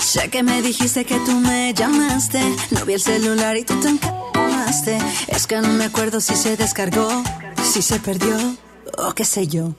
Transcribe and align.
Sé 0.00 0.30
que 0.30 0.42
me 0.42 0.62
dijiste 0.62 1.04
que 1.04 1.18
tú 1.20 1.32
me 1.32 1.74
llamaste. 1.74 2.40
No 2.70 2.86
vi 2.86 2.94
el 2.94 3.02
celular 3.02 3.58
y 3.58 3.64
tú 3.64 3.78
te 3.80 3.90
encamaste. 3.90 4.96
Es 5.28 5.46
que 5.46 5.60
no 5.60 5.68
me 5.68 5.84
acuerdo 5.84 6.22
si 6.22 6.34
se 6.34 6.56
descargó, 6.56 7.22
si 7.62 7.82
se 7.82 8.00
perdió 8.00 8.34
o 8.96 9.12
qué 9.12 9.26
sé 9.26 9.46
yo. 9.46 9.74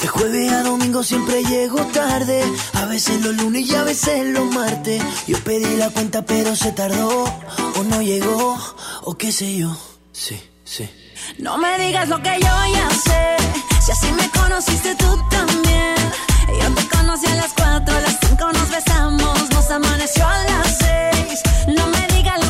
De 0.00 0.08
jueves 0.08 0.52
a 0.52 0.62
domingo 0.62 1.02
siempre 1.02 1.42
llego 1.44 1.84
tarde. 1.86 2.42
A 2.74 2.86
veces 2.86 3.20
los 3.22 3.34
lunes 3.36 3.68
y 3.68 3.74
a 3.74 3.84
veces 3.84 4.26
los 4.26 4.46
martes. 4.54 5.02
Yo 5.26 5.38
pedí 5.44 5.76
la 5.76 5.90
cuenta 5.90 6.22
pero 6.22 6.56
se 6.56 6.72
tardó. 6.72 7.24
O 7.78 7.82
no 7.84 8.00
llegó, 8.00 8.56
o 9.02 9.14
qué 9.16 9.30
sé 9.32 9.56
yo. 9.56 9.76
Sí, 10.12 10.40
sí. 10.64 10.88
No 11.38 11.58
me 11.58 11.78
digas 11.78 12.08
lo 12.08 12.22
que 12.22 12.34
yo 12.40 12.54
ya 12.72 12.88
sé. 12.90 13.36
Si 13.84 13.92
así 13.92 14.12
me 14.12 14.28
conociste 14.30 14.94
tú 14.96 15.18
también. 15.30 15.96
Yo 16.60 16.74
te 16.74 16.88
conocí 16.88 17.26
a 17.26 17.34
las 17.36 17.52
cuatro, 17.52 17.94
a 17.94 18.00
las 18.00 18.18
cinco 18.20 18.50
nos 18.52 18.70
besamos, 18.70 19.50
nos 19.50 19.70
amaneció 19.70 20.26
a 20.26 20.44
las 20.44 20.78
seis. 20.78 21.40
No 21.76 21.86
me 21.88 22.06
digas 22.14 22.38
lo 22.44 22.49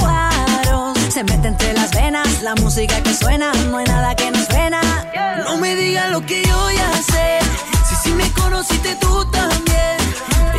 Se 1.21 1.35
mete 1.35 1.49
entre 1.49 1.73
las 1.73 1.91
venas 1.91 2.41
la 2.41 2.55
música 2.55 2.99
que 3.03 3.13
suena, 3.13 3.53
no 3.69 3.77
hay 3.77 3.85
nada 3.85 4.15
que 4.15 4.31
nos 4.31 4.47
frena. 4.47 4.81
No 5.45 5.55
me 5.57 5.75
digas 5.75 6.09
lo 6.09 6.25
que 6.25 6.41
yo 6.43 6.71
ya 6.71 6.91
sé. 6.93 7.37
Si 7.87 7.95
sí 8.01 8.11
me 8.15 8.27
conociste 8.31 8.95
tú 8.95 9.23
también. 9.29 9.97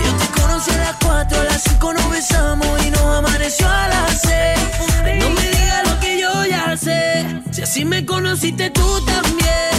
Yo 0.05 0.13
te 0.21 0.41
conocí 0.41 0.71
a 0.71 0.77
las 0.77 0.97
4, 1.05 1.41
a 1.41 1.45
las 1.47 1.63
5 1.65 1.93
nos 1.95 2.11
besamos 2.11 2.87
y 2.87 2.91
nos 2.91 3.03
amaneció 3.03 3.69
a 3.69 3.89
las 3.89 4.21
6. 4.21 5.19
No 5.19 5.31
me 5.31 5.49
digas 5.49 5.83
lo 5.89 5.99
que 5.99 6.21
yo 6.21 6.47
ya 6.47 6.77
sé. 6.77 7.27
Si 7.51 7.63
así 7.63 7.85
me 7.85 8.07
conociste 8.07 8.71
tú 8.71 9.05
también. 9.05 9.75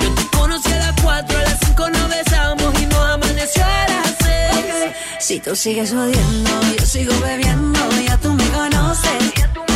Yo 0.00 0.12
te 0.12 0.36
conocí 0.36 0.72
a 0.72 0.78
las 0.78 1.02
4, 1.02 1.38
a 1.38 1.42
las 1.42 1.58
5 1.66 1.90
nos 1.90 2.08
besamos 2.08 2.82
y 2.82 2.86
nos 2.86 2.98
amaneció 2.98 3.62
a 3.64 3.86
las 3.90 4.14
6. 4.24 4.92
Si 5.20 5.38
tú 5.38 5.54
sigues 5.54 5.92
odiando, 5.92 6.50
yo 6.76 6.84
sigo 6.84 7.14
bebiendo, 7.20 7.78
ya 8.04 8.16
tú 8.16 8.32
me 8.32 8.48
conoces. 8.48 9.22
Si 9.22 9.42
tú 9.54 9.75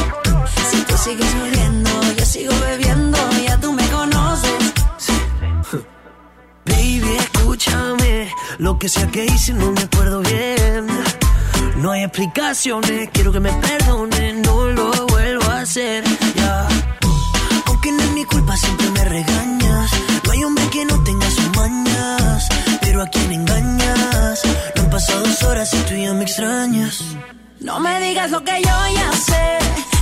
sigues 1.03 1.34
odiando, 1.34 1.91
yo 2.16 2.25
sigo 2.27 2.53
bebiendo, 2.61 3.19
ya 3.47 3.59
tú 3.59 3.72
me 3.72 3.87
conoces. 3.88 4.72
Baby, 6.66 7.16
escúchame. 7.19 8.31
Lo 8.59 8.78
que 8.78 8.88
sea 8.88 9.06
que 9.06 9.25
hice 9.25 9.55
no 9.55 9.72
me 9.72 9.81
acuerdo 9.81 10.21
bien. 10.21 10.87
No 11.77 11.93
hay 11.93 12.03
explicaciones, 12.03 13.09
quiero 13.12 13.33
que 13.33 13.41
me 13.41 13.53
perdones, 13.53 14.47
no 14.47 14.69
lo 14.69 15.06
vuelvo 15.06 15.50
a 15.50 15.61
hacer. 15.61 16.05
Ya. 16.34 16.69
Aunque 17.67 17.93
no 17.93 18.03
es 18.03 18.11
mi 18.12 18.25
culpa, 18.27 18.55
siempre 18.56 18.91
me 18.91 19.05
regañas. 19.05 19.91
No 20.25 20.32
hay 20.32 20.44
hombre 20.44 20.69
que 20.71 20.84
no 20.84 21.03
tenga 21.03 21.31
sus 21.31 21.56
mañas. 21.56 22.49
Pero 22.82 23.03
a 23.03 23.06
quien 23.06 23.32
engañas. 23.32 24.43
No 24.77 24.82
han 24.82 24.91
pasado 24.91 25.21
dos 25.21 25.43
horas 25.44 25.72
y 25.72 25.78
tú 25.88 25.94
ya 25.94 26.12
me 26.12 26.25
extrañas. 26.25 27.03
No 27.59 27.81
me 27.81 28.00
digas 28.00 28.31
lo 28.31 28.44
que 28.44 28.61
yo 28.62 28.77
ya 28.94 29.12
sé. 29.12 29.79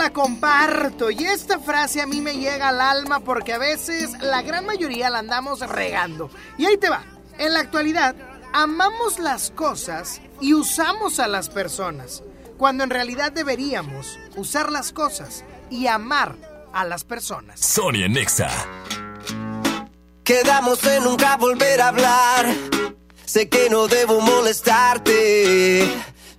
la 0.00 0.14
comparto 0.14 1.10
y 1.10 1.24
esta 1.24 1.58
frase 1.58 2.00
a 2.00 2.06
mí 2.06 2.22
me 2.22 2.38
llega 2.38 2.70
al 2.70 2.80
alma 2.80 3.20
porque 3.20 3.52
a 3.52 3.58
veces 3.58 4.12
la 4.22 4.40
gran 4.40 4.64
mayoría 4.64 5.10
la 5.10 5.18
andamos 5.18 5.60
regando. 5.60 6.30
Y 6.56 6.64
ahí 6.64 6.78
te 6.78 6.88
va. 6.88 7.04
En 7.36 7.52
la 7.52 7.60
actualidad, 7.60 8.16
amamos 8.54 9.18
las 9.18 9.50
cosas 9.50 10.22
y 10.40 10.54
usamos 10.54 11.20
a 11.20 11.28
las 11.28 11.50
personas, 11.50 12.22
cuando 12.56 12.82
en 12.82 12.88
realidad 12.88 13.30
deberíamos 13.30 14.18
usar 14.36 14.72
las 14.72 14.90
cosas 14.90 15.44
y 15.68 15.86
amar 15.86 16.34
a 16.72 16.86
las 16.86 17.04
personas. 17.04 17.60
Sonia 17.60 18.08
Nexa. 18.08 18.48
Quedamos 20.24 20.82
en 20.84 21.04
nunca 21.04 21.36
volver 21.36 21.78
a 21.82 21.88
hablar. 21.88 22.54
Sé 23.26 23.50
que 23.50 23.68
no 23.68 23.86
debo 23.86 24.22
molestarte. 24.22 25.86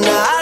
Tú 0.00 0.41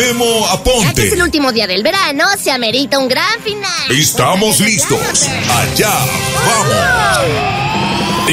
Memo 0.00 0.24
Ya 0.24 0.46
que 0.46 0.46
es 0.46 0.52
Aponte. 0.60 1.12
el 1.12 1.22
último 1.22 1.52
día 1.52 1.66
del 1.66 1.82
verano, 1.82 2.24
se 2.38 2.50
amerita 2.50 2.98
un 2.98 3.08
gran 3.08 3.40
final. 3.42 3.90
Estamos 3.90 4.58
listos. 4.60 5.26
Allá 5.50 5.92
vamos. 6.46 7.60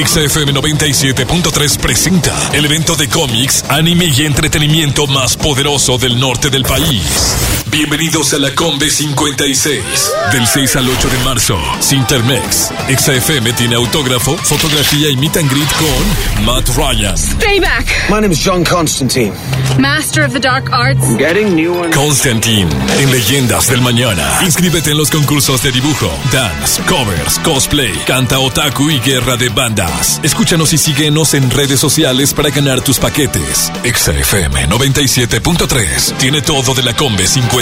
XFM 0.05 0.53
97.3 0.53 1.77
presenta 1.79 2.33
el 2.53 2.65
evento 2.65 2.95
de 2.95 3.09
cómics, 3.09 3.65
anime 3.67 4.05
y 4.05 4.25
entretenimiento 4.25 5.07
más 5.07 5.35
poderoso 5.35 5.97
del 5.97 6.17
norte 6.19 6.49
del 6.49 6.63
país. 6.63 7.35
Bienvenidos 7.69 8.33
a 8.33 8.39
la 8.39 8.55
Combe 8.55 8.89
56. 8.89 9.83
Del 10.31 10.47
6 10.47 10.75
al 10.77 10.89
8 10.89 11.09
de 11.09 11.17
marzo, 11.25 11.57
Sintermex. 11.81 12.71
XFM 12.87 13.51
tiene 13.53 13.75
autógrafo, 13.75 14.37
fotografía 14.37 15.09
y 15.09 15.17
meet 15.17 15.35
and 15.35 15.51
greet 15.51 15.69
con 15.73 16.45
Matt 16.45 16.69
Ryan, 16.69 17.15
Playback. 17.39 17.85
My 18.09 18.21
name 18.21 18.31
is 18.31 18.39
John 18.43 18.63
Constantine. 18.63 19.33
Master 19.77 20.23
of 20.23 20.31
the 20.31 20.39
Dark 20.39 20.69
Arts. 20.71 21.17
Getting 21.17 21.55
new 21.55 21.73
one. 21.73 21.91
Constantine 21.91 22.69
en 22.99 23.11
Leyendas 23.11 23.67
del 23.67 23.81
Mañana. 23.81 24.39
Inscríbete 24.43 24.91
en 24.91 24.97
los 24.97 25.11
concursos 25.11 25.61
de 25.61 25.71
dibujo, 25.71 26.09
dance, 26.31 26.81
covers, 26.83 27.37
cosplay, 27.39 27.93
canta 28.05 28.39
otaku 28.39 28.89
y 28.89 28.99
guerra 28.99 29.35
de 29.35 29.49
bandas. 29.49 30.21
Escúchanos 30.23 30.71
y 30.71 30.77
síguenos 30.77 31.33
en 31.33 31.51
redes 31.51 31.79
sociales 31.79 32.33
para 32.33 32.49
ganar 32.49 32.81
tus 32.81 32.97
paquetes. 32.97 33.71
XFM 33.83 34.69
97.3 34.69 36.17
tiene 36.17 36.41
todo 36.41 36.73
de 36.73 36.83
la 36.83 36.95
Combe 36.95 37.27
56 37.27 37.57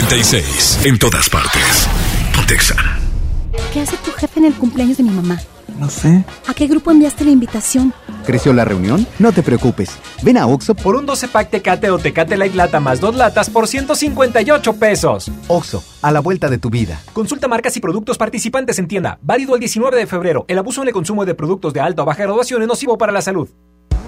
en 0.84 1.00
todas 1.00 1.28
partes. 1.32 1.88
Pontexa. 2.36 2.76
¿Qué 3.74 3.82
hace 3.82 3.98
tu 3.98 4.12
jefe 4.12 4.40
en 4.40 4.46
el 4.46 4.54
cumpleaños 4.54 4.98
de 4.98 5.04
mi 5.04 5.10
mamá? 5.10 5.40
No 5.80 5.90
sé. 5.90 6.24
¿A 6.46 6.54
qué 6.54 6.68
grupo 6.68 6.92
enviaste 6.92 7.26
la 7.26 7.32
invitación? 7.32 7.92
¿Creció 8.24 8.54
la 8.54 8.66
reunión? 8.66 9.08
No 9.18 9.32
te 9.32 9.42
preocupes. 9.42 9.98
Ven 10.22 10.38
a 10.38 10.46
Oxo 10.46 10.76
Por 10.76 10.96
un 10.96 11.08
12 11.08 11.28
pack 11.30 11.50
Tecate 11.50 11.90
o 11.90 11.98
Tecate 11.98 12.38
Light 12.38 12.54
Lata 12.54 12.80
más 12.80 13.02
dos 13.02 13.16
latas 13.16 13.50
por 13.50 13.68
158 13.68 14.74
pesos. 14.74 15.32
Oxo, 15.48 15.84
a 16.04 16.12
la 16.12 16.20
vuelta 16.20 16.50
de 16.50 16.60
tu 16.60 16.70
vida. 16.70 17.02
Consulta 17.12 17.48
marcas 17.48 17.76
y 17.76 17.80
productos 17.80 18.20
participantes 18.20 18.78
en 18.78 18.88
tienda. 18.88 19.18
Válido 19.24 19.56
el 19.56 19.60
19 19.60 19.98
de 19.98 20.06
febrero. 20.06 20.46
El 20.48 20.60
abuso 20.60 20.84
en 20.84 20.90
el 20.90 20.94
consumo 20.94 21.26
de 21.26 21.34
productos 21.34 21.74
de 21.74 21.82
alta 21.82 22.04
o 22.04 22.06
baja 22.06 22.24
graduación 22.24 22.62
es 22.62 22.68
nocivo 22.68 23.00
para 23.00 23.12
la 23.12 23.24
salud. 23.24 23.50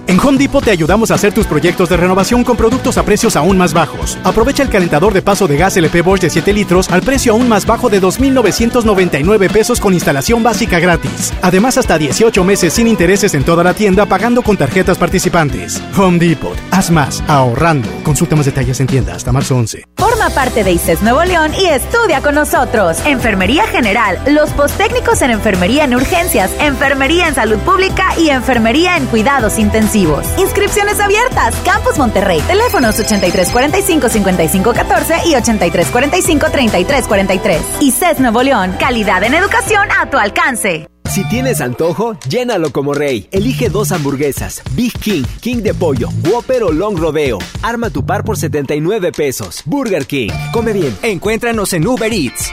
En 0.08 0.18
Home 0.20 0.38
Depot 0.38 0.64
te 0.64 0.70
ayudamos 0.70 1.10
a 1.10 1.16
hacer 1.16 1.34
tus 1.34 1.46
proyectos 1.46 1.90
de 1.90 1.98
renovación 1.98 2.42
con 2.42 2.56
productos 2.56 2.96
a 2.96 3.02
precios 3.02 3.36
aún 3.36 3.58
más 3.58 3.74
bajos. 3.74 4.16
Aprovecha 4.24 4.62
el 4.62 4.70
calentador 4.70 5.12
de 5.12 5.20
paso 5.20 5.46
de 5.46 5.58
gas 5.58 5.76
LP 5.76 6.00
Bosch 6.00 6.22
de 6.22 6.30
7 6.30 6.50
litros 6.54 6.90
al 6.90 7.02
precio 7.02 7.32
aún 7.32 7.46
más 7.46 7.66
bajo 7.66 7.90
de 7.90 8.00
2.999 8.00 9.52
pesos 9.52 9.78
con 9.78 9.92
instalación 9.92 10.42
básica 10.42 10.80
gratis. 10.80 11.34
Además, 11.42 11.76
hasta 11.76 11.98
18 11.98 12.42
meses 12.42 12.72
sin 12.72 12.88
intereses 12.88 13.34
en 13.34 13.44
toda 13.44 13.62
la 13.62 13.74
tienda 13.74 14.06
pagando 14.06 14.40
con 14.40 14.56
tarjetas 14.56 14.96
participantes. 14.96 15.82
Home 15.98 16.18
Depot. 16.18 16.56
Haz 16.70 16.90
más, 16.90 17.22
ahorrando. 17.28 17.90
Consulta 18.02 18.34
más 18.34 18.46
detalles 18.46 18.80
en 18.80 18.86
tienda 18.86 19.14
hasta 19.14 19.30
marzo 19.30 19.56
11. 19.56 19.84
Forma 19.98 20.30
parte 20.30 20.64
de 20.64 20.72
ICES 20.72 21.02
Nuevo 21.02 21.22
León 21.24 21.52
y 21.52 21.66
estudia 21.66 22.22
con 22.22 22.34
nosotros. 22.34 22.96
Enfermería 23.04 23.66
General, 23.66 24.18
los 24.26 24.48
posttécnicos 24.52 25.20
en 25.20 25.32
Enfermería 25.32 25.84
en 25.84 25.94
Urgencias, 25.94 26.50
Enfermería 26.60 27.28
en 27.28 27.34
Salud 27.34 27.58
Pública 27.58 28.18
y 28.18 28.30
Enfermería 28.30 28.96
en 28.96 29.04
Cuidados 29.04 29.58
Intensivos. 29.58 29.97
Inscripciones 30.38 31.00
abiertas. 31.00 31.56
Campus 31.64 31.98
Monterrey. 31.98 32.40
Teléfonos 32.42 33.00
8345-5514 33.00 35.26
y 35.26 35.32
8345-3343. 35.34 37.58
ICES 37.80 38.20
Nuevo 38.20 38.40
León. 38.42 38.76
Calidad 38.78 39.24
en 39.24 39.34
educación 39.34 39.88
a 39.98 40.08
tu 40.08 40.18
alcance. 40.18 40.86
Si 41.04 41.28
tienes 41.28 41.60
antojo, 41.60 42.16
llénalo 42.28 42.70
como 42.70 42.94
rey. 42.94 43.26
Elige 43.32 43.70
dos 43.70 43.90
hamburguesas, 43.92 44.62
Big 44.72 44.92
King, 45.00 45.22
King 45.40 45.62
de 45.62 45.72
pollo, 45.72 46.10
Whopper 46.30 46.64
o 46.64 46.70
Long 46.70 46.98
Rodeo. 46.98 47.38
Arma 47.62 47.88
tu 47.90 48.04
par 48.04 48.24
por 48.24 48.36
79 48.36 49.10
pesos. 49.12 49.62
Burger 49.64 50.04
King. 50.06 50.28
Come 50.52 50.74
bien. 50.74 50.94
Encuéntranos 51.02 51.72
en 51.72 51.88
Uber 51.88 52.12
Eats. 52.12 52.52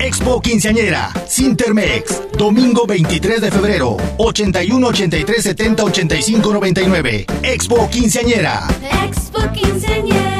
Expo 0.00 0.40
Quinceañera, 0.40 1.12
Sintermex, 1.26 2.22
domingo 2.32 2.86
23 2.86 3.42
de 3.42 3.50
febrero, 3.50 3.98
81 4.16 4.86
83 4.86 5.42
70 5.42 5.84
85 5.84 6.52
99. 6.54 7.26
Expo 7.42 7.88
Quinceañera. 7.90 8.66
Expo 9.04 9.40
Quinceañera. 9.52 10.39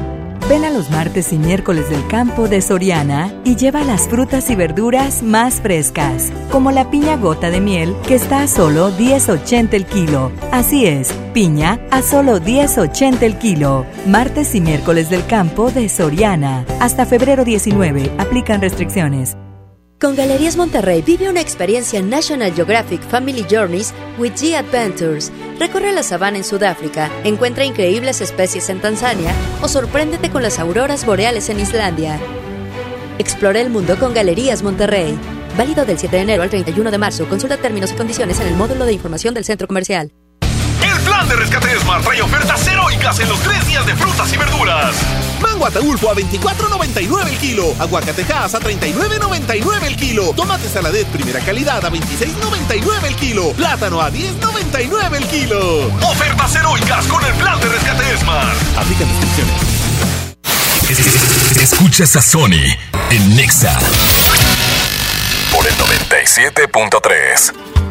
Ven 0.51 0.65
a 0.65 0.69
los 0.69 0.89
martes 0.89 1.31
y 1.31 1.37
miércoles 1.37 1.89
del 1.89 2.05
campo 2.07 2.49
de 2.49 2.61
Soriana 2.61 3.33
y 3.45 3.55
lleva 3.55 3.85
las 3.85 4.09
frutas 4.09 4.49
y 4.49 4.55
verduras 4.57 5.23
más 5.23 5.61
frescas, 5.61 6.29
como 6.51 6.71
la 6.71 6.91
piña 6.91 7.15
gota 7.15 7.49
de 7.49 7.61
miel 7.61 7.95
que 8.05 8.15
está 8.15 8.41
a 8.41 8.47
solo 8.47 8.91
10.80 8.91 9.73
el 9.75 9.85
kilo. 9.85 10.29
Así 10.51 10.85
es, 10.85 11.13
piña 11.33 11.79
a 11.89 12.01
solo 12.01 12.41
10.80 12.41 13.21
el 13.21 13.37
kilo. 13.37 13.85
Martes 14.05 14.53
y 14.53 14.59
miércoles 14.59 15.09
del 15.09 15.25
campo 15.25 15.71
de 15.71 15.87
Soriana. 15.87 16.65
Hasta 16.81 17.05
febrero 17.05 17.45
19. 17.45 18.11
Aplican 18.17 18.59
restricciones. 18.59 19.37
Con 20.01 20.15
Galerías 20.15 20.57
Monterrey 20.57 21.03
vive 21.03 21.29
una 21.29 21.41
experiencia 21.41 22.01
National 22.01 22.51
Geographic 22.55 23.03
Family 23.03 23.45
Journeys 23.47 23.93
with 24.17 24.31
G 24.31 24.55
Adventures. 24.55 25.31
Recorre 25.59 25.91
la 25.91 26.01
sabana 26.01 26.37
en 26.37 26.43
Sudáfrica, 26.43 27.11
encuentra 27.23 27.65
increíbles 27.65 28.19
especies 28.19 28.69
en 28.69 28.81
Tanzania 28.81 29.31
o 29.61 29.67
sorpréndete 29.67 30.31
con 30.31 30.41
las 30.41 30.57
auroras 30.57 31.05
boreales 31.05 31.49
en 31.49 31.59
Islandia. 31.59 32.19
Explora 33.19 33.61
el 33.61 33.69
mundo 33.69 33.95
con 33.99 34.15
Galerías 34.15 34.63
Monterrey. 34.63 35.15
Válido 35.55 35.85
del 35.85 35.99
7 35.99 36.15
de 36.15 36.21
enero 36.23 36.41
al 36.41 36.49
31 36.49 36.89
de 36.89 36.97
marzo. 36.97 37.29
Consulta 37.29 37.57
términos 37.57 37.91
y 37.91 37.95
condiciones 37.95 38.39
en 38.39 38.47
el 38.47 38.55
módulo 38.55 38.85
de 38.85 38.93
información 38.93 39.35
del 39.35 39.45
centro 39.45 39.67
comercial. 39.67 40.11
El 40.83 40.99
plan 41.03 41.29
de 41.29 41.35
rescate 41.35 41.79
Smart 41.79 42.03
trae 42.03 42.23
ofertas 42.23 42.67
heroicas 42.67 43.19
en 43.19 43.29
los 43.29 43.39
tres 43.41 43.67
días 43.67 43.85
de 43.85 43.95
frutas 43.95 44.33
y 44.33 44.37
verduras. 44.37 45.30
Mango 45.41 45.65
Ataulfo 45.65 46.09
a 46.09 46.15
24.99 46.15 47.27
el 47.27 47.37
kilo. 47.37 47.75
Aguacatejas 47.79 48.55
a 48.55 48.59
39.99 48.59 49.83
el 49.83 49.95
kilo. 49.95 50.33
Tomate 50.33 50.69
saladet 50.69 51.07
primera 51.07 51.39
calidad 51.39 51.83
a 51.83 51.91
26.99 51.91 53.03
el 53.05 53.15
kilo. 53.15 53.51
Plátano 53.53 54.01
a 54.01 54.11
10.99 54.11 55.15
el 55.15 55.27
kilo. 55.27 55.87
Ofertas 56.09 56.55
heroicas 56.55 57.05
con 57.07 57.23
el 57.25 57.33
plan 57.33 57.59
de 57.59 57.69
rescate 57.69 58.17
Smart. 58.17 58.77
Aplican 58.77 59.07
descripciones. 59.07 59.55
Escuchas 61.61 62.15
a 62.15 62.21
Sony 62.21 62.75
en 63.11 63.35
Nexa 63.35 63.77
por 65.51 65.65
el 65.65 65.73
97.3. 65.75 67.90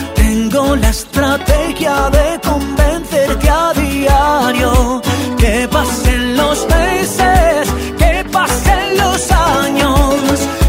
Tengo 0.51 0.75
la 0.75 0.89
estrategia 0.89 2.09
de 2.09 2.41
convencerte 2.45 3.49
a 3.49 3.71
diario. 3.71 5.01
Que 5.37 5.65
pasen 5.71 6.35
los 6.35 6.67
meses, 6.67 7.69
que 7.97 8.25
pasen 8.29 8.97
los 8.97 9.31
años. 9.31 10.15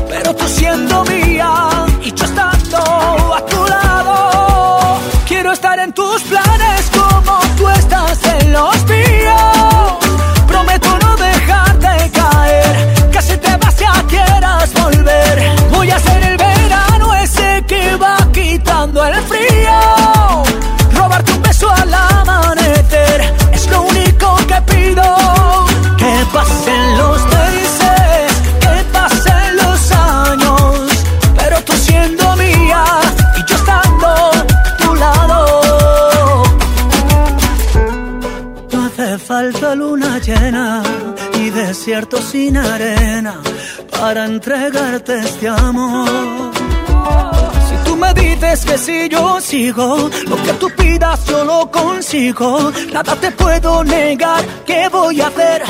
Pero 0.09 0.37
tú 0.37 0.45
siendo 0.47 1.05
mía 1.07 1.69
y 2.01 2.13
yo 2.13 2.25
estando 2.25 2.62
luna 39.75 40.19
llena 40.19 40.83
y 41.39 41.51
desierto 41.51 42.19
sin 42.19 42.57
arena 42.57 43.41
para 43.91 44.25
entregarte 44.27 45.21
este 45.21 45.49
amor. 45.49 46.09
Si 47.69 47.77
tú 47.85 47.97
me 47.97 48.13
dices 48.15 48.65
que 48.65 48.79
si 48.79 49.09
yo 49.09 49.41
sigo, 49.41 50.11
lo 50.27 50.37
que 50.43 50.53
tú 50.55 50.71
pidas 50.77 51.25
yo 51.27 51.45
lo 51.45 51.71
consigo. 51.71 52.73
Nada 52.93 53.15
te 53.17 53.31
puedo 53.33 53.85
negar, 53.85 54.45
¿qué 54.67 54.89
voy 54.89 55.21
a 55.21 55.29
hacer? 55.29 55.63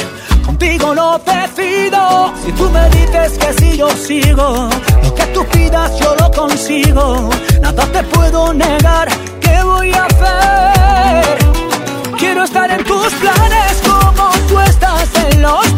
Contigo 0.44 0.94
lo 0.94 1.18
decido. 1.18 2.32
Si 2.44 2.52
tú 2.52 2.70
me 2.70 2.88
dices 2.90 3.38
que 3.38 3.52
si 3.54 3.76
yo 3.76 3.88
sigo, 3.90 4.68
lo 5.02 5.14
que 5.14 5.26
tú 5.34 5.44
pidas 5.46 5.98
yo 5.98 6.14
lo 6.16 6.30
consigo. 6.30 7.30
Nada 7.60 7.84
te 7.86 8.02
puedo 8.04 8.52
negar, 8.52 9.08
¿qué 9.40 9.62
voy 9.62 9.92
a 9.92 10.04
hacer? 10.06 11.41
Quiero 12.22 12.44
estar 12.44 12.70
en 12.70 12.84
tus 12.84 13.12
planes 13.14 13.82
como 13.84 14.30
tú 14.46 14.60
estás 14.60 15.08
en 15.28 15.42
los 15.42 15.71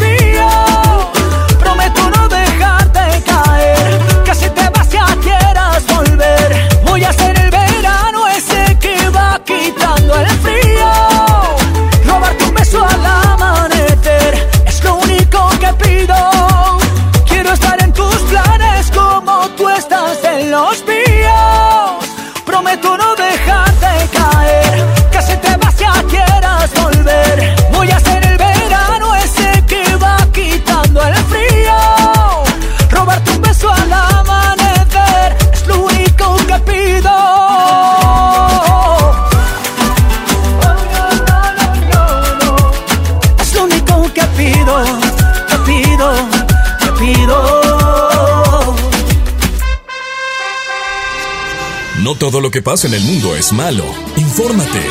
No 52.05 52.15
todo 52.15 52.43
lo 52.43 52.51
que 52.51 52.61
pasa 52.61 52.87
en 52.87 52.93
el 52.93 53.01
mundo 53.01 53.35
es 53.35 53.51
malo. 53.51 53.87
Infórmate. 54.19 54.83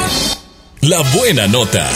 La 0.81 0.99
buena 1.15 1.47
nota. 1.47 1.87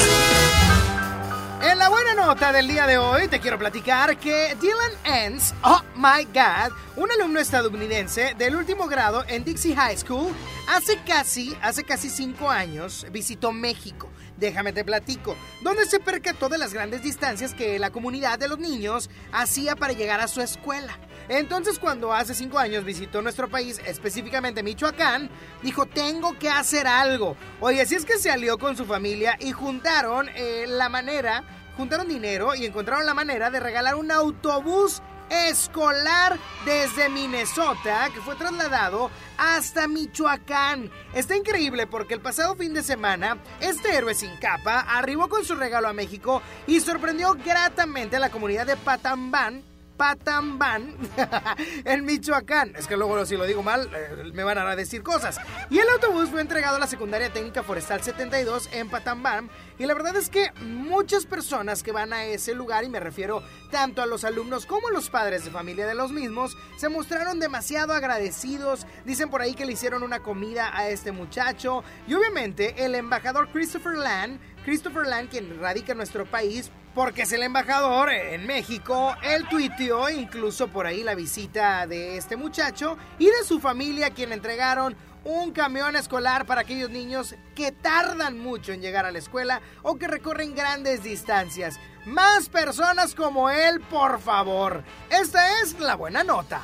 En 1.60 1.80
la 1.80 1.90
buena 1.90 2.14
nota 2.14 2.52
del 2.52 2.68
día 2.68 2.86
de 2.86 3.00
hoy 3.00 3.28
te 3.28 3.40
quiero 3.40 3.58
platicar 3.58 4.20
que 4.20 4.56
Dylan 4.62 4.92
Enns, 5.06 5.56
oh 5.64 5.82
my 5.96 6.24
god, 6.26 6.72
un 6.98 7.10
alumno 7.10 7.40
estadounidense 7.40 8.36
del 8.38 8.56
último 8.56 8.86
grado 8.86 9.26
en 9.28 9.44
Dixie 9.44 9.76
High 9.76 9.98
School, 9.98 10.36
hace 10.70 11.00
casi, 11.04 11.58
hace 11.64 11.84
casi 11.84 12.12
cinco 12.12 12.52
años 12.52 13.08
visitó 13.12 13.52
México. 13.52 14.12
Déjame 14.38 14.72
te 14.72 14.86
platico, 14.86 15.36
donde 15.64 15.88
se 15.88 16.00
percató 16.00 16.48
de 16.48 16.60
las 16.60 16.76
grandes 16.76 17.02
distancias 17.02 17.56
que 17.56 17.80
la 17.80 17.90
comunidad 17.90 18.38
de 18.38 18.50
los 18.50 18.60
niños 18.60 19.10
hacía 19.32 19.76
para 19.76 19.94
llegar 19.94 20.20
a 20.20 20.28
su 20.28 20.42
escuela. 20.42 21.00
Entonces 21.30 21.80
cuando 21.80 22.14
hace 22.14 22.34
cinco 22.34 22.58
años 22.60 22.84
visitó 22.84 23.22
nuestro 23.22 23.50
país, 23.50 23.82
específicamente 23.86 24.64
Michoacán, 24.64 25.30
dijo, 25.62 25.86
tengo 25.86 26.38
que 26.38 26.50
hacer 26.50 26.88
algo. 26.88 27.36
Oye, 27.60 27.82
así 27.82 27.96
es 27.96 28.06
que 28.06 28.18
se 28.18 28.32
alió 28.32 28.58
con 28.58 28.78
su 28.78 28.86
familia 28.86 29.38
y 29.40 29.52
juntaron 29.52 30.30
eh, 30.36 30.66
la 30.68 30.90
manera, 30.90 31.44
juntaron 31.76 32.08
dinero 32.08 32.56
y 32.56 32.66
encontraron 32.66 33.06
la 33.06 33.14
manera 33.14 33.50
de 33.50 33.60
regalar 33.60 33.96
un 33.96 34.12
autobús 34.12 35.02
escolar 35.30 36.38
desde 36.66 37.10
Minnesota 37.10 38.10
que 38.14 38.22
fue 38.22 38.36
trasladado 38.36 39.12
hasta 39.38 39.88
Michoacán. 39.88 40.90
Está 41.14 41.36
increíble 41.36 41.88
porque 41.88 42.14
el 42.14 42.22
pasado 42.22 42.56
fin 42.56 42.74
de 42.74 42.84
semana 42.84 43.38
este 43.60 43.96
héroe 43.96 44.14
sin 44.14 44.36
capa 44.38 44.80
arribó 44.80 45.28
con 45.28 45.44
su 45.44 45.56
regalo 45.56 45.88
a 45.88 45.94
México 45.94 46.42
y 46.66 46.80
sorprendió 46.80 47.36
gratamente 47.46 48.16
a 48.16 48.20
la 48.20 48.30
comunidad 48.30 48.66
de 48.66 48.78
Patambán 48.78 49.64
Patambán 49.98 50.96
en 51.86 52.06
Michoacán. 52.06 52.74
Es 52.78 52.88
que 52.88 52.96
luego 52.96 53.26
si 53.26 53.36
lo 53.36 53.46
digo 53.46 53.64
mal 53.64 53.90
eh, 53.94 54.32
me 54.34 54.44
van 54.44 54.60
a 54.60 54.76
decir 54.76 55.04
cosas. 55.04 55.40
Y 55.70 55.80
el 55.80 55.90
autobús 55.90 56.30
fue 56.30 56.42
entregado 56.42 56.78
a 56.78 56.80
la 56.80 56.88
Secundaria 56.88 57.34
Técnica 57.34 57.64
Forestal 57.64 58.04
72 58.04 58.70
en 58.72 58.90
Patambán. 58.90 59.50
Y 59.80 59.86
la 59.86 59.94
verdad 59.94 60.16
es 60.16 60.30
que 60.30 60.52
muchas 60.62 61.26
personas 61.26 61.84
que 61.84 61.92
van 61.92 62.14
a 62.14 62.26
ese 62.26 62.54
lugar, 62.54 62.84
y 62.84 62.90
me 62.90 63.00
refiero 63.00 63.44
tanto 63.72 64.02
a 64.02 64.06
los 64.06 64.24
alumnos 64.24 64.66
como 64.66 64.88
a 64.88 64.92
los 64.92 65.10
padres 65.10 65.46
de 65.46 65.52
familia 65.52 65.86
de 65.88 65.96
los 65.96 66.12
mismos, 66.12 66.58
se 66.78 66.90
mostraron 66.90 67.40
demasiado 67.40 67.94
agradecidos. 67.94 68.86
Dicen 69.06 69.30
por 69.30 69.42
ahí 69.42 69.54
que 69.54 69.66
le 69.66 69.74
hicieron 69.74 70.04
una 70.04 70.20
comida 70.20 70.76
a 70.76 70.90
este 70.90 71.12
muchacho. 71.12 71.84
Y 72.08 72.14
obviamente 72.14 72.86
el 72.86 72.96
embajador 72.96 73.50
Christopher 73.52 73.98
Land, 73.98 74.40
Christopher 74.64 75.08
Land, 75.08 75.30
quien 75.30 75.60
radica 75.60 75.94
en 75.94 75.98
nuestro 75.98 76.26
país, 76.26 76.72
porque 76.98 77.22
es 77.22 77.32
el 77.32 77.44
embajador 77.44 78.10
en 78.10 78.48
México. 78.48 79.16
Él 79.22 79.48
tuiteó 79.48 80.10
incluso 80.10 80.68
por 80.68 80.88
ahí 80.88 81.04
la 81.04 81.14
visita 81.14 81.86
de 81.86 82.18
este 82.18 82.36
muchacho 82.36 82.98
y 83.20 83.26
de 83.28 83.44
su 83.46 83.60
familia, 83.60 84.10
quien 84.10 84.32
entregaron 84.32 84.96
un 85.24 85.52
camión 85.52 85.96
escolar 85.96 86.48
para 86.48 86.62
aquellos 86.62 86.90
niños 86.90 87.36
que 87.54 87.72
tardan 87.72 88.40
mucho 88.40 88.72
en 88.72 88.82
llegar 88.82 89.06
a 89.06 89.12
la 89.12 89.20
escuela 89.20 89.62
o 89.84 89.98
que 90.00 90.08
recorren 90.08 90.56
grandes 90.56 91.04
distancias. 91.04 91.80
Más 92.08 92.50
personas 92.50 93.14
como 93.14 93.52
él, 93.52 93.80
por 93.80 94.20
favor. 94.20 94.84
Esta 95.12 95.62
es 95.62 95.80
la 95.80 95.94
buena 95.94 96.24
nota. 96.24 96.64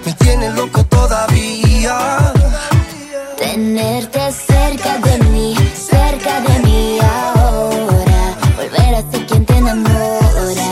tiene 0.23 0.49
loco 0.51 0.83
todavía. 0.85 2.33
Tenerte 3.37 4.31
cerca 4.31 4.97
de 4.99 5.17
mí, 5.25 5.55
cerca 5.73 6.41
de 6.41 6.59
mí 6.59 6.99
ahora. 6.99 8.21
Volver 8.55 8.95
a 8.95 9.11
ser 9.11 9.25
quien 9.25 9.45
te 9.45 9.57
enamora. 9.57 10.69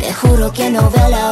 Te 0.00 0.12
juro 0.12 0.52
que 0.52 0.70
no 0.70 0.90
veo 0.90 1.08
la 1.08 1.26
hora. 1.26 1.31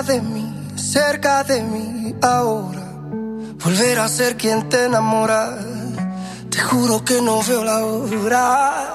cerca 0.00 0.12
de 0.12 0.20
mí, 0.22 0.54
cerca 0.76 1.44
de 1.44 1.62
mí 1.62 2.14
ahora. 2.22 2.80
Volver 3.62 3.98
a 3.98 4.08
ser 4.08 4.36
quien 4.36 4.68
te 4.68 4.84
enamora. 4.86 5.58
Te 6.50 6.58
juro 6.58 7.04
que 7.04 7.20
no 7.20 7.42
veo 7.42 7.64
la 7.64 7.84
hora. 7.84 8.94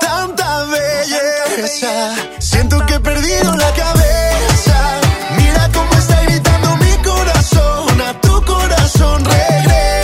Tanta 0.00 0.64
belleza, 0.64 2.14
siento 2.38 2.84
que 2.86 2.94
he 2.94 3.00
perdido 3.00 3.56
la 3.56 3.72
cabeza. 3.72 5.00
Mira 5.38 5.70
cómo 5.72 5.92
está 5.94 6.22
gritando 6.24 6.76
mi 6.76 6.94
corazón, 7.02 8.00
a 8.02 8.20
tu 8.20 8.44
corazón 8.44 9.24
regresa. 9.24 10.01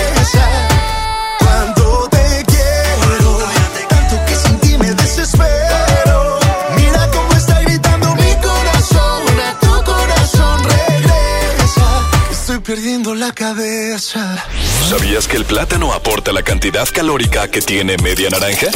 La 13.19 13.33
cabeza. 13.33 14.45
¿Sabías 14.89 15.27
que 15.27 15.37
el 15.37 15.45
plátano 15.45 15.93
aporta 15.93 16.33
la 16.33 16.43
cantidad 16.43 16.89
calórica 16.89 17.51
que 17.51 17.61
tiene 17.61 17.97
media 17.99 18.31
naranja? 18.31 18.69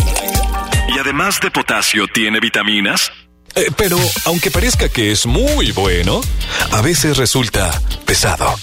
Y 0.95 0.99
además 0.99 1.39
de 1.41 1.51
potasio, 1.51 2.07
tiene 2.13 2.41
vitaminas. 2.41 3.13
Eh, 3.55 3.67
pero 3.77 3.99
aunque 4.25 4.51
parezca 4.51 4.89
que 4.89 5.13
es 5.13 5.27
muy 5.27 5.71
bueno, 5.73 6.21
a 6.73 6.81
veces 6.81 7.19
resulta 7.19 7.71
pesado. 8.05 8.55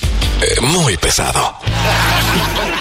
Eh, 0.42 0.60
muy 0.62 0.98
pesado. 0.98 1.58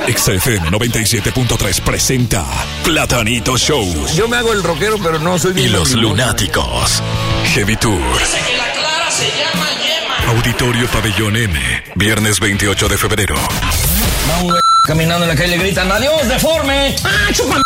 XFM 0.09 0.71
97.3 0.71 1.81
presenta 1.83 2.45
Platanito 2.83 3.57
Show. 3.57 4.07
Yo 4.15 4.27
me 4.27 4.39
hago 4.39 4.53
el 4.53 4.63
rockero, 4.63 4.99
pero 4.99 5.19
no 5.19 5.39
soy 5.39 5.61
Y 5.61 5.69
los 5.69 5.93
lunáticos. 5.93 7.03
Heavy 7.55 7.77
Tour. 7.77 8.01
Auditorio 10.29 10.87
Pabellón 10.89 11.37
M. 11.37 11.59
Viernes 11.95 12.39
28 12.39 12.89
de 12.89 12.99
febrero. 12.99 13.35
Va 13.35 14.39
un 14.41 14.49
güey 14.51 14.61
caminando 14.87 15.25
en 15.25 15.31
la 15.31 15.37
calle 15.37 15.57
le 15.57 15.59
gritan, 15.59 15.91
adiós, 15.91 16.29
deforme. 16.29 16.95
¡Ah, 17.03 17.33
chupa! 17.33 17.63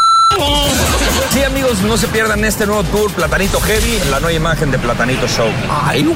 Sí, 1.33 1.43
amigos, 1.43 1.81
no 1.83 1.97
se 1.97 2.07
pierdan 2.09 2.45
este 2.45 2.67
nuevo 2.67 2.85
tour 2.85 3.13
Platanito 3.13 3.61
Heavy, 3.61 3.99
la 4.11 4.21
nueva 4.21 4.33
imagen 4.33 4.71
de 4.71 4.79
Platanito 4.79 5.27
Show. 5.27 5.49
Ay, 5.69 6.07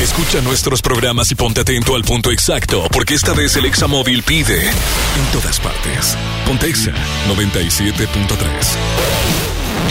Escucha 0.00 0.40
nuestros 0.40 0.80
programas 0.80 1.30
y 1.30 1.34
ponte 1.34 1.60
atento 1.60 1.94
al 1.94 2.02
punto 2.02 2.30
exacto, 2.30 2.88
porque 2.90 3.14
esta 3.14 3.32
vez 3.32 3.54
el 3.56 3.66
Examóvil 3.66 4.22
pide 4.22 4.68
en 4.68 5.32
todas 5.32 5.60
partes. 5.60 6.16
Pontexa 6.46 6.92
97.3. 7.28 7.98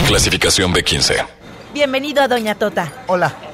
Clasificación 0.08 0.74
B15. 0.74 1.24
Bienvenido 1.72 2.22
a 2.22 2.28
Doña 2.28 2.54
Tota. 2.56 2.92
Hola. 3.06 3.53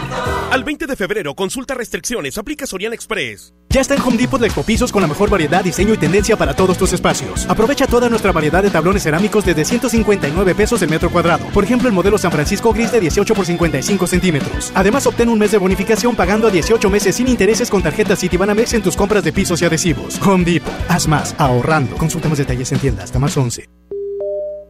Al 0.50 0.62
20 0.64 0.86
de 0.86 0.96
febrero, 0.96 1.34
consulta 1.34 1.74
restricciones, 1.74 2.38
aplica 2.38 2.66
Soriana 2.66 2.94
Express. 2.94 3.52
Ya 3.70 3.80
está 3.80 3.94
en 3.94 4.02
Home 4.02 4.16
Depot 4.16 4.40
de 4.40 4.46
Ecopisos 4.46 4.92
con 4.92 5.02
la 5.02 5.08
mejor 5.08 5.28
variedad, 5.28 5.64
diseño 5.64 5.94
y 5.94 5.96
tendencia 5.96 6.36
para 6.36 6.54
todos 6.54 6.78
tus 6.78 6.92
espacios. 6.92 7.44
Aprovecha 7.48 7.88
toda 7.88 8.08
nuestra 8.08 8.30
variedad 8.30 8.62
de 8.62 8.70
tablones 8.70 9.02
cerámicos 9.02 9.44
desde 9.44 9.64
159 9.64 10.54
pesos 10.54 10.80
el 10.82 10.90
metro 10.90 11.10
cuadrado. 11.10 11.44
Por 11.46 11.64
ejemplo, 11.64 11.88
el 11.88 11.94
modelo 11.94 12.16
San 12.16 12.30
Francisco 12.30 12.72
Gris 12.72 12.92
de 12.92 13.00
18 13.00 13.34
por 13.34 13.44
55 13.44 14.06
centímetros. 14.06 14.70
Además, 14.76 15.06
obtén 15.08 15.28
un 15.28 15.40
mes 15.40 15.50
de 15.50 15.58
bonificación 15.58 16.14
pagando 16.14 16.46
a 16.46 16.50
18 16.52 16.88
meses 16.88 17.16
sin 17.16 17.26
intereses 17.26 17.68
con 17.68 17.82
tarjetas 17.82 18.20
Citibanamex 18.20 18.74
en 18.74 18.82
tus 18.82 18.96
compras 18.96 19.24
de 19.24 19.32
pisos 19.32 19.60
y 19.60 19.64
adhesivos. 19.64 20.20
Home 20.22 20.44
Depot. 20.44 20.72
Haz 20.88 21.08
más, 21.08 21.34
ahorrando. 21.38 21.96
Consulta 21.96 22.28
más 22.28 22.38
detalles 22.38 22.70
en 22.70 22.78
tienda 22.78 23.02
hasta 23.02 23.18
más 23.18 23.36
11. 23.36 23.68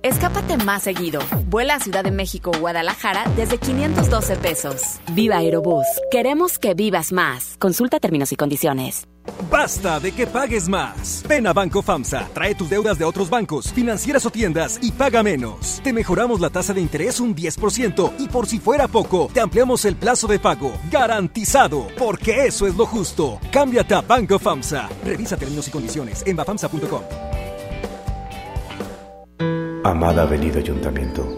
Escápate 0.05 0.59
más 0.59 0.83
seguido. 0.83 1.19
Vuela 1.47 1.77
a 1.77 1.81
Ciudad 1.81 2.05
de 2.05 2.11
México 2.11 2.53
o 2.55 2.59
Guadalajara 2.59 3.25
desde 3.37 3.57
512 3.57 4.37
pesos. 4.37 5.01
Viva 5.13 5.39
Aerobús. 5.39 5.87
Queremos 6.11 6.59
que 6.59 6.75
vivas 6.75 7.11
más. 7.11 7.57
Consulta 7.59 7.99
términos 8.01 8.31
y 8.31 8.37
condiciones. 8.37 9.09
Basta 9.51 10.01
de 10.01 10.13
que 10.13 10.27
pagues 10.27 10.69
más. 10.69 11.25
Ven 11.27 11.47
a 11.47 11.55
Banco 11.55 11.81
FAMSA, 11.81 12.29
trae 12.35 12.55
tus 12.55 12.69
deudas 12.69 12.99
de 12.99 13.07
otros 13.07 13.31
bancos, 13.31 13.73
financieras 13.73 14.27
o 14.27 14.31
tiendas 14.31 14.79
y 14.83 14.93
paga 14.93 15.23
menos. 15.23 15.81
Te 15.83 15.95
mejoramos 15.95 16.39
la 16.39 16.51
tasa 16.51 16.75
de 16.75 16.83
interés 16.83 17.19
un 17.19 17.35
10% 17.35 18.13
y 18.19 18.29
por 18.29 18.47
si 18.47 18.59
fuera 18.59 18.87
poco, 18.87 19.31
te 19.33 19.41
ampliamos 19.41 19.87
el 19.87 19.97
plazo 19.97 20.27
de 20.27 20.39
pago. 20.39 20.75
Garantizado, 20.91 21.87
porque 21.97 22.45
eso 22.45 22.67
es 22.67 22.77
lo 22.77 22.85
justo. 22.85 23.41
Cámbiate 23.51 23.95
a 23.95 24.03
Banco 24.03 24.39
FAMSA. 24.39 24.87
Revisa 25.03 25.39
términos 25.39 25.67
y 25.67 25.71
condiciones 25.71 26.23
en 26.27 26.37
bafamsa.com. 26.37 27.05
Amada 29.85 30.23
Avenida 30.23 30.61
Ayuntamiento, 30.61 31.29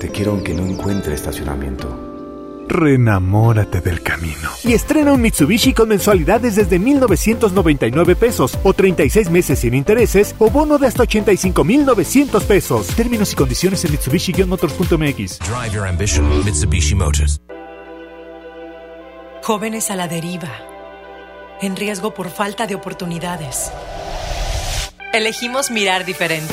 te 0.00 0.10
quiero 0.10 0.32
aunque 0.32 0.52
no 0.52 0.66
encuentre 0.66 1.14
estacionamiento. 1.14 2.66
Renamórate 2.66 3.80
del 3.80 4.02
camino. 4.02 4.50
Y 4.64 4.72
estrena 4.72 5.12
un 5.12 5.22
Mitsubishi 5.22 5.72
con 5.72 5.90
mensualidades 5.90 6.56
desde 6.56 6.80
1999 6.80 8.16
pesos 8.16 8.58
o 8.64 8.72
36 8.72 9.30
meses 9.30 9.60
sin 9.60 9.72
intereses 9.72 10.34
o 10.40 10.50
bono 10.50 10.78
de 10.78 10.88
hasta 10.88 11.04
85,900 11.04 12.42
pesos. 12.42 12.88
Términos 12.88 13.32
y 13.32 13.36
condiciones 13.36 13.84
en 13.84 13.92
Mitsubishi-motors.mx. 13.92 15.38
Drive 15.38 15.72
your 15.72 15.86
ambition, 15.86 16.44
Mitsubishi 16.44 16.96
Motors. 16.96 17.40
Jóvenes 19.44 19.92
a 19.92 19.94
la 19.94 20.08
deriva. 20.08 20.50
En 21.60 21.76
riesgo 21.76 22.14
por 22.14 22.30
falta 22.30 22.66
de 22.66 22.74
oportunidades. 22.74 23.70
Elegimos 25.12 25.70
mirar 25.70 26.04
diferente 26.04 26.52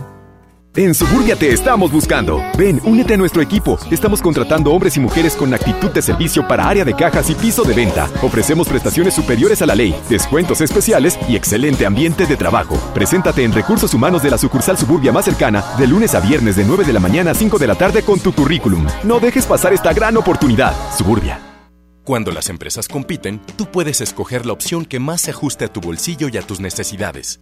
En 0.73 0.93
Suburbia 0.93 1.35
te 1.35 1.51
estamos 1.51 1.91
buscando. 1.91 2.41
Ven, 2.57 2.79
únete 2.85 3.15
a 3.15 3.17
nuestro 3.17 3.41
equipo. 3.41 3.77
Estamos 3.91 4.21
contratando 4.21 4.71
hombres 4.71 4.95
y 4.95 5.01
mujeres 5.01 5.35
con 5.35 5.53
actitud 5.53 5.89
de 5.91 6.01
servicio 6.01 6.47
para 6.47 6.65
área 6.65 6.85
de 6.85 6.95
cajas 6.95 7.29
y 7.29 7.35
piso 7.35 7.63
de 7.63 7.73
venta. 7.73 8.09
Ofrecemos 8.21 8.69
prestaciones 8.69 9.13
superiores 9.13 9.61
a 9.61 9.65
la 9.65 9.75
ley, 9.75 9.93
descuentos 10.09 10.61
especiales 10.61 11.19
y 11.27 11.35
excelente 11.35 11.85
ambiente 11.85 12.25
de 12.25 12.37
trabajo. 12.37 12.77
Preséntate 12.93 13.43
en 13.43 13.51
Recursos 13.51 13.93
Humanos 13.93 14.23
de 14.23 14.31
la 14.31 14.37
sucursal 14.37 14.77
Suburbia 14.77 15.11
más 15.11 15.25
cercana 15.25 15.61
de 15.77 15.87
lunes 15.87 16.15
a 16.15 16.21
viernes 16.21 16.55
de 16.55 16.63
9 16.63 16.85
de 16.85 16.93
la 16.93 17.01
mañana 17.01 17.31
a 17.31 17.33
5 17.33 17.57
de 17.57 17.67
la 17.67 17.75
tarde 17.75 18.01
con 18.01 18.21
tu 18.21 18.31
currículum. 18.31 18.87
No 19.03 19.19
dejes 19.19 19.45
pasar 19.45 19.73
esta 19.73 19.91
gran 19.91 20.15
oportunidad. 20.15 20.73
Suburbia. 20.97 21.41
Cuando 22.05 22.31
las 22.31 22.47
empresas 22.47 22.87
compiten, 22.87 23.41
tú 23.57 23.65
puedes 23.65 23.99
escoger 23.99 24.45
la 24.45 24.53
opción 24.53 24.85
que 24.85 25.01
más 25.01 25.19
se 25.19 25.31
ajuste 25.31 25.65
a 25.65 25.67
tu 25.67 25.81
bolsillo 25.81 26.29
y 26.31 26.37
a 26.37 26.41
tus 26.41 26.61
necesidades. 26.61 27.41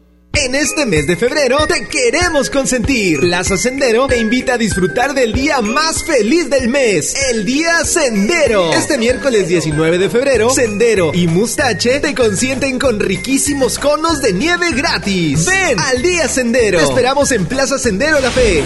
En 0.33 0.55
este 0.55 0.85
mes 0.85 1.07
de 1.07 1.17
febrero 1.17 1.67
te 1.67 1.87
queremos 1.87 2.49
consentir. 2.49 3.19
Plaza 3.19 3.57
Sendero 3.57 4.07
te 4.07 4.17
invita 4.17 4.53
a 4.53 4.57
disfrutar 4.57 5.13
del 5.13 5.33
día 5.33 5.61
más 5.61 6.05
feliz 6.05 6.49
del 6.49 6.69
mes, 6.69 7.13
el 7.29 7.45
Día 7.45 7.83
Sendero. 7.83 8.71
Este 8.73 8.97
miércoles 8.97 9.49
19 9.49 9.97
de 9.97 10.09
febrero, 10.09 10.49
Sendero 10.49 11.11
y 11.13 11.27
Mustache 11.27 11.99
te 11.99 12.15
consienten 12.15 12.79
con 12.79 12.99
riquísimos 12.99 13.77
conos 13.77 14.21
de 14.21 14.31
nieve 14.33 14.71
gratis. 14.71 15.45
Ven 15.45 15.77
al 15.79 16.01
Día 16.01 16.27
Sendero. 16.29 16.79
Te 16.79 16.85
esperamos 16.85 17.31
en 17.31 17.45
Plaza 17.45 17.77
Sendero 17.77 18.19
La 18.21 18.31
Fe. 18.31 18.63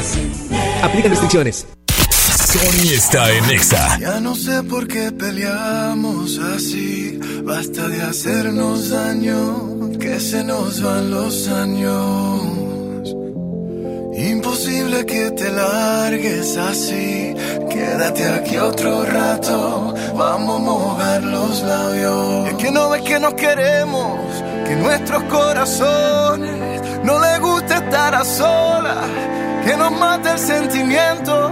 Aplican 0.84 1.12
restricciones. 1.12 1.66
Sony 2.56 2.94
está 2.94 3.34
en 3.34 3.52
Exa. 3.52 4.00
Ya 4.00 4.22
no 4.22 4.34
sé 4.34 4.64
por 4.64 4.88
qué 4.88 5.12
peleamos 5.12 6.40
así. 6.40 7.20
Basta 7.44 7.90
de 7.90 8.02
hacernos 8.02 8.92
daño, 8.92 9.90
que 10.00 10.22
se 10.22 10.42
nos 10.42 10.82
van 10.82 11.12
los 11.12 11.50
años. 11.50 13.14
Imposible 14.18 15.06
que 15.06 15.32
te 15.32 15.52
largues 15.52 16.56
así. 16.56 17.36
Quédate 17.70 18.26
aquí 18.30 18.56
otro 18.58 19.04
rato. 19.04 19.94
Vamos 20.16 20.56
a 20.56 20.64
mojar 20.64 21.24
los 21.24 21.62
labios. 21.62 22.48
Es 22.48 22.56
que 22.56 22.72
no 22.72 22.90
ves 22.90 23.02
que 23.02 23.20
nos 23.20 23.34
queremos, 23.34 24.18
que 24.66 24.78
nuestros 24.78 25.24
corazones 25.24 26.82
no 27.04 27.20
les 27.20 27.38
gusta 27.42 27.80
estar 27.80 28.16
a 28.16 28.24
solas, 28.24 29.10
que 29.66 29.76
nos 29.76 29.92
mata 29.92 30.36
el 30.36 30.40
sentimiento 30.40 31.52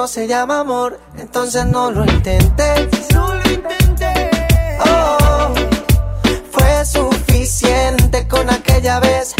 No 0.00 0.08
se 0.08 0.26
llama 0.26 0.60
amor, 0.60 0.98
entonces 1.18 1.66
no 1.66 1.90
lo 1.90 2.06
intentes. 2.06 2.88
No 3.12 3.34
lo 3.34 3.50
intentes. 3.50 4.38
Oh, 4.86 5.52
fue 6.50 6.86
suficiente 6.86 8.26
con 8.26 8.48
aquella 8.48 8.98
vez 9.00 9.34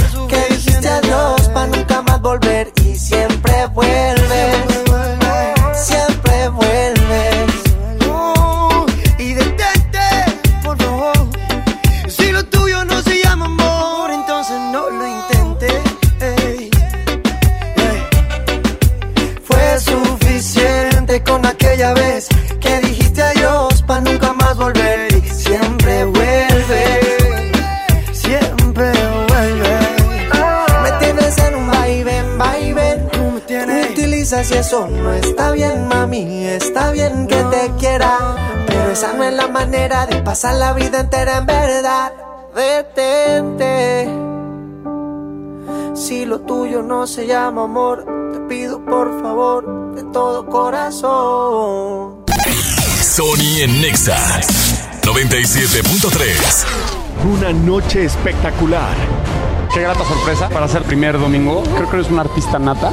eso 34.71 34.87
no 34.87 35.13
está 35.13 35.51
bien, 35.51 35.89
mami. 35.89 36.47
Está 36.47 36.93
bien 36.93 37.27
que 37.27 37.43
te 37.43 37.73
quiera, 37.77 38.17
pero 38.69 38.93
esa 38.93 39.13
no 39.15 39.25
es 39.25 39.35
la 39.35 39.49
manera 39.49 40.07
de 40.07 40.23
pasar 40.23 40.55
la 40.55 40.73
vida 40.75 41.01
entera 41.01 41.39
en 41.39 41.47
verdad. 41.47 42.13
Detente. 42.55 44.09
Si 45.97 46.25
lo 46.25 46.43
tuyo 46.43 46.83
no 46.85 47.09
se 47.09 47.27
llama 47.27 47.65
amor, 47.65 48.07
te 48.33 48.39
pido 48.43 48.85
por 48.85 49.21
favor 49.21 49.93
de 49.97 50.05
todo 50.13 50.47
corazón. 50.47 52.25
Sony 53.03 53.63
en 53.63 53.81
Nexa 53.81 54.41
97.3. 55.03 56.65
Una 57.29 57.53
noche 57.53 58.05
espectacular. 58.05 58.95
Qué 59.75 59.81
grata 59.81 60.05
sorpresa 60.05 60.49
para 60.49 60.69
ser 60.69 60.85
primer 60.85 61.19
domingo. 61.19 61.65
Creo 61.75 61.91
que 61.91 61.97
eres 61.97 62.09
un 62.09 62.21
artista 62.21 62.61
nata. 62.61 62.93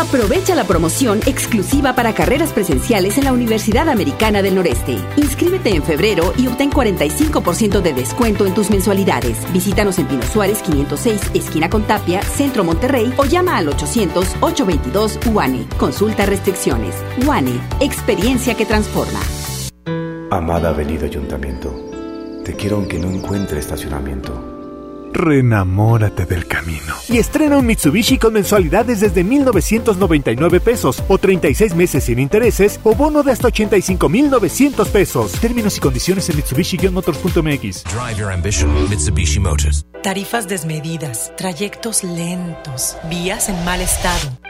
Aprovecha 0.00 0.54
la 0.54 0.64
promoción 0.64 1.20
exclusiva 1.26 1.92
para 1.92 2.14
carreras 2.14 2.54
presenciales 2.54 3.18
en 3.18 3.24
la 3.24 3.34
Universidad 3.34 3.86
Americana 3.90 4.40
del 4.40 4.54
Noreste. 4.54 4.96
Inscríbete 5.18 5.74
en 5.74 5.82
febrero 5.82 6.32
y 6.38 6.46
obtén 6.46 6.70
45% 6.70 7.82
de 7.82 7.92
descuento 7.92 8.46
en 8.46 8.54
tus 8.54 8.70
mensualidades. 8.70 9.36
Visítanos 9.52 9.98
en 9.98 10.06
Pino 10.06 10.22
Suárez 10.22 10.62
506, 10.62 11.32
esquina 11.34 11.68
con 11.68 11.82
Tapia, 11.82 12.22
Centro 12.22 12.64
Monterrey 12.64 13.12
o 13.18 13.26
llama 13.26 13.58
al 13.58 13.66
800-822 13.66 15.34
UANE. 15.34 15.66
Consulta 15.76 16.24
restricciones. 16.24 16.94
UANE, 17.26 17.60
experiencia 17.80 18.54
que 18.54 18.64
transforma. 18.64 19.20
Amada 20.30 20.70
Avenida 20.70 21.04
Ayuntamiento, 21.04 21.74
te 22.42 22.54
quiero 22.54 22.76
aunque 22.76 22.98
no 22.98 23.10
encuentre 23.10 23.58
estacionamiento. 23.58 24.59
Renamórate 25.12 26.26
del 26.26 26.46
camino. 26.46 26.94
Y 27.08 27.18
estrena 27.18 27.58
un 27.58 27.66
Mitsubishi 27.66 28.18
con 28.18 28.32
mensualidades 28.32 29.00
desde 29.00 29.24
1999 29.24 30.60
pesos 30.60 31.02
o 31.08 31.18
36 31.18 31.74
meses 31.74 32.04
sin 32.04 32.18
intereses 32.18 32.80
o 32.84 32.94
bono 32.94 33.22
de 33.22 33.32
hasta 33.32 33.48
85,900 33.48 34.88
pesos. 34.88 35.32
Términos 35.32 35.76
y 35.76 35.80
condiciones 35.80 36.28
en 36.30 36.36
Mitsubishi-motors.mx. 36.36 37.84
Drive 37.84 38.18
your 38.18 38.30
ambition, 38.32 38.70
Mitsubishi 38.88 39.40
Motors. 39.40 39.84
Tarifas 40.02 40.48
desmedidas, 40.48 41.32
trayectos 41.36 42.04
lentos, 42.04 42.96
vías 43.10 43.48
en 43.48 43.64
mal 43.64 43.80
estado. 43.80 44.49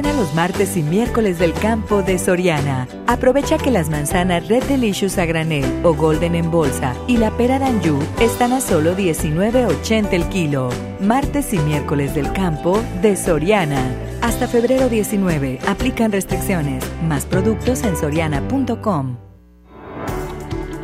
Ven 0.00 0.14
a 0.14 0.16
los 0.18 0.34
martes 0.34 0.78
y 0.78 0.82
miércoles 0.82 1.38
del 1.38 1.52
campo 1.52 2.02
de 2.02 2.18
Soriana. 2.18 2.88
Aprovecha 3.06 3.58
que 3.58 3.70
las 3.70 3.90
manzanas 3.90 4.48
Red 4.48 4.62
Delicious 4.64 5.18
a 5.18 5.26
granel 5.26 5.84
o 5.84 5.92
Golden 5.92 6.34
en 6.34 6.50
bolsa 6.50 6.94
y 7.06 7.18
la 7.18 7.30
pera 7.36 7.58
Danju 7.58 7.98
están 8.18 8.54
a 8.54 8.62
solo 8.62 8.96
19.80 8.96 10.12
el 10.12 10.26
kilo. 10.30 10.70
Martes 11.00 11.52
y 11.52 11.58
miércoles 11.58 12.14
del 12.14 12.32
campo 12.32 12.82
de 13.02 13.14
Soriana. 13.14 13.94
Hasta 14.22 14.48
febrero 14.48 14.88
19. 14.88 15.58
Aplican 15.66 16.12
restricciones. 16.12 16.82
Más 17.02 17.26
productos 17.26 17.84
en 17.84 17.94
soriana.com. 17.94 19.29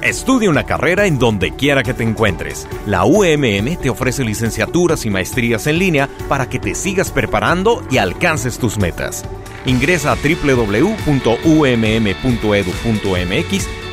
Estudia 0.06 0.48
una 0.50 0.62
carrera 0.62 1.06
en 1.06 1.18
donde 1.18 1.56
quiera 1.56 1.82
que 1.82 1.92
te 1.92 2.04
encuentres. 2.04 2.68
La 2.86 3.04
UMM 3.04 3.76
te 3.76 3.90
ofrece 3.90 4.22
licenciaturas 4.22 5.04
y 5.04 5.10
maestrías 5.10 5.66
en 5.66 5.80
línea 5.80 6.08
para 6.28 6.48
que 6.48 6.60
te 6.60 6.76
sigas 6.76 7.10
preparando 7.10 7.82
y 7.90 7.98
alcances 7.98 8.60
tus 8.60 8.78
metas. 8.78 9.24
Ingresa 9.64 10.12
a 10.12 10.14
www.umm.edu.mx 10.14 10.86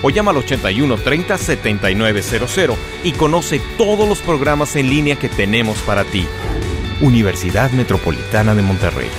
o 0.04 0.10
llama 0.12 0.30
al 0.30 0.38
81 0.38 0.98
30 0.98 1.36
7900 1.36 2.78
y 3.04 3.14
conoce 3.14 3.60
todos 3.80 4.08
los 4.08 4.20
programas 4.20 4.76
en 4.76 4.92
línea 4.92 5.16
que 5.16 5.30
tenemos 5.30 5.80
para 5.80 6.04
ti. 6.04 6.28
Universidad 7.02 7.72
Metropolitana 7.72 8.54
de 8.54 8.62
Monterrey. 8.62 9.10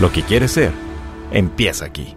Lo 0.00 0.10
que 0.10 0.24
quieres 0.24 0.50
ser, 0.50 0.72
empieza 1.30 1.84
aquí. 1.84 2.16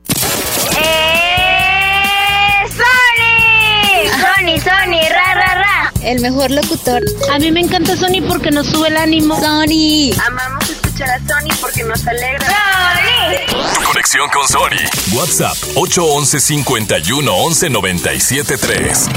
¡Sony! 2.68 4.08
Sony, 4.20 4.60
Sony, 4.60 5.08
ra, 5.10 5.34
ra, 5.34 5.54
ra. 5.54 5.92
El 6.02 6.20
mejor 6.20 6.50
locutor. 6.50 7.02
A 7.32 7.38
mí 7.38 7.50
me 7.52 7.60
encanta 7.60 7.96
Sony 7.96 8.22
porque 8.26 8.50
nos 8.50 8.66
sube 8.66 8.88
el 8.88 8.96
ánimo. 8.96 9.38
Sony. 9.40 10.12
Amamos 10.26 10.68
escuchar 10.70 11.10
a 11.10 11.18
Sony 11.18 11.54
porque 11.60 11.84
nos 11.84 12.06
alegra. 12.06 12.46
¡Sony! 12.46 13.84
Conexión 13.84 14.28
con 14.30 14.46
Sony. 14.48 15.16
WhatsApp 15.16 15.56
811 15.76 16.40
51 16.40 17.32
11 17.34 17.70
97 17.70 18.58
3. 18.58 19.08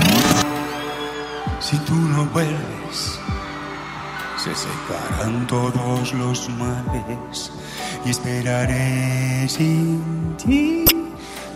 Si 1.60 1.78
tú 1.78 1.94
no 1.94 2.26
vuelves, 2.26 3.20
se 4.38 4.54
secarán 4.56 5.46
todos 5.48 6.14
los 6.14 6.50
males 6.50 7.52
y 8.04 8.10
esperaré 8.10 9.48
sin 9.48 10.36
ti, 10.44 10.84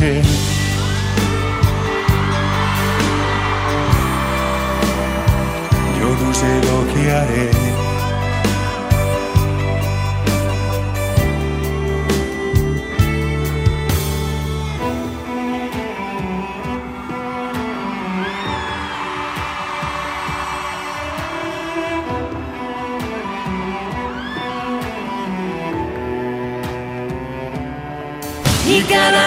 Yo 0.00 0.06
no 6.22 6.32
sé 6.32 6.62
lo 6.64 6.94
que 6.94 7.10
haré. 7.10 7.99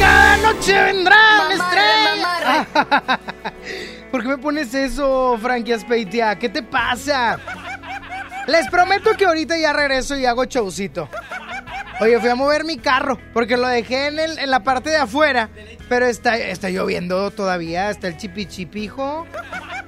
Cada 0.00 0.36
noche 0.38 0.82
vendrá 0.82 1.16
una 1.46 1.54
estrella. 1.54 2.68
¿Por 4.10 4.22
qué 4.22 4.28
me 4.28 4.38
pones 4.38 4.74
eso, 4.74 5.38
Frankie 5.40 5.72
Aspeitia? 5.74 6.36
¿Qué 6.38 6.48
te 6.48 6.62
pasa? 6.62 7.38
Les 8.46 8.68
prometo 8.68 9.12
que 9.16 9.26
ahorita 9.26 9.56
ya 9.56 9.72
regreso 9.72 10.16
y 10.16 10.26
hago 10.26 10.44
showcito. 10.44 11.08
Oye, 12.00 12.18
fui 12.18 12.30
a 12.30 12.34
mover 12.34 12.64
mi 12.64 12.78
carro 12.78 13.18
porque 13.34 13.56
lo 13.56 13.68
dejé 13.68 14.06
en, 14.06 14.18
el- 14.18 14.38
en 14.38 14.50
la 14.50 14.60
parte 14.64 14.90
de 14.90 14.96
afuera. 14.96 15.50
Pero 15.88 16.06
está, 16.06 16.36
está 16.36 16.70
lloviendo 16.70 17.30
todavía. 17.30 17.90
Está 17.90 18.08
el 18.08 18.16
chipichipijo. 18.16 19.26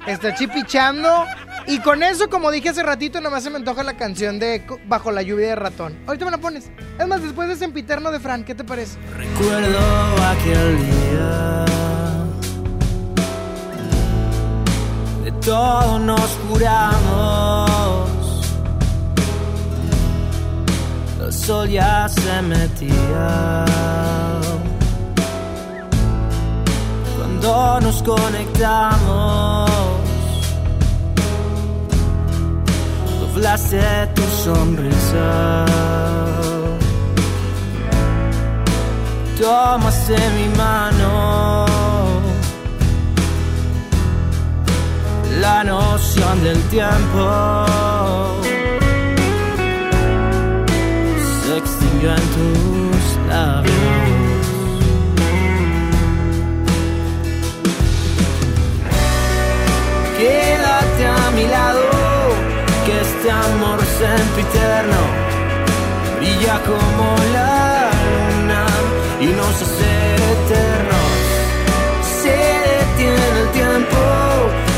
Está 0.05 0.33
chipichando. 0.35 1.25
Y 1.67 1.79
con 1.79 2.03
eso, 2.03 2.29
como 2.29 2.51
dije 2.51 2.69
hace 2.69 2.83
ratito, 2.83 3.21
nomás 3.21 3.43
se 3.43 3.49
me 3.49 3.57
antoja 3.57 3.83
la 3.83 3.95
canción 3.95 4.39
de 4.39 4.65
Bajo 4.85 5.11
la 5.11 5.21
lluvia 5.21 5.49
de 5.49 5.55
ratón. 5.55 5.97
Ahorita 6.05 6.25
me 6.25 6.31
la 6.31 6.37
pones. 6.37 6.69
Es 6.99 7.07
más, 7.07 7.23
después 7.23 7.47
de 7.47 7.55
Sempiterno 7.55 8.11
de 8.11 8.19
Fran, 8.19 8.43
¿qué 8.43 8.53
te 8.53 8.63
parece? 8.63 8.97
Recuerdo 9.15 9.79
aquel 10.25 10.77
día 10.77 11.65
De 15.23 15.31
todo 15.41 15.99
nos 15.99 16.29
juramos 16.49 18.09
El 21.21 21.33
sol 21.33 21.69
ya 21.69 22.09
se 22.09 22.41
metía 22.41 23.65
Cuando 27.17 27.79
nos 27.81 28.03
conectamos 28.03 30.02
Doblaste 33.43 34.07
tu 34.15 34.21
sonrisa 34.21 35.65
tomaste 39.37 40.17
mi 40.37 40.47
mano. 40.55 41.65
La 45.41 45.61
noción 45.65 46.41
del 46.45 46.61
tiempo 46.69 47.65
se 51.43 51.57
extinguió 51.57 52.11
en 52.11 52.25
tus 52.35 53.03
labios. 53.27 53.73
Quédate 60.17 61.05
a 61.07 61.31
mi 61.35 61.45
lado, 61.47 61.92
amor 64.13 64.19
sempiterno 64.19 64.97
brilla 66.17 66.59
como 66.65 67.15
la 67.33 67.89
luna 68.05 68.65
y 69.19 69.27
nos 69.27 69.61
hace 69.61 70.15
eternos. 70.15 71.13
Se 72.21 72.29
detiene 72.29 73.41
el 73.41 73.49
tiempo 73.51 73.97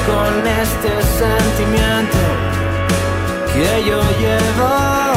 con 0.07 0.47
este 0.47 0.91
sentimiento 1.19 2.17
que 3.53 3.89
yo 3.89 4.01
llevo 4.19 5.14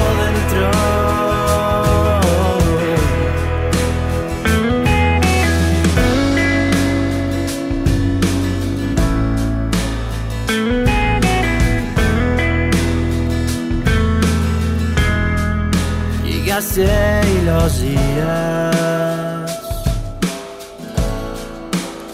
Llegaste 16.58 17.20
y 17.22 17.42
los 17.44 17.80
días 17.80 19.50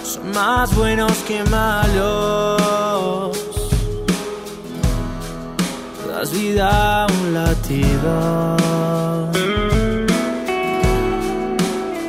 son 0.05 0.33
más 0.33 0.75
buenos 0.77 1.13
que 1.27 1.43
malos. 1.45 3.35
Das 6.07 6.31
vida 6.31 7.05
a 7.05 7.07
un 7.07 7.33
latido 7.33 8.57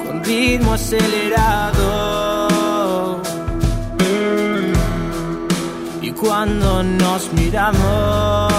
con 0.05 0.21
ritmo 0.25 0.73
acelerado. 0.73 1.95
Y 6.01 6.11
cuando 6.11 6.83
nos 6.83 7.31
miramos, 7.31 8.54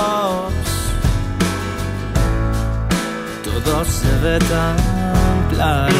se 3.85 4.09
ve 4.23 4.39
tan 4.39 4.77
claro. 5.51 5.95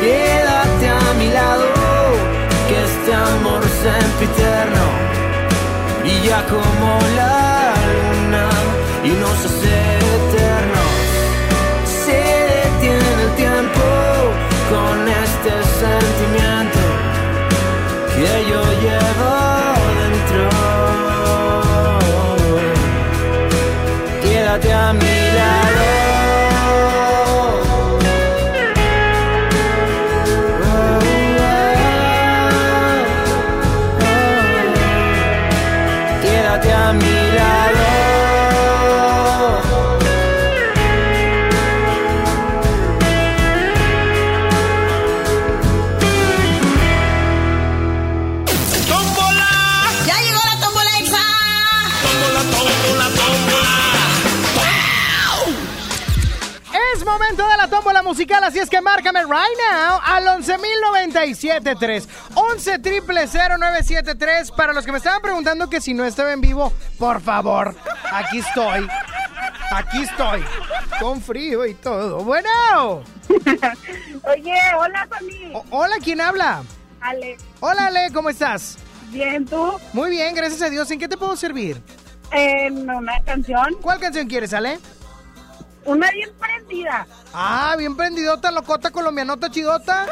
Quédate 0.00 0.88
a 0.88 1.14
mi 1.18 1.28
lado, 1.28 1.66
que 2.68 2.76
este 2.84 3.14
amor 3.14 3.62
sempiterno 3.84 4.84
brilla 6.00 6.42
como 6.48 6.98
la 7.16 7.74
luna 7.92 8.48
y 9.04 9.10
nos 9.10 9.38
hace 9.46 9.76
eternos. 10.16 10.96
Se 12.04 12.20
detiene 12.54 13.22
el 13.24 13.30
tiempo 13.36 13.86
con 14.72 14.96
este 15.24 15.52
sentimiento 15.82 16.84
que 18.14 18.50
yo 18.50 18.62
llevo 18.80 19.35
Quédate 24.58 24.72
a 24.72 25.15
musical, 58.26 58.44
así 58.44 58.58
es 58.58 58.68
que 58.68 58.80
márcame 58.80 59.22
right 59.22 59.58
now 59.70 60.00
al 60.04 60.26
11.097.3. 60.42 62.08
11 62.34 62.78
triple 62.80 63.26
0973. 63.28 64.50
Para 64.50 64.72
los 64.72 64.84
que 64.84 64.90
me 64.92 64.98
estaban 64.98 65.22
preguntando 65.22 65.70
que 65.70 65.80
si 65.80 65.94
no 65.94 66.04
estaba 66.04 66.32
en 66.32 66.40
vivo, 66.40 66.72
por 66.98 67.20
favor, 67.20 67.76
aquí 68.12 68.38
estoy. 68.38 68.88
Aquí 69.70 70.02
estoy. 70.02 70.44
Con 71.00 71.20
frío 71.20 71.64
y 71.66 71.74
todo. 71.74 72.24
Bueno. 72.24 73.02
Oye, 74.24 74.60
hola, 74.76 75.08
Tony. 75.08 75.52
hola, 75.70 75.96
¿quién 76.02 76.20
habla? 76.20 76.62
Ale. 77.00 77.36
Hola, 77.60 77.86
Ale, 77.86 78.08
¿cómo 78.12 78.30
estás? 78.30 78.78
Bien, 79.10 79.44
¿tú? 79.44 79.74
Muy 79.92 80.10
bien, 80.10 80.34
gracias 80.34 80.62
a 80.62 80.70
Dios. 80.70 80.90
¿En 80.90 80.98
qué 80.98 81.06
te 81.06 81.16
puedo 81.16 81.36
servir? 81.36 81.80
En 82.32 82.90
una 82.90 83.22
canción. 83.22 83.76
¿Cuál 83.80 84.00
canción 84.00 84.26
quieres, 84.26 84.52
Ale? 84.52 84.78
Una 85.86 86.10
bien 86.10 86.30
prendida. 86.38 87.06
Ah, 87.32 87.74
bien 87.78 87.96
prendidota, 87.96 88.50
locota, 88.50 88.90
colombianota, 88.90 89.50
chidota. 89.50 90.06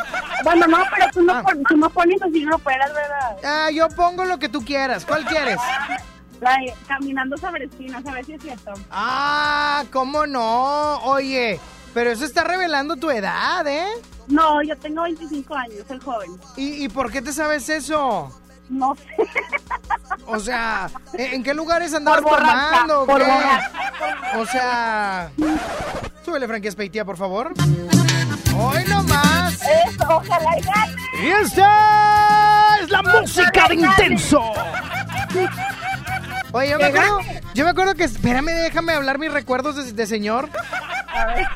Bueno, 0.44 0.66
no, 0.68 0.78
pero 0.94 1.10
tú 1.12 1.22
no, 1.22 1.42
pon- 1.42 1.62
tú 1.68 1.76
no 1.76 1.90
pones 1.90 2.22
así, 2.22 2.44
no 2.44 2.58
puedes, 2.58 2.92
¿verdad? 2.94 3.36
Ah, 3.44 3.70
yo 3.70 3.88
pongo 3.88 4.24
lo 4.24 4.38
que 4.38 4.48
tú 4.48 4.64
quieras. 4.64 5.04
¿Cuál 5.04 5.24
quieres? 5.26 5.58
La 6.40 6.52
de 6.58 6.74
Caminando 6.86 7.36
sobre 7.38 7.64
espinas, 7.64 8.06
a 8.06 8.12
ver 8.12 8.24
si 8.24 8.34
es 8.34 8.42
cierto. 8.42 8.72
Ah, 8.90 9.84
¿cómo 9.92 10.26
no? 10.26 10.96
Oye, 11.04 11.58
pero 11.92 12.10
eso 12.10 12.24
está 12.24 12.44
revelando 12.44 12.96
tu 12.96 13.10
edad, 13.10 13.66
¿eh? 13.66 13.86
No, 14.28 14.62
yo 14.62 14.76
tengo 14.78 15.02
25 15.02 15.54
años, 15.54 15.84
soy 15.88 16.00
joven. 16.00 16.30
¿Y, 16.56 16.84
y 16.84 16.88
por 16.88 17.10
qué 17.10 17.20
te 17.22 17.32
sabes 17.32 17.68
eso? 17.68 18.30
No 18.68 18.94
sé. 18.96 19.02
O 20.26 20.38
sea, 20.40 20.90
¿en 21.14 21.42
qué 21.42 21.52
lugares 21.54 21.92
andabas 21.94 22.22
Por 22.22 22.38
tomando? 22.38 23.02
o 23.02 23.06
por 23.06 23.22
sea, 24.50 25.30
súbele 26.24 26.46
Frankie 26.48 26.70
Speitia, 26.70 27.04
por 27.04 27.16
favor. 27.16 27.52
Hoy 28.56 28.84
nomás. 28.88 29.54
Eso, 29.54 30.06
ojalá 30.08 30.58
y 30.58 30.62
gane. 30.62 30.96
Y 31.22 31.26
esta 31.44 32.78
es 32.82 32.90
la 32.90 33.02
música 33.02 33.68
de 33.68 33.74
intenso. 33.74 34.40
Oye, 36.52 36.70
yo 36.70 36.78
me 36.78 36.84
acuerdo, 36.86 37.18
yo 37.54 37.64
me 37.64 37.70
acuerdo 37.70 37.94
que, 37.94 38.04
espérame, 38.04 38.46
déjame 38.46 38.92
hablar 38.92 39.18
mis 39.18 39.32
recuerdos 39.32 39.76
de, 39.76 39.92
de 39.92 40.06
señor. 40.06 40.48
A 41.12 41.26
ver. 41.26 41.46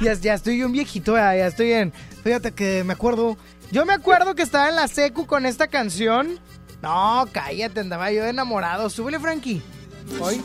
Ya, 0.00 0.12
ya 0.14 0.34
estoy 0.34 0.62
un 0.62 0.72
viejito, 0.72 1.16
ya, 1.16 1.34
ya 1.34 1.46
estoy 1.46 1.72
en. 1.72 1.92
Fíjate 2.22 2.52
que 2.52 2.84
me 2.84 2.92
acuerdo. 2.92 3.36
Yo 3.70 3.84
me 3.84 3.92
acuerdo 3.92 4.34
que 4.34 4.42
estaba 4.42 4.68
en 4.68 4.76
la 4.76 4.88
secu 4.88 5.26
con 5.26 5.46
esta 5.46 5.68
canción. 5.68 6.38
No, 6.82 7.26
cállate, 7.32 7.80
andaba 7.80 8.10
yo 8.10 8.24
enamorado. 8.24 8.88
Súbele, 8.88 9.18
Frankie. 9.18 9.62
Hoy. 10.20 10.42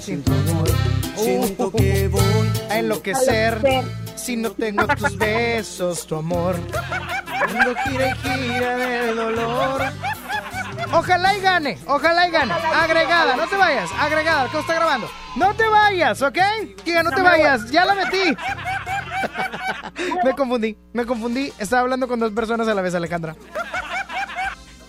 Sin 0.00 0.22
tu 0.22 0.32
amor. 0.32 0.68
Siento 1.16 1.70
que 1.70 2.08
voy 2.08 2.50
a 2.70 2.78
enloquecer. 2.78 3.60
Si 4.16 4.36
no 4.36 4.50
tengo 4.50 4.86
tus 4.86 5.16
besos, 5.16 6.06
tu 6.06 6.16
amor. 6.16 6.56
Cuando 6.70 7.74
gira 7.84 8.08
y 8.08 8.14
gira 8.14 8.76
de 8.76 9.14
dolor. 9.14 9.82
Ojalá 10.92 11.36
y 11.36 11.40
gane, 11.40 11.78
ojalá 11.86 12.28
y 12.28 12.30
gane. 12.30 12.52
Agregada, 12.52 13.36
no 13.36 13.46
te 13.46 13.56
vayas. 13.56 13.90
Agregada, 13.98 14.46
¿cómo 14.46 14.60
está 14.60 14.74
grabando? 14.74 15.10
No 15.36 15.54
te 15.54 15.66
vayas, 15.66 16.22
¿ok? 16.22 16.38
Kika, 16.84 17.02
no 17.02 17.10
te 17.10 17.22
vayas. 17.22 17.70
Ya 17.70 17.84
la 17.84 17.94
metí. 17.94 18.36
Me 20.24 20.34
confundí, 20.34 20.76
me 20.92 21.04
confundí. 21.06 21.52
Estaba 21.58 21.82
hablando 21.82 22.08
con 22.08 22.18
dos 22.20 22.32
personas 22.32 22.68
a 22.68 22.74
la 22.74 22.82
vez, 22.82 22.94
Alejandra. 22.94 23.36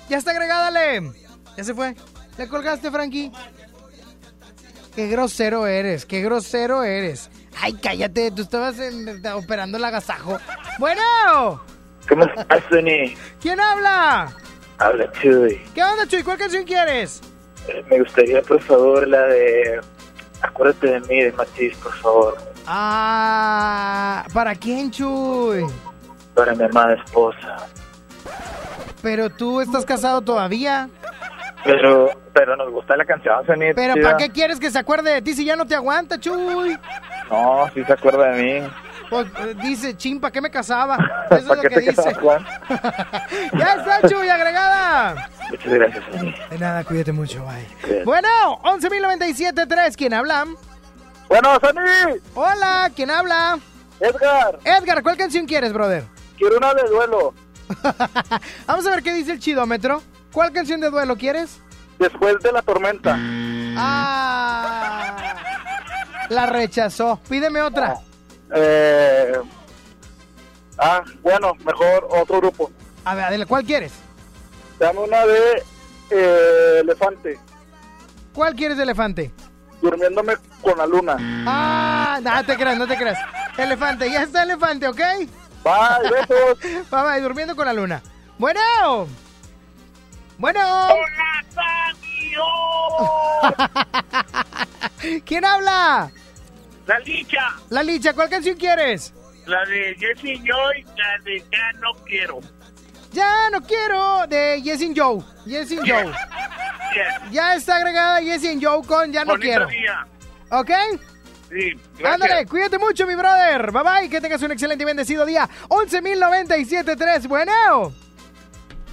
Ya 0.09 0.17
está 0.17 0.31
agregada, 0.31 0.71
Le. 0.71 1.11
Ya 1.57 1.63
se 1.63 1.73
fue. 1.73 1.95
¿Le 2.37 2.47
colgaste, 2.47 2.91
Frankie? 2.91 3.31
Qué 4.95 5.07
grosero 5.07 5.67
eres, 5.67 6.05
qué 6.05 6.21
grosero 6.21 6.83
eres. 6.83 7.29
Ay, 7.61 7.73
cállate, 7.73 8.31
tú 8.31 8.41
estabas 8.43 8.79
en- 8.79 9.25
operando 9.33 9.77
el 9.77 9.83
agasajo. 9.85 10.37
Bueno, 10.79 11.01
¿Cómo 12.07 12.25
estás, 12.25 12.63
Tony? 12.69 13.15
¿quién 13.41 13.59
habla? 13.59 14.33
Habla 14.77 15.11
Chuy. 15.13 15.61
¿Qué 15.73 15.83
onda, 15.83 16.05
Chuy? 16.07 16.21
¿Cuál 16.23 16.37
canción 16.37 16.63
quieres? 16.65 17.21
Eh, 17.67 17.83
me 17.89 17.99
gustaría, 17.99 18.41
por 18.41 18.61
favor, 18.61 19.07
la 19.07 19.21
de... 19.23 19.81
Acuérdate 20.41 20.87
de 20.87 20.99
mí, 21.01 21.23
de 21.23 21.31
Matiz, 21.31 21.75
por 21.77 21.93
favor. 21.95 22.37
Ah, 22.67 24.25
¿para 24.33 24.55
quién, 24.55 24.91
Chuy? 24.91 25.65
Para 26.33 26.53
mi 26.55 26.63
amada 26.63 26.93
esposa. 26.93 27.57
Pero 29.01 29.29
tú 29.29 29.61
estás 29.61 29.85
casado 29.85 30.21
todavía. 30.21 30.89
Pero, 31.63 32.09
pero 32.33 32.55
nos 32.55 32.71
gusta 32.71 32.95
la 32.95 33.05
canción, 33.05 33.45
Tony. 33.45 33.73
Pero. 33.73 34.01
¿para 34.01 34.17
qué 34.17 34.29
quieres 34.29 34.59
que 34.59 34.71
se 34.71 34.79
acuerde 34.79 35.13
de 35.13 35.21
ti 35.21 35.33
si 35.33 35.45
ya 35.45 35.55
no 35.55 35.65
te 35.65 35.75
aguanta, 35.75 36.19
Chuy? 36.19 36.77
No, 37.29 37.69
sí 37.73 37.83
se 37.83 37.93
acuerda 37.93 38.31
de 38.31 38.43
mí. 38.61 38.67
Pues 39.09 39.27
eh, 39.27 39.55
dice, 39.61 39.95
chin, 39.95 40.19
¿para 40.19 40.31
qué 40.31 40.41
me 40.41 40.49
casaba? 40.49 40.97
Eso 41.29 41.37
es 41.37 41.43
¿Para 41.45 41.63
lo 41.63 41.69
que 41.69 41.79
dice. 41.79 42.13
Juan? 42.15 42.45
ya 43.57 43.73
está, 43.75 44.07
Chuy, 44.07 44.27
agregada. 44.27 45.29
Muchas 45.49 45.73
gracias, 45.73 46.03
Tony. 46.11 46.35
De 46.49 46.57
nada, 46.57 46.83
cuídate 46.83 47.11
mucho, 47.11 47.45
bye. 47.45 48.03
Bueno, 48.03 48.27
11.097.3, 48.63 49.95
¿quién 49.95 50.13
habla? 50.13 50.45
Bueno. 51.41 51.59
Hola, 52.33 52.89
¿quién 52.95 53.11
habla? 53.11 53.59
Edgar. 53.99 54.57
Edgar, 54.63 55.03
¿cuál 55.03 55.17
canción 55.17 55.45
quieres, 55.45 55.73
brother? 55.73 56.05
Quiero 56.37 56.55
una 56.57 56.73
de 56.73 56.83
duelo. 56.83 57.33
Vamos 58.67 58.87
a 58.87 58.91
ver 58.91 59.03
qué 59.03 59.13
dice 59.13 59.33
el 59.33 59.39
chidómetro. 59.39 60.01
¿Cuál 60.31 60.53
canción 60.53 60.79
de 60.79 60.89
duelo 60.89 61.17
quieres? 61.17 61.59
Después 61.99 62.39
de 62.39 62.51
la 62.53 62.61
tormenta. 62.61 63.17
Ah, 63.77 65.35
la 66.29 66.45
rechazó. 66.45 67.19
Pídeme 67.27 67.61
otra. 67.61 67.97
Eh... 68.55 69.33
Ah, 70.77 71.03
bueno, 71.21 71.53
mejor 71.65 72.07
otro 72.11 72.39
grupo. 72.39 72.71
A 73.03 73.13
ver, 73.15 73.25
Adela, 73.25 73.45
¿cuál 73.45 73.65
quieres? 73.65 73.91
Dame 74.79 74.99
una 74.99 75.25
de 75.25 75.63
eh, 76.11 76.79
Elefante. 76.81 77.37
¿Cuál 78.33 78.55
quieres 78.55 78.77
de 78.77 78.83
elefante? 78.83 79.31
Durmiéndome 79.85 80.33
con 80.63 80.75
la 80.79 80.87
luna. 80.87 81.15
Ah, 81.45 82.19
no 82.19 82.43
te 82.43 82.55
creas, 82.57 82.75
no 82.75 82.87
te 82.87 82.97
creas. 82.97 83.19
Elefante, 83.55 84.09
ya 84.09 84.23
está 84.23 84.41
elefante, 84.41 84.87
¿ok? 84.87 84.99
Bye, 85.63 86.09
besos. 86.09 86.59
Bye, 86.89 87.03
bye, 87.03 87.21
durmiendo 87.21 87.55
con 87.55 87.67
la 87.67 87.73
luna. 87.73 88.01
Bueno. 88.39 89.07
Bueno. 90.39 90.59
¿Quién 95.23 95.45
habla? 95.45 96.11
La 96.87 96.99
licha, 96.99 97.55
La 97.69 97.83
Licha, 97.83 98.13
¿cuál 98.13 98.29
canción 98.29 98.57
quieres? 98.57 99.13
la 99.45 99.63
de 99.65 99.95
Jesse 99.99 100.39
Joy, 100.43 100.83
la 100.97 101.23
de 101.23 101.39
Ya 101.51 101.71
no 101.79 101.93
quiero. 102.05 102.39
Ya 103.15 103.49
no 103.49 103.61
quiero 103.61 104.27
de 104.27 104.61
Yes 104.61 104.81
and 104.81 104.93
Joe. 104.99 105.23
Yes 105.45 105.71
and 105.71 105.87
Joe. 105.87 106.11
Ya 107.31 107.55
está 107.55 107.75
agregada 107.77 108.21
Yes 108.21 108.45
and 108.45 108.63
Joe 108.63 108.81
con 108.85 109.11
Ya 109.11 109.25
no 109.25 109.33
Bonito 109.33 109.41
quiero. 109.41 109.67
día. 109.67 110.07
¿Ok? 110.49 110.69
Sí. 111.49 111.71
Ándale, 112.03 112.45
cuídate 112.45 112.77
mucho, 112.77 113.05
mi 113.05 113.15
brother. 113.15 113.71
Bye 113.71 113.83
bye, 113.83 114.09
que 114.09 114.21
tengas 114.21 114.41
un 114.41 114.51
excelente 114.51 114.83
y 114.83 114.85
bendecido 114.85 115.25
día. 115.25 115.49
11.097.3, 115.69 117.27
bueno. 117.27 117.93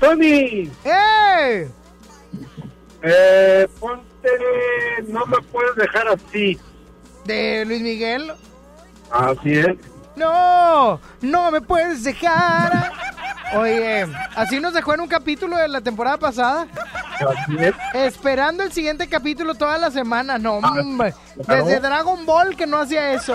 Tony. 0.00 0.70
¡Eh! 0.84 1.68
Eh, 3.02 3.68
ponte. 3.78 4.28
No 5.08 5.24
me 5.26 5.38
puedes 5.42 5.76
dejar 5.76 6.08
así. 6.08 6.58
¿De 7.24 7.64
Luis 7.64 7.82
Miguel? 7.82 8.32
Así 9.12 9.58
es. 9.58 9.76
No, 10.16 11.00
no 11.20 11.50
me 11.50 11.60
puedes 11.60 12.04
dejar. 12.04 12.92
Oye, 13.54 14.06
así 14.34 14.60
nos 14.60 14.72
dejó 14.72 14.94
en 14.94 15.00
un 15.00 15.08
capítulo 15.08 15.56
de 15.56 15.68
la 15.68 15.80
temporada 15.80 16.16
pasada. 16.18 16.66
Esperando 17.94 18.62
el 18.62 18.72
siguiente 18.72 19.08
capítulo 19.08 19.54
toda 19.54 19.78
la 19.78 19.90
semana. 19.90 20.38
No, 20.38 20.58
Ah, 20.62 20.72
hombre. 20.80 21.14
Desde 21.36 21.80
Dragon 21.80 22.24
Ball 22.26 22.56
que 22.56 22.66
no 22.66 22.78
hacía 22.78 23.12
eso. 23.12 23.34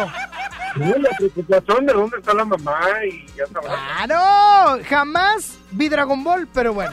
La 0.76 1.10
preocupación 1.18 1.86
de 1.86 1.94
dónde 1.94 2.18
está 2.18 2.34
la 2.34 2.46
mamá 2.46 2.80
y 3.10 3.26
ya. 3.36 3.44
¡Ah! 3.70 4.78
Jamás 4.88 5.58
vi 5.72 5.90
Dragon 5.90 6.24
Ball, 6.24 6.48
pero 6.54 6.74
bueno. 6.74 6.92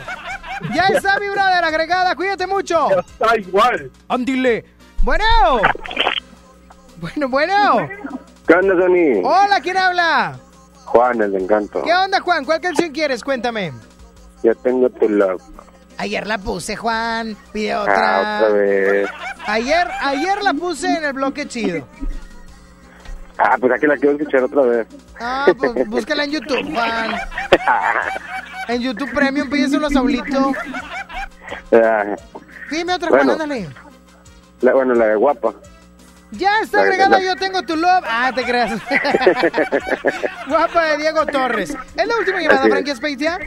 Ya 0.72 0.84
está 0.88 1.18
mi 1.18 1.28
brother 1.28 1.64
agregada, 1.64 2.14
cuídate 2.14 2.46
mucho. 2.46 2.88
Ya 2.90 3.00
está 3.00 3.36
igual. 3.38 3.90
Ándile. 4.08 4.64
Bueno. 5.02 5.24
Bueno, 6.98 7.28
bueno. 7.28 7.88
¿Qué 8.46 8.54
onda, 8.54 8.74
Tony? 8.78 9.20
Hola, 9.24 9.60
¿quién 9.62 9.76
habla? 9.76 10.38
Juan, 10.84 11.20
el 11.22 11.32
de 11.32 11.38
encanto. 11.38 11.82
¿Qué 11.82 11.92
onda, 11.94 12.20
Juan? 12.20 12.44
¿Cuál 12.44 12.60
canción 12.60 12.92
quieres? 12.92 13.24
Cuéntame. 13.24 13.72
Ya 14.42 14.54
tengo 14.54 14.88
tu 14.90 15.08
love. 15.08 15.42
Ayer 15.96 16.26
la 16.26 16.38
puse, 16.38 16.76
Juan. 16.76 17.36
Pide 17.52 17.72
Ah, 17.72 17.80
otra. 17.82 18.38
otra 18.42 18.48
vez. 18.54 19.08
Ayer, 19.46 19.88
ayer 20.02 20.42
la 20.42 20.52
puse 20.52 20.88
en 20.88 21.04
el 21.04 21.12
bloque 21.14 21.46
chido. 21.48 21.86
Ah, 23.38 23.56
pues 23.58 23.72
aquí 23.72 23.86
la 23.86 23.96
quiero 23.96 24.16
escuchar 24.16 24.42
otra 24.44 24.62
vez. 24.62 24.86
Ah, 25.20 25.46
pues 25.56 25.86
búscala 25.88 26.24
en 26.24 26.30
YouTube, 26.32 26.72
Juan. 26.74 27.14
En 28.66 28.80
YouTube 28.80 29.12
Premium, 29.12 29.50
pídeselo 29.50 29.88
a 29.88 29.90
Saulito. 29.90 30.52
Ah, 31.70 32.16
Dime 32.70 32.94
otra, 32.94 33.10
Bueno. 33.10 33.24
Juan, 33.34 33.42
ándale. 33.42 33.68
la- 34.62 34.72
bueno, 34.72 34.94
la 34.94 35.06
de 35.08 35.16
guapa. 35.16 35.52
Ya 36.36 36.60
está 36.62 36.82
agregada, 36.82 37.20
yo 37.20 37.36
tengo 37.36 37.62
tu 37.62 37.76
love. 37.76 38.04
Ah, 38.08 38.32
te 38.34 38.44
creas. 38.44 38.72
Guapa 40.48 40.84
de 40.86 40.98
Diego 40.98 41.26
Torres. 41.26 41.70
Es 41.70 42.06
la 42.06 42.16
última 42.18 42.40
llamada, 42.40 42.66
Frankie 42.66 42.94
Speitia. 42.94 43.38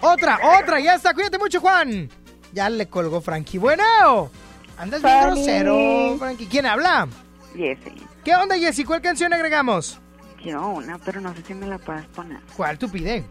Otra, 0.00 0.38
otra, 0.58 0.80
ya 0.80 0.94
está. 0.94 1.14
Cuídate 1.14 1.38
mucho, 1.38 1.60
Juan. 1.60 2.08
Ya 2.52 2.68
le 2.68 2.88
colgó 2.88 3.20
Frankie. 3.20 3.58
Bueno, 3.58 4.30
andas 4.76 5.02
bien 5.02 5.20
grosero, 5.22 6.16
Frankie. 6.18 6.46
¿Quién 6.46 6.66
habla? 6.66 7.08
Jessy. 7.56 7.94
¿Qué 8.24 8.34
onda, 8.34 8.56
Jessy? 8.56 8.84
¿Cuál 8.84 9.00
canción 9.00 9.32
agregamos? 9.32 9.98
Quiero 10.40 10.68
una, 10.68 10.98
pero 10.98 11.20
no 11.20 11.34
sé 11.34 11.42
si 11.46 11.54
me 11.54 11.66
la 11.66 11.78
puedes 11.78 12.04
poner. 12.06 12.40
¿Cuál 12.56 12.78
tú 12.78 12.90
pide? 12.90 13.24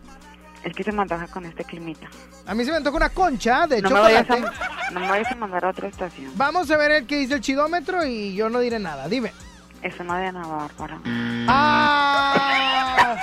Es 0.63 0.73
que 0.75 0.83
se 0.83 0.91
me 0.91 1.01
antoja 1.01 1.27
con 1.27 1.45
este 1.45 1.63
climita. 1.63 2.07
A 2.45 2.53
mí 2.53 2.63
se 2.63 2.71
me 2.71 2.77
antoja 2.77 2.97
una 2.97 3.09
concha 3.09 3.65
de 3.67 3.81
No 3.81 3.89
me, 3.89 3.99
vayas 3.99 4.27
chocolate. 4.27 4.55
a, 4.57 4.91
no 4.91 4.99
me 4.99 5.09
vayas 5.09 5.31
a 5.31 5.35
mandar 5.35 5.65
a 5.65 5.69
otra 5.69 5.87
estación. 5.87 6.31
Vamos 6.35 6.69
a 6.69 6.77
ver 6.77 6.91
el 6.91 7.07
que 7.07 7.17
dice 7.17 7.33
el 7.33 7.41
chidómetro 7.41 8.05
y 8.05 8.35
yo 8.35 8.49
no 8.49 8.59
diré 8.59 8.77
nada. 8.77 9.07
Dime. 9.07 9.33
Es 9.81 9.99
una 9.99 10.19
de 10.19 10.27
Ana 10.27 10.45
Bárbara. 10.45 11.01
¡Ah! 11.47 13.17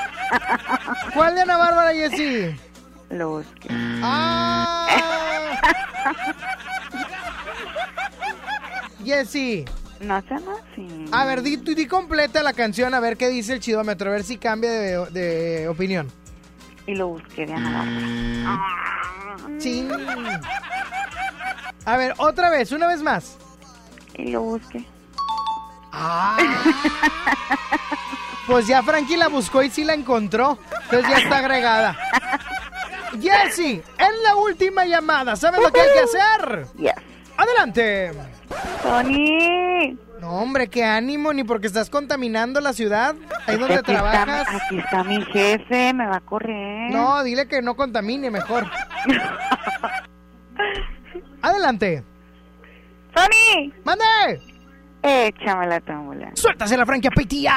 ¿Cuál 1.14 1.36
de 1.36 1.42
Ana 1.42 1.56
Bárbara, 1.56 1.92
Jessy? 1.92 2.56
Lo 3.10 3.30
busqué. 3.38 3.68
¡Ah! 4.02 4.88
Jessy. 9.04 9.64
No 10.00 10.20
sean 10.22 10.42
así. 10.48 11.04
A 11.12 11.24
ver, 11.24 11.42
di, 11.42 11.56
di 11.56 11.86
completa 11.86 12.42
la 12.42 12.52
canción, 12.52 12.94
a 12.94 13.00
ver 13.00 13.16
qué 13.16 13.28
dice 13.28 13.52
el 13.54 13.60
chidómetro, 13.60 14.10
a 14.10 14.12
ver 14.14 14.24
si 14.24 14.38
cambia 14.38 14.70
de, 14.70 15.06
de 15.10 15.68
opinión. 15.68 16.08
Y 16.88 16.94
lo 16.94 17.08
busqué 17.08 17.44
de 17.44 17.52
Ana 17.52 17.84
Bárbara. 17.84 19.60
Sí. 19.60 19.86
A 21.84 21.96
ver, 21.98 22.14
otra 22.16 22.48
vez, 22.48 22.72
una 22.72 22.86
vez 22.86 23.02
más. 23.02 23.36
Y 24.14 24.30
lo 24.30 24.40
busqué. 24.42 24.84
Ah. 25.92 26.38
Pues 28.46 28.66
ya 28.66 28.82
Frankie 28.82 29.18
la 29.18 29.28
buscó 29.28 29.62
y 29.62 29.68
sí 29.68 29.84
la 29.84 29.92
encontró. 29.92 30.58
Entonces 30.84 31.10
ya 31.10 31.18
está 31.18 31.36
agregada. 31.36 31.98
Jessy, 33.20 33.82
es 33.98 34.22
la 34.22 34.36
última 34.36 34.86
llamada. 34.86 35.36
¿Sabes 35.36 35.60
lo 35.60 35.70
que 35.70 35.80
hay 35.82 35.88
que 35.92 36.00
hacer? 36.00 36.66
Yes. 36.78 36.94
Adelante. 37.36 38.12
Tony. 38.82 39.98
No, 40.20 40.32
hombre, 40.32 40.68
qué 40.68 40.84
ánimo, 40.84 41.32
ni 41.32 41.44
porque 41.44 41.68
estás 41.68 41.90
contaminando 41.90 42.60
la 42.60 42.72
ciudad. 42.72 43.14
Ahí 43.46 43.56
donde 43.56 43.76
aquí 43.76 43.92
trabajas. 43.92 44.40
Está, 44.40 44.56
aquí 44.56 44.78
está 44.78 45.04
mi 45.04 45.24
jefe, 45.26 45.94
me 45.94 46.06
va 46.06 46.16
a 46.16 46.20
correr. 46.20 46.90
No, 46.90 47.22
dile 47.22 47.46
que 47.46 47.62
no 47.62 47.76
contamine 47.76 48.30
mejor. 48.30 48.66
Adelante. 51.42 52.02
¡Tony! 53.14 53.72
¡Mande! 53.84 54.42
Échame 55.02 55.68
la 55.68 55.80
tómbola. 55.80 56.30
¡Suéltase 56.34 56.76
la 56.76 56.84
franquia 56.84 57.10
Petía! 57.10 57.54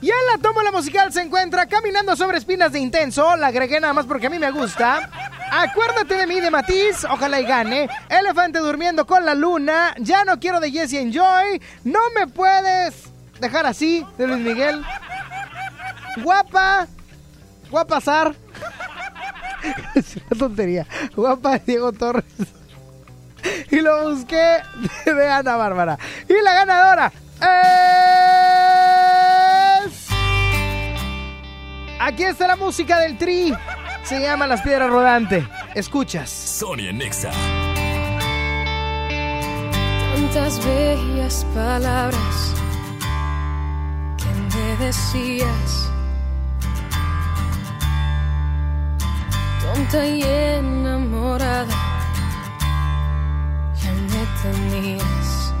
Y 0.00 0.10
en 0.10 0.26
la 0.32 0.38
tómbola 0.42 0.72
musical 0.72 1.12
se 1.12 1.22
encuentra 1.22 1.66
Caminando 1.66 2.16
sobre 2.16 2.38
espinas 2.38 2.72
de 2.72 2.80
intenso. 2.80 3.36
La 3.36 3.48
agregué 3.48 3.78
nada 3.78 3.92
más 3.92 4.06
porque 4.06 4.26
a 4.26 4.30
mí 4.30 4.38
me 4.40 4.50
gusta. 4.50 5.08
Acuérdate 5.54 6.14
de 6.14 6.26
mí 6.26 6.40
de 6.40 6.50
Matiz, 6.50 7.04
ojalá 7.04 7.38
y 7.38 7.44
gane. 7.44 7.86
Elefante 8.08 8.58
durmiendo 8.58 9.06
con 9.06 9.26
la 9.26 9.34
luna. 9.34 9.94
Ya 9.98 10.24
no 10.24 10.40
quiero 10.40 10.60
de 10.60 10.70
Jesse 10.70 10.94
Enjoy. 10.94 11.60
No 11.84 12.00
me 12.18 12.26
puedes 12.26 13.10
dejar 13.38 13.66
así, 13.66 14.02
de 14.16 14.26
Luis 14.26 14.40
Miguel. 14.40 14.82
Guapa. 16.22 16.88
Guapasar. 17.70 18.34
es 19.94 20.16
una 20.16 20.38
tontería. 20.38 20.86
Guapa 21.14 21.58
Diego 21.58 21.92
Torres. 21.92 22.24
Y 23.70 23.80
lo 23.80 24.08
busqué 24.08 24.62
de 25.04 25.30
Ana 25.30 25.56
Bárbara. 25.56 25.98
Y 26.30 26.42
la 26.42 26.54
ganadora 26.54 27.12
es. 29.84 30.08
Aquí 32.00 32.24
está 32.24 32.46
la 32.46 32.56
música 32.56 33.00
del 33.00 33.18
tri. 33.18 33.54
Se 34.04 34.20
llama 34.20 34.46
Las 34.46 34.62
Piedras 34.62 34.90
Rodante. 34.90 35.46
Escuchas. 35.74 36.30
Sonia 36.30 36.92
Nexa. 36.92 37.30
Tantas 40.14 40.64
bellas 40.64 41.46
palabras 41.54 42.54
que 44.18 44.56
me 44.56 44.84
decías. 44.84 45.90
Tonta 49.62 50.06
y 50.06 50.22
enamorada, 50.22 51.74
ya 53.80 53.92
me 53.92 54.26
tenías. 54.42 55.54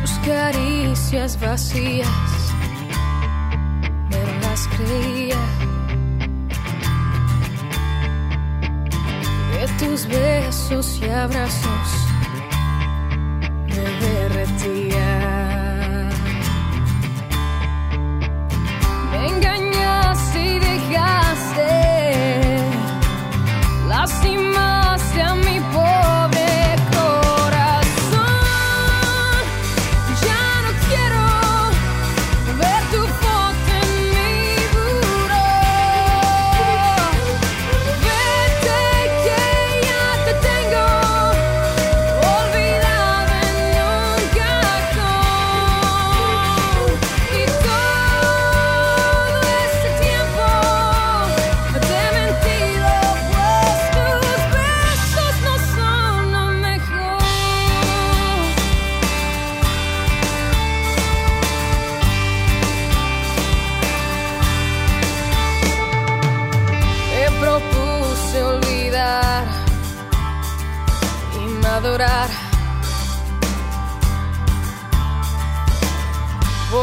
Tus 0.00 0.12
caricias 0.26 1.40
vacías, 1.40 2.43
De 9.50 9.66
tus 9.80 10.06
besos 10.06 11.00
y 11.02 11.10
abrazos 11.10 11.88
me 13.66 13.84
derretía. 14.06 15.10
Me 19.10 19.26
engañaste 19.26 20.40
y 20.40 20.58
dejaste, 20.60 21.83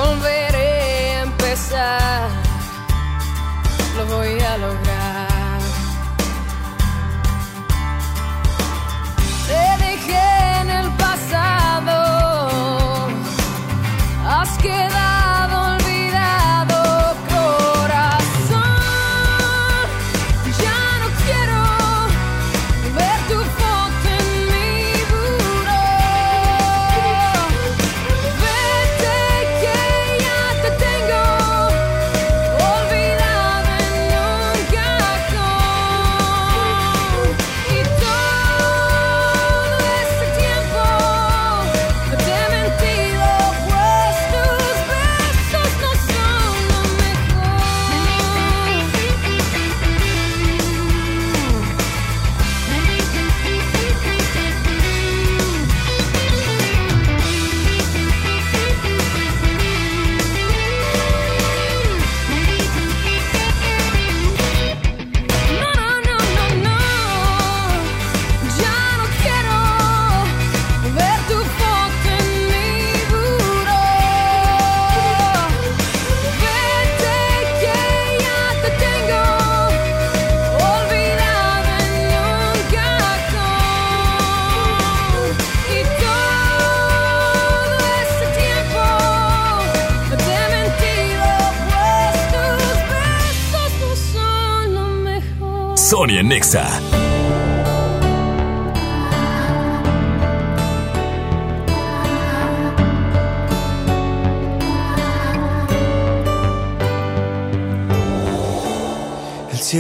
Volveré 0.04 1.14
a 1.18 1.22
empezar, 1.22 2.30
lo 3.98 4.06
voy 4.08 4.40
a 4.40 4.58
lograr. 4.58 4.91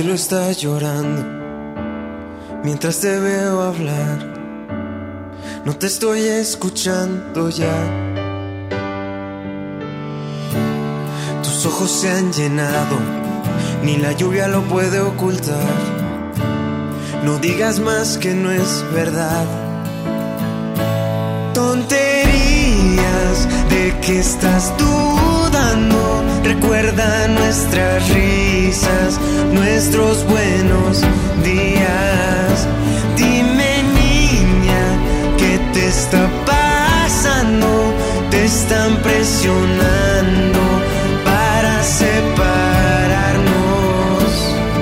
Cielo 0.01 0.15
está 0.15 0.51
llorando 0.51 1.23
mientras 2.63 3.01
te 3.01 3.19
veo 3.19 3.61
hablar. 3.61 4.17
No 5.63 5.75
te 5.75 5.85
estoy 5.85 6.21
escuchando 6.21 7.49
ya. 7.49 7.77
Tus 11.43 11.67
ojos 11.67 11.91
se 11.91 12.09
han 12.09 12.33
llenado, 12.33 12.97
ni 13.83 13.97
la 13.97 14.13
lluvia 14.13 14.47
lo 14.47 14.63
puede 14.63 14.99
ocultar. 15.01 15.69
No 17.23 17.37
digas 17.37 17.79
más 17.79 18.17
que 18.17 18.33
no 18.33 18.49
es 18.49 18.83
verdad. 18.91 19.45
Tonterías 21.53 23.37
de 23.69 23.99
que 24.01 24.19
estás 24.19 24.75
dudando. 24.79 25.20
Recuerda 26.43 27.27
nuestras 27.27 28.09
risas, 28.09 29.19
nuestros 29.53 30.25
buenos 30.25 31.01
días. 31.43 32.67
Dime 33.15 33.83
niña, 33.83 34.83
¿qué 35.37 35.59
te 35.73 35.87
está 35.87 36.27
pasando? 36.45 37.93
Te 38.31 38.45
están 38.45 38.97
presionando 39.03 40.59
para 41.23 41.83
separarnos. 41.83 43.51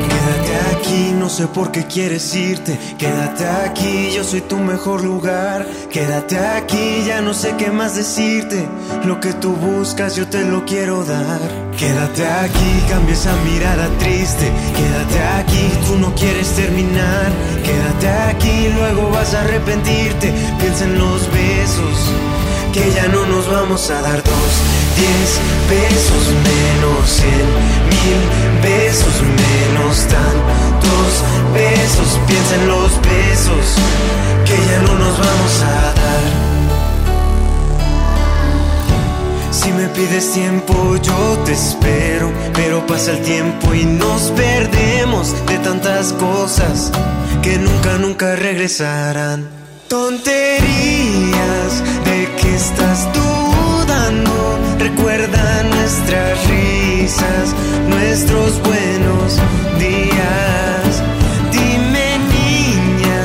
Quédate 0.09 0.77
aquí, 0.77 1.11
no 1.11 1.27
sé 1.29 1.47
por 1.47 1.71
qué 1.71 1.85
quieres 1.85 2.33
irte. 2.35 2.79
Quédate 2.97 3.45
aquí, 3.45 4.11
yo 4.15 4.23
soy 4.23 4.41
tu 4.41 4.57
mejor 4.57 5.03
lugar. 5.03 5.65
Quédate 5.91 6.37
aquí, 6.37 7.03
ya 7.07 7.19
no 7.19 7.33
sé 7.33 7.55
qué 7.57 7.71
más 7.71 7.95
decirte. 7.95 8.67
Lo 9.05 9.19
que 9.19 9.33
tú 9.33 9.53
buscas, 9.55 10.15
yo 10.15 10.27
te 10.27 10.45
lo 10.45 10.63
quiero 10.63 11.03
dar. 11.03 11.39
Quédate 11.77 12.27
aquí, 12.27 12.83
cambia 12.87 13.15
esa 13.15 13.35
mirada 13.37 13.87
triste. 13.97 14.51
Quédate 14.75 15.19
aquí, 15.39 15.69
tú 15.87 15.97
no 15.97 16.13
quieres 16.13 16.49
terminar. 16.49 17.31
Quédate 17.63 18.07
aquí, 18.29 18.69
luego 18.75 19.09
vas 19.09 19.33
a 19.33 19.41
arrepentirte. 19.41 20.31
Piensa 20.59 20.85
en 20.85 20.99
los 20.99 21.27
besos 21.31 22.13
que 22.71 22.91
ya 22.93 23.07
no 23.07 23.25
nos 23.25 23.49
vamos 23.49 23.89
a 23.89 24.01
dar 24.01 24.21
dos, 24.23 24.51
diez 24.99 25.29
besos 25.69 26.25
menos, 26.49 27.09
cien 27.09 27.47
mil 27.93 28.21
besos 28.61 29.15
menos 29.45 29.95
tantos 30.15 31.09
besos. 31.53 32.09
Piensa 32.27 32.55
en 32.55 32.67
los 32.67 32.91
besos 33.01 33.65
que 34.45 34.57
ya 34.69 34.79
no 34.87 34.93
nos 35.03 35.17
vamos 35.17 35.53
a 35.63 35.93
dar. 36.01 36.23
Si 39.51 39.71
me 39.71 39.87
pides 39.89 40.31
tiempo, 40.33 40.73
yo 41.01 41.37
te 41.45 41.53
espero. 41.53 42.31
Pero 42.53 42.85
pasa 42.85 43.11
el 43.11 43.21
tiempo 43.21 43.73
y 43.73 43.85
nos 43.85 44.31
perdemos 44.31 45.33
de 45.47 45.57
tantas 45.59 46.13
cosas 46.13 46.91
que 47.41 47.57
nunca, 47.57 47.97
nunca 47.97 48.35
regresarán. 48.35 49.47
Tonterías 49.87 51.71
de 52.05 52.29
que 52.39 52.55
estás 52.55 53.07
dudando. 53.13 54.58
Recuerda 54.95 55.63
nuestras 55.63 56.47
risas, 56.47 57.55
nuestros 57.89 58.59
buenos 58.63 59.39
días. 59.77 61.03
Dime, 61.51 62.17
niña, 62.33 63.21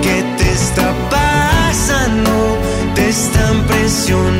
¿qué 0.00 0.24
te 0.38 0.52
está 0.52 0.94
pasando? 1.10 2.58
Te 2.94 3.08
están 3.08 3.66
presionando 3.66 4.37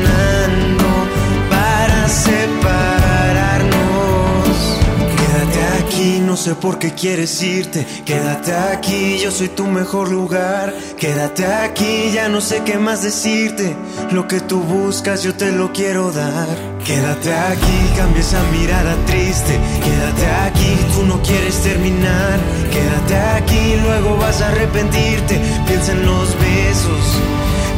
sé 6.39 6.55
por 6.55 6.79
qué 6.79 6.93
quieres 6.93 7.43
irte. 7.43 7.85
Quédate 8.05 8.53
aquí, 8.53 9.19
yo 9.21 9.29
soy 9.29 9.49
tu 9.49 9.65
mejor 9.67 10.09
lugar. 10.09 10.73
Quédate 10.97 11.45
aquí, 11.45 12.11
ya 12.13 12.29
no 12.29 12.39
sé 12.39 12.63
qué 12.63 12.77
más 12.77 13.03
decirte. 13.03 13.75
Lo 14.11 14.25
que 14.25 14.39
tú 14.39 14.61
buscas, 14.61 15.21
yo 15.21 15.35
te 15.35 15.51
lo 15.51 15.73
quiero 15.73 16.11
dar. 16.11 16.47
Quédate 16.85 17.33
aquí, 17.33 17.77
cambia 17.97 18.21
esa 18.21 18.41
mirada 18.53 18.95
triste. 19.05 19.59
Quédate 19.83 20.25
aquí, 20.47 20.77
tú 20.95 21.05
no 21.05 21.21
quieres 21.21 21.57
terminar. 21.61 22.39
Quédate 22.71 23.15
aquí, 23.37 23.75
luego 23.83 24.15
vas 24.17 24.41
a 24.41 24.47
arrepentirte. 24.47 25.41
Piensa 25.67 25.91
en 25.91 26.05
los 26.05 26.29
besos 26.39 27.03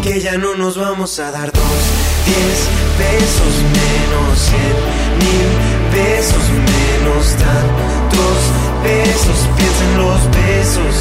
que 0.03 0.19
ya 0.19 0.37
no 0.37 0.55
nos 0.55 0.77
vamos 0.77 1.19
a 1.19 1.31
dar 1.31 1.51
dos, 1.51 1.81
diez 2.25 2.59
besos 2.97 3.55
menos, 3.77 4.39
cien 4.39 4.77
mil 5.19 5.70
besos 5.91 6.45
menos 6.49 7.25
tantos 7.37 8.39
besos. 8.83 9.39
Piensa 9.57 9.83
en 9.89 9.97
los 9.97 10.21
besos 10.31 10.95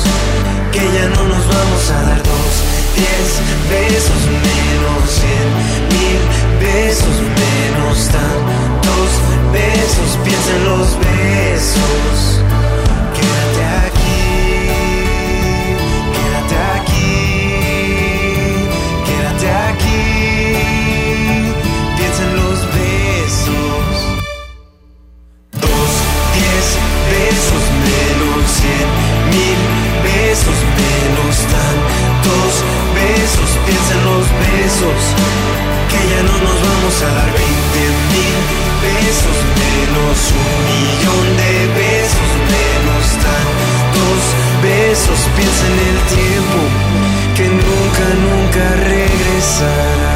que 0.72 0.82
ya 0.96 1.06
no 1.08 1.22
nos 1.32 1.44
vamos 1.46 1.90
a 1.90 2.02
dar 2.08 2.22
dos, 2.22 2.52
diez 2.96 3.30
besos 3.70 4.22
menos, 4.46 5.00
cien 5.18 5.48
mil 5.94 6.22
besos 6.60 7.16
menos 7.42 8.08
tantos 8.08 9.10
besos. 9.52 10.10
Piensa 10.24 10.50
en 10.56 10.64
los 10.64 10.88
besos. 10.98 12.49
Besos 34.44 35.02
que 35.90 36.00
ya 36.12 36.22
no 36.22 36.36
nos 36.46 36.58
vamos 36.68 36.96
a 37.02 37.08
dar. 37.16 37.30
Veinte 37.38 37.82
mil 38.12 38.38
besos 38.86 39.38
menos, 39.62 40.16
un 40.42 40.54
millón 40.68 41.26
de 41.40 41.54
besos 41.80 42.30
menos, 42.56 43.04
tantos 43.26 44.20
besos. 44.62 45.18
Piensa 45.36 45.64
en 45.72 45.78
el 45.90 45.98
tiempo 46.16 46.58
que 47.36 47.46
nunca, 47.48 48.04
nunca 48.26 48.64
regresará. 48.94 50.09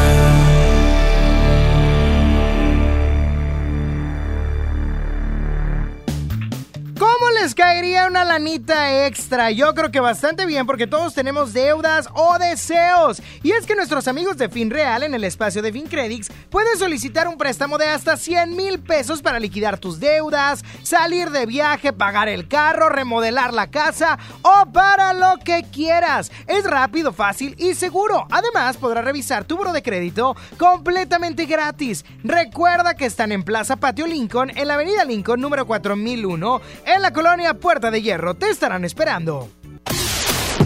Lanita 8.25 9.07
extra? 9.07 9.51
Yo 9.51 9.75
creo 9.75 9.91
que 9.91 10.01
bastante 10.01 10.47
bien 10.47 10.66
porque 10.66 10.87
todos 10.87 11.14
tenemos 11.14 11.53
deudas 11.53 12.09
o 12.14 12.39
deseos. 12.39 13.22
Y 13.43 13.53
es 13.53 13.66
que 13.66 13.75
nuestros 13.75 14.09
amigos 14.09 14.37
de 14.37 14.49
FinReal 14.49 15.03
en 15.03 15.14
el 15.14 15.25
espacio 15.25 15.62
de 15.62 15.72
FinCredits 15.72 16.31
pueden 16.51 16.79
solicitar 16.79 17.29
un 17.29 17.37
préstamo 17.37 17.79
de 17.79 17.87
hasta 17.87 18.16
100 18.16 18.57
mil 18.57 18.81
pesos 18.81 19.22
para 19.22 19.39
liquidar 19.39 19.79
tus 19.79 20.01
deudas, 20.01 20.64
salir 20.83 21.31
de 21.31 21.47
viaje, 21.47 21.93
pagar 21.93 22.29
el 22.29 22.49
carro, 22.49 22.89
remodelar 22.89 23.53
la 23.53 23.70
casa 23.70 24.18
o 24.43 24.72
para 24.72 25.12
lo 25.12 25.39
que 25.45 25.64
quieras. 25.70 26.33
Es 26.47 26.64
rápido, 26.64 27.12
fácil 27.12 27.55
y 27.59 27.75
seguro. 27.75 28.27
Además, 28.31 28.77
podrás 28.77 29.05
revisar 29.05 29.45
tu 29.45 29.57
buro 29.57 29.72
de 29.72 29.83
crédito 29.83 30.35
completamente 30.59 31.47
gratis. 31.47 32.05
Recuerda 32.22 32.95
que 32.95 33.07
están 33.07 33.33
en 33.33 33.43
Plaza 33.43 33.77
Patio 33.77 34.07
Lincoln, 34.07 34.51
en 34.57 34.68
la 34.68 34.75
Avenida 34.75 35.05
Lincoln 35.05 35.41
número 35.41 35.66
4001, 35.66 36.61
en 36.87 37.03
la 37.03 37.12
colonia 37.12 37.55
Puerta 37.55 37.91
de 37.91 38.01
Hierro. 38.01 38.13
Te 38.38 38.50
estarán 38.50 38.84
esperando. 38.84 39.48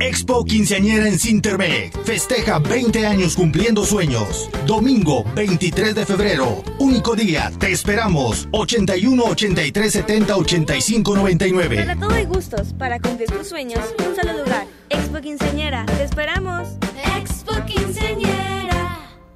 Expo 0.00 0.44
Quinceañera 0.44 1.08
en 1.08 1.18
Cintermec. 1.18 1.96
Festeja 2.04 2.58
20 2.58 3.06
años 3.06 3.34
cumpliendo 3.34 3.84
sueños. 3.84 4.48
Domingo 4.66 5.24
23 5.34 5.94
de 5.94 6.06
febrero. 6.06 6.62
Único 6.78 7.16
día. 7.16 7.50
Te 7.58 7.72
esperamos. 7.72 8.48
81 8.52 9.24
83 9.24 9.92
70 9.92 10.36
85 10.36 11.16
99. 11.16 11.76
Para 11.76 11.96
todo 11.96 12.10
hay 12.10 12.24
gustos. 12.26 12.72
Para 12.74 13.00
cumplir 13.00 13.28
tus 13.30 13.48
sueños, 13.48 13.80
un 13.98 14.14
solo 14.14 14.44
lugar. 14.44 14.66
Expo 14.88 15.20
Quinceañera. 15.20 15.84
Te 15.86 16.04
esperamos. 16.04 16.68
Expo 17.16 17.52
Quinceañera. 17.66 18.57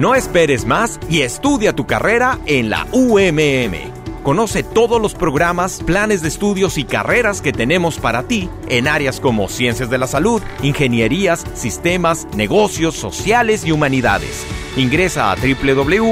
No 0.00 0.14
esperes 0.14 0.64
más 0.64 0.98
y 1.10 1.20
estudia 1.20 1.74
tu 1.74 1.86
carrera 1.86 2.38
en 2.46 2.70
la 2.70 2.86
UMM. 2.90 4.22
Conoce 4.22 4.62
todos 4.62 4.98
los 4.98 5.12
programas, 5.12 5.82
planes 5.84 6.22
de 6.22 6.28
estudios 6.28 6.78
y 6.78 6.84
carreras 6.84 7.42
que 7.42 7.52
tenemos 7.52 7.98
para 7.98 8.22
ti 8.22 8.48
en 8.70 8.88
áreas 8.88 9.20
como 9.20 9.50
ciencias 9.50 9.90
de 9.90 9.98
la 9.98 10.06
salud, 10.06 10.40
ingenierías, 10.62 11.44
sistemas, 11.52 12.26
negocios, 12.34 12.94
sociales 12.94 13.66
y 13.66 13.72
humanidades. 13.72 14.46
Ingresa 14.78 15.32
a 15.32 15.36
www.umm.edu.mx 15.36 16.06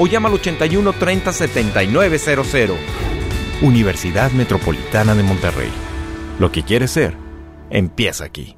o 0.00 0.06
llama 0.08 0.28
al 0.30 0.34
81 0.34 0.92
30 0.94 1.32
7900. 1.32 2.76
Universidad 3.62 4.32
Metropolitana 4.32 5.14
de 5.14 5.22
Monterrey. 5.22 5.70
Lo 6.40 6.50
que 6.50 6.64
quieres 6.64 6.90
ser, 6.90 7.14
empieza 7.70 8.24
aquí. 8.24 8.57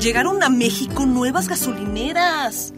Llegaron 0.00 0.42
a 0.42 0.48
México 0.48 1.06
nuevas 1.06 1.48
gasolineras. 1.48 2.72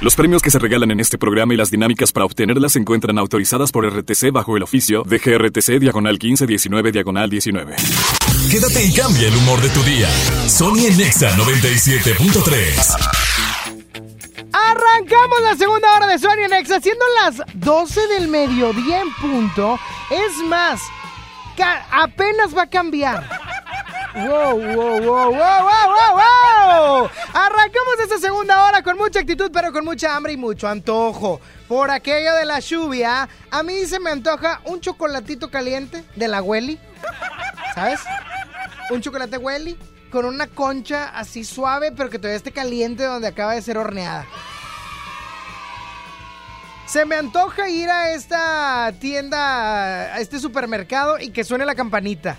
Los 0.00 0.14
premios 0.14 0.42
que 0.42 0.50
se 0.50 0.60
regalan 0.60 0.92
en 0.92 1.00
este 1.00 1.18
programa 1.18 1.54
y 1.54 1.56
las 1.56 1.72
dinámicas 1.72 2.12
para 2.12 2.24
obtenerlas 2.24 2.72
se 2.72 2.78
encuentran 2.78 3.18
autorizadas 3.18 3.72
por 3.72 3.84
RTC 3.84 4.30
bajo 4.30 4.56
el 4.56 4.62
oficio 4.62 5.02
de 5.02 5.18
GRTC 5.18 5.80
Diagonal 5.80 6.12
1519 6.12 6.92
Diagonal 6.92 7.28
19. 7.28 7.74
Quédate 8.48 8.84
y 8.84 8.94
cambia 8.94 9.26
el 9.26 9.36
humor 9.36 9.60
de 9.60 9.68
tu 9.70 9.82
día. 9.82 10.08
Sony 10.48 10.86
en 10.86 10.98
Nexa 10.98 11.36
97.3. 11.36 13.18
Arrancamos 14.52 15.40
la 15.42 15.56
segunda 15.56 15.92
hora 15.96 16.06
de 16.06 16.20
Sony 16.20 16.46
Nexa, 16.48 16.80
siendo 16.80 17.04
las 17.24 17.42
12 17.54 18.00
del 18.06 18.28
mediodía 18.28 19.00
en 19.00 19.12
punto. 19.14 19.80
Es 20.10 20.36
más, 20.48 20.80
apenas 21.90 22.56
va 22.56 22.62
a 22.62 22.70
cambiar. 22.70 23.28
Wow, 24.14 24.58
wow, 24.58 25.00
wow, 25.02 25.32
wow, 25.32 25.32
wow, 25.32 26.16
wow. 26.16 27.10
Arrancamos 27.34 28.00
esta 28.02 28.18
segunda 28.18 28.64
hora 28.64 28.82
con 28.82 28.96
mucha 28.96 29.20
actitud, 29.20 29.50
pero 29.52 29.72
con 29.72 29.84
mucha 29.84 30.16
hambre 30.16 30.32
y 30.32 30.36
mucho 30.36 30.66
antojo. 30.66 31.40
Por 31.68 31.90
aquello 31.90 32.34
de 32.34 32.46
la 32.46 32.58
lluvia, 32.60 33.28
a 33.50 33.62
mí 33.62 33.84
se 33.86 34.00
me 34.00 34.10
antoja 34.10 34.60
un 34.64 34.80
chocolatito 34.80 35.50
caliente 35.50 36.04
de 36.16 36.28
la 36.28 36.42
Welly. 36.42 36.80
¿Sabes? 37.74 38.00
Un 38.90 39.02
chocolate 39.02 39.36
Welly 39.36 39.78
con 40.10 40.24
una 40.24 40.46
concha 40.46 41.10
así 41.10 41.44
suave, 41.44 41.92
pero 41.92 42.08
que 42.08 42.18
todavía 42.18 42.38
esté 42.38 42.50
caliente 42.50 43.04
donde 43.04 43.28
acaba 43.28 43.52
de 43.54 43.62
ser 43.62 43.76
horneada. 43.76 44.26
Se 46.86 47.04
me 47.04 47.16
antoja 47.16 47.68
ir 47.68 47.90
a 47.90 48.12
esta 48.12 48.90
tienda, 48.98 50.14
a 50.14 50.20
este 50.20 50.40
supermercado 50.40 51.18
y 51.18 51.30
que 51.30 51.44
suene 51.44 51.66
la 51.66 51.74
campanita. 51.74 52.38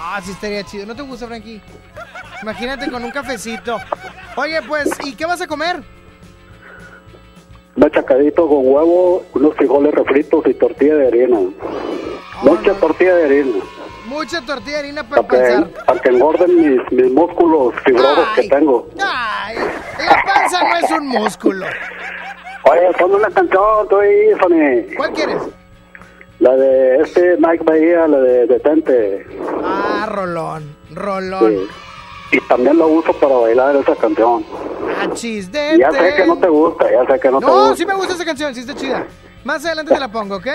Ah, 0.00 0.20
sí 0.24 0.30
estaría 0.30 0.62
chido. 0.64 0.86
¿No 0.86 0.94
te 0.94 1.02
gusta, 1.02 1.26
Frankie? 1.26 1.60
Imagínate 2.42 2.88
con 2.90 3.04
un 3.04 3.10
cafecito. 3.10 3.78
Oye, 4.36 4.62
pues, 4.62 4.88
¿y 5.04 5.14
qué 5.14 5.26
vas 5.26 5.40
a 5.40 5.46
comer? 5.48 5.82
Un 7.78 7.84
machacadito 7.84 8.48
con 8.48 8.66
huevo, 8.66 9.22
unos 9.34 9.54
frijoles 9.54 9.94
refritos 9.94 10.44
y 10.46 10.54
tortilla 10.54 10.96
de 10.96 11.06
harina. 11.06 11.38
Mucha 12.42 12.74
tortilla 12.74 13.14
de 13.14 13.24
harina. 13.24 13.64
Mucha 14.06 14.44
tortilla 14.44 14.78
de 14.78 14.78
harina 14.80 15.08
para 15.08 15.22
Para 15.22 15.46
que, 15.46 15.66
para 15.86 16.00
que 16.00 16.08
engorden 16.08 16.56
mis, 16.56 16.92
mis 16.92 17.12
músculos 17.12 17.74
fibrosos 17.84 18.26
que 18.34 18.48
tengo. 18.48 18.88
Ay, 19.00 19.56
la 19.98 20.22
panza 20.24 20.62
no 20.64 20.76
es 20.76 20.90
un 20.90 21.06
músculo. 21.06 21.66
Oye, 22.64 22.92
pon 22.98 23.14
una 23.14 23.30
canción, 23.30 23.88
tú 23.88 23.96
ahí, 23.98 24.30
Sony. 24.40 24.96
¿Cuál 24.96 25.12
quieres? 25.12 25.42
La 26.40 26.56
de 26.56 27.00
este 27.02 27.36
Mike 27.38 27.64
Bahía, 27.64 28.08
la 28.08 28.18
de 28.18 28.46
Detente. 28.46 29.26
Ah, 29.62 30.06
rolón, 30.10 30.76
rolón. 30.90 31.52
Sí. 31.52 31.87
Y 32.30 32.40
también 32.42 32.78
la 32.78 32.86
uso 32.86 33.12
para 33.14 33.34
bailar 33.36 33.76
esa 33.76 33.94
canción. 33.96 34.44
Achis 35.00 35.50
de 35.50 35.78
Ya 35.78 35.90
sé 35.90 36.14
que 36.16 36.26
no 36.26 36.36
te 36.38 36.48
gusta, 36.48 36.90
ya 36.90 37.06
sé 37.12 37.20
que 37.20 37.30
no, 37.30 37.40
te 37.40 37.46
No, 37.46 37.52
gusta. 37.60 37.76
sí 37.76 37.86
me 37.86 37.94
gusta 37.94 38.14
esa 38.14 38.24
canción, 38.24 38.54
sí 38.54 38.60
está 38.60 38.74
chida. 38.74 39.06
Más 39.44 39.64
adelante 39.64 39.94
te 39.94 40.00
la 40.00 40.10
pongo, 40.10 40.36
¿ok? 40.36 40.46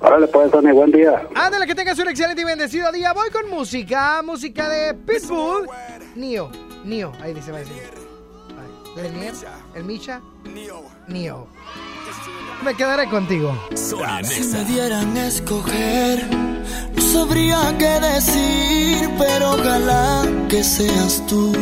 Órale, 0.00 0.26
pues, 0.28 0.50
Sony, 0.50 0.72
buen 0.72 0.90
día. 0.90 1.26
Ándale, 1.34 1.66
que 1.66 1.74
tengas 1.74 1.98
un 1.98 2.08
excelente 2.08 2.40
y 2.40 2.44
bendecido 2.44 2.90
día. 2.90 3.12
Voy 3.12 3.28
con 3.30 3.50
música, 3.50 4.22
música 4.22 4.68
de 4.68 4.94
Pitbull. 4.94 5.68
Nio, 6.16 6.50
Nio, 6.84 7.12
ahí 7.22 7.34
dice, 7.34 7.52
va 7.52 7.58
a 7.58 7.60
decir. 7.60 7.82
¿El 8.96 9.14
Nier? 9.14 9.34
¿El 9.74 9.84
Misha? 9.84 10.20
Nio. 11.08 11.46
Me 12.62 12.74
quedaré 12.74 13.08
contigo. 13.08 13.58
Si 13.74 14.44
me 14.44 14.64
dieran 14.64 15.16
a 15.16 15.26
escoger, 15.26 16.28
no 16.94 17.02
sabría 17.02 17.76
qué 17.78 18.00
decir, 18.00 19.10
pero 19.18 19.52
ojalá 19.52 20.26
que 20.48 20.62
seas 20.62 21.24
tú, 21.26 21.52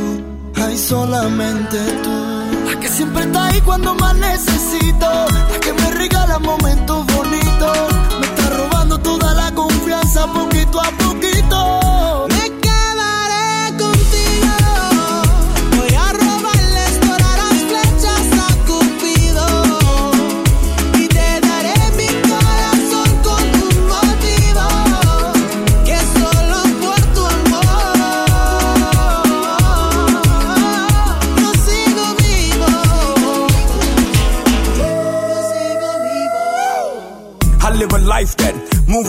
ay 0.57 0.77
solamente 0.77 1.79
tú. 2.03 2.19
La 2.67 2.81
que 2.81 2.89
siempre 2.89 3.25
está 3.25 3.47
ahí 3.47 3.61
cuando 3.61 3.95
más 3.95 4.15
necesito, 4.17 5.09
la 5.53 5.61
que 5.61 5.73
me 5.73 5.91
regala 5.93 6.39
momentos 6.41 7.07
bonitos, 7.07 7.79
me 8.19 8.27
está 8.27 8.51
robando 8.51 8.99
toda 8.99 9.35
la 9.35 9.55
confianza 9.55 10.27
poquito 10.33 10.81
a 10.81 10.91
poquito. 10.93 12.29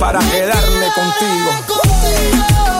para 0.00 0.18
quedarme 0.18 0.86
contigo. 0.94 2.79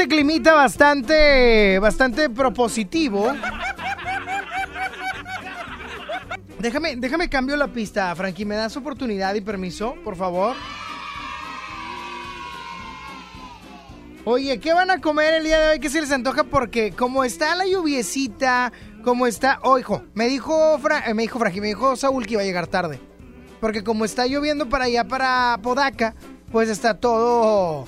Ese 0.00 0.08
climita 0.08 0.54
bastante, 0.54 1.78
bastante 1.78 2.30
propositivo. 2.30 3.32
Déjame, 6.58 6.96
déjame 6.96 7.28
cambio 7.28 7.54
la 7.56 7.68
pista, 7.68 8.14
Frankie. 8.14 8.46
¿Me 8.46 8.54
das 8.54 8.76
oportunidad 8.78 9.34
y 9.34 9.42
permiso, 9.42 9.94
por 10.02 10.16
favor? 10.16 10.56
Oye, 14.24 14.58
¿qué 14.58 14.72
van 14.72 14.90
a 14.90 15.00
comer 15.02 15.34
el 15.34 15.44
día 15.44 15.60
de 15.60 15.68
hoy? 15.72 15.80
¿Qué 15.80 15.90
se 15.90 16.00
les 16.00 16.12
antoja? 16.12 16.44
Porque 16.44 16.92
como 16.92 17.22
está 17.22 17.54
la 17.54 17.66
lluviecita, 17.66 18.72
como 19.04 19.26
está... 19.26 19.58
Oh, 19.62 19.78
hijo, 19.78 20.02
me 20.14 20.28
dijo, 20.28 20.78
Fra- 20.78 21.10
eh, 21.10 21.14
me 21.14 21.22
dijo 21.22 21.38
Frankie, 21.38 21.60
me 21.60 21.66
dijo 21.68 21.94
Saúl 21.96 22.24
que 22.26 22.34
iba 22.34 22.42
a 22.42 22.46
llegar 22.46 22.66
tarde. 22.68 23.00
Porque 23.60 23.84
como 23.84 24.06
está 24.06 24.26
lloviendo 24.26 24.66
para 24.70 24.86
allá, 24.86 25.04
para 25.04 25.58
Podaca, 25.62 26.14
pues 26.50 26.70
está 26.70 26.94
todo... 26.94 27.86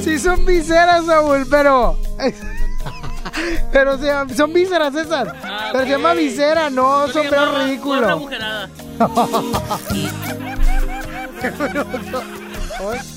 Sí 0.03 0.19
son 0.19 0.45
viseras, 0.45 1.07
Saúl, 1.07 1.47
pero... 1.49 1.97
Pero 3.73 3.97
se 3.99 4.35
son 4.37 4.53
vísceras 4.53 4.95
esas. 4.95 5.29
Pero 5.73 5.85
se 5.85 5.91
llama 5.91 6.13
visera, 6.13 6.69
no 6.69 7.07
le 7.07 7.13
sombrero 7.15 7.65
ridículo. 7.65 8.29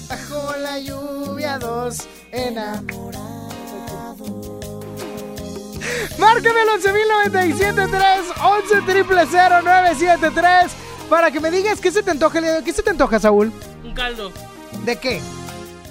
bajo 0.09 0.55
la 0.57 0.79
lluvia 0.79 1.59
dos 1.59 2.07
enamorado. 2.31 3.24
Márcame 6.17 6.61
el 6.61 6.81
11097.3 6.81 8.33
11 8.43 8.81
triple 8.85 9.25
973 9.25 10.71
para 11.09 11.29
que 11.31 11.39
me 11.39 11.51
digas 11.51 11.79
qué 11.79 11.91
se 11.91 12.01
te 12.03 12.11
antoja 12.11 12.37
el 12.39 12.43
día 12.45 12.51
de 12.53 12.57
hoy. 12.59 12.63
¿Qué 12.63 12.73
se 12.73 12.81
te 12.83 12.89
antoja, 12.89 13.19
Saúl? 13.19 13.51
Un 13.83 13.93
caldo 13.93 14.31
¿De 14.83 14.95
qué? 14.97 15.21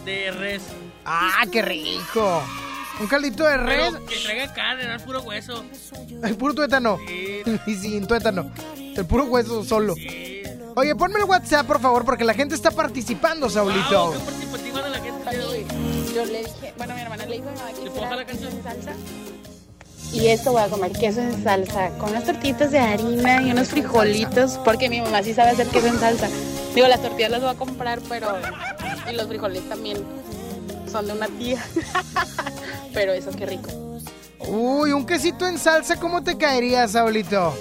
de 0.04 0.30
res. 0.32 0.62
¡Ah, 1.04 1.44
qué 1.50 1.62
rico! 1.62 2.42
Un 3.00 3.06
caldito 3.06 3.44
de 3.44 3.56
res. 3.56 3.90
Pero 3.92 4.06
que 4.06 4.16
traiga 4.18 4.52
carne, 4.54 4.86
no 4.86 4.94
es 4.94 5.02
puro 5.02 5.22
hueso. 5.22 5.64
El 6.22 6.36
puro 6.36 6.54
tuétano. 6.54 6.98
Y 7.66 7.74
sin 7.74 8.06
tuétano. 8.06 8.52
El 8.76 9.04
puro 9.06 9.24
hueso 9.24 9.64
solo. 9.64 9.94
Oye, 10.76 10.94
ponme 10.94 11.18
el 11.18 11.24
WhatsApp, 11.24 11.66
por 11.66 11.80
favor, 11.80 12.04
porque 12.04 12.24
la 12.24 12.34
gente 12.34 12.54
está 12.54 12.70
participando, 12.70 13.48
Saulito. 13.48 14.06
Wow, 14.06 14.12
qué 14.12 14.18
participativa 14.24 14.82
de 14.82 14.90
la 14.90 15.00
gente 15.00 15.22
el 15.30 15.30
día 15.30 15.38
de 15.38 15.44
hoy. 15.46 15.66
Yo 16.14 16.24
le 16.24 16.38
dije, 16.44 16.74
bueno, 16.76 16.94
mi 16.94 17.00
hermana 17.00 17.26
le 17.26 17.36
dijo 17.36 17.50
¿Le 17.82 17.90
puedo 17.90 18.14
la 18.14 18.24
canción? 18.26 18.62
salsa. 18.62 18.92
Y 20.12 20.28
esto 20.28 20.52
voy 20.52 20.62
a 20.62 20.68
comer 20.68 20.92
queso 20.92 21.20
en 21.20 21.42
salsa, 21.42 21.90
con 21.98 22.10
unas 22.10 22.24
tortitas 22.24 22.70
de 22.70 22.78
harina 22.78 23.42
y 23.42 23.50
unos 23.50 23.68
frijolitos, 23.68 24.58
porque 24.64 24.88
mi 24.88 25.00
mamá 25.00 25.22
sí 25.22 25.34
sabe 25.34 25.50
hacer 25.50 25.66
queso 25.68 25.88
en 25.88 25.98
salsa. 25.98 26.28
Digo, 26.74 26.86
las 26.86 27.02
tortillas 27.02 27.30
las 27.30 27.40
voy 27.40 27.50
a 27.50 27.54
comprar, 27.54 28.00
pero... 28.08 28.28
Y 29.10 29.14
los 29.14 29.26
frijoles 29.26 29.68
también 29.68 29.98
son 30.90 31.06
de 31.06 31.12
una 31.12 31.26
tía. 31.26 31.64
pero 32.94 33.12
eso, 33.12 33.30
qué 33.32 33.46
rico. 33.46 33.70
Uy, 34.46 34.92
un 34.92 35.06
quesito 35.06 35.46
en 35.46 35.58
salsa, 35.58 35.96
¿cómo 35.96 36.22
te 36.22 36.36
caería, 36.36 36.86
Saulito? 36.86 37.54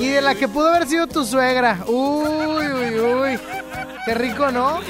Y 0.00 0.08
de 0.08 0.20
la 0.20 0.34
que 0.34 0.48
pudo 0.48 0.68
haber 0.68 0.88
sido 0.88 1.06
tu 1.06 1.24
suegra. 1.24 1.84
Uy, 1.86 2.66
uy, 2.66 3.00
uy. 3.00 3.40
Qué 4.04 4.14
rico, 4.14 4.50
¿no? 4.50 4.80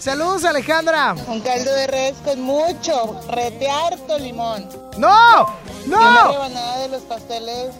Saludos, 0.00 0.44
Alejandra. 0.44 1.14
Un 1.26 1.40
caldo 1.40 1.74
de 1.74 1.86
res 1.86 2.14
con 2.24 2.40
mucho, 2.40 3.20
rete 3.30 3.68
harto 3.68 4.18
limón. 4.18 4.68
¡No! 4.96 5.46
Y 5.84 5.88
una 5.88 6.22
¡No! 6.22 6.32
rebanada 6.32 6.78
de 6.80 6.88
los 6.88 7.02
pasteles 7.02 7.74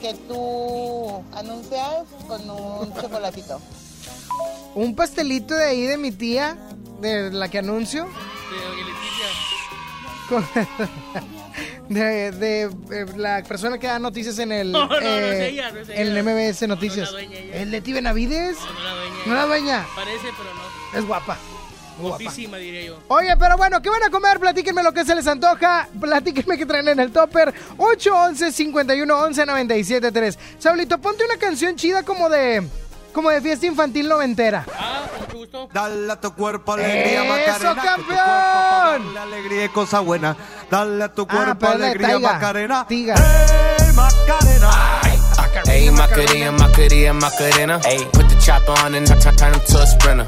que 0.00 0.14
tú 0.28 1.22
anuncias 1.34 2.04
con 2.28 2.48
un 2.48 2.94
chocolatito. 2.94 3.60
Un 4.74 4.94
pastelito 4.94 5.54
de 5.54 5.64
ahí 5.64 5.82
de 5.82 5.96
mi 5.96 6.12
tía, 6.12 6.56
de 7.00 7.30
la 7.32 7.48
que 7.48 7.58
anuncio. 7.58 8.06
De 11.88 12.00
de, 12.02 12.30
de, 12.32 12.62
eh, 12.62 13.06
la 13.16 13.42
persona 13.42 13.78
que 13.78 13.86
da 13.86 13.98
noticias 13.98 14.38
en 14.38 14.50
el, 14.52 14.72
No, 14.72 14.86
no, 14.86 14.88
no 14.88 14.96
es 14.98 15.04
eh, 15.04 15.48
ella, 15.50 15.70
no 15.70 15.80
es 15.80 15.88
ella. 15.90 16.00
en 16.00 16.16
el 16.16 16.24
MBS 16.24 16.66
Noticias. 16.66 17.12
No 17.12 17.18
es 17.18 17.24
la 17.24 17.28
dueña 17.36 17.44
ella. 17.44 17.62
¿El 17.62 17.70
Leti 17.70 17.92
Benavides? 17.92 18.56
No, 18.56 18.72
no 18.72 18.82
la 18.84 18.94
dueña. 18.94 19.03
¿No 19.26 19.34
la 19.34 19.46
dueña? 19.46 19.86
Parece, 19.94 20.28
pero 20.36 20.50
no. 20.54 20.98
Es 20.98 21.06
guapa. 21.06 21.36
Muy 21.96 22.08
guapa. 22.08 22.24
Guapísima, 22.24 22.56
diría 22.56 22.82
yo. 22.82 22.98
Oye, 23.08 23.36
pero 23.38 23.56
bueno, 23.56 23.80
¿qué 23.80 23.88
van 23.88 24.02
a 24.02 24.10
comer? 24.10 24.38
Platíquenme 24.40 24.82
lo 24.82 24.92
que 24.92 25.04
se 25.04 25.14
les 25.14 25.26
antoja. 25.26 25.88
Platíquenme 26.00 26.58
qué 26.58 26.66
traen 26.66 26.88
en 26.88 26.98
el 27.00 27.12
topper. 27.12 27.54
811-5111-973. 27.78 30.36
Saulito, 30.58 30.98
ponte 30.98 31.24
una 31.24 31.36
canción 31.36 31.76
chida 31.76 32.02
como 32.02 32.28
de... 32.28 32.66
Como 33.12 33.30
de 33.30 33.40
fiesta 33.40 33.64
infantil 33.66 34.08
noventera. 34.08 34.66
Ah, 34.76 35.04
con 35.08 35.20
mucho 35.20 35.36
gusto. 35.38 35.68
Dale 35.72 36.12
a 36.12 36.20
tu 36.20 36.34
cuerpo 36.34 36.72
alegría, 36.72 37.22
¡Eso, 37.22 37.32
Macarena. 37.32 37.74
campeón! 37.82 38.06
cuerpo 38.08 39.14
darle 39.14 39.36
alegría 39.36 39.64
y 39.66 39.68
cosa 39.68 40.00
buena. 40.00 40.36
Dale 40.68 41.04
a 41.04 41.12
tu 41.12 41.28
cuerpo 41.28 41.66
Ah, 41.68 41.76
de 41.76 41.84
alegría, 41.84 42.08
Taiga. 42.08 42.32
Macarena. 42.32 42.84
Tiga. 42.88 43.14
¡Hey, 43.16 43.86
Macarena! 43.94 45.00
Hey, 45.66 45.90
Macarena, 45.90 46.52
Macarena, 46.52 47.14
Macarena. 47.14 47.80
Hey, 47.84 48.04
put 48.12 48.28
the 48.28 48.36
chopper 48.44 48.72
on 48.84 48.94
and 48.94 49.06
turn, 49.06 49.18
turn 49.20 49.54
him 49.54 49.60
to 49.60 49.78
a 49.82 49.86
sprinter. 49.86 50.26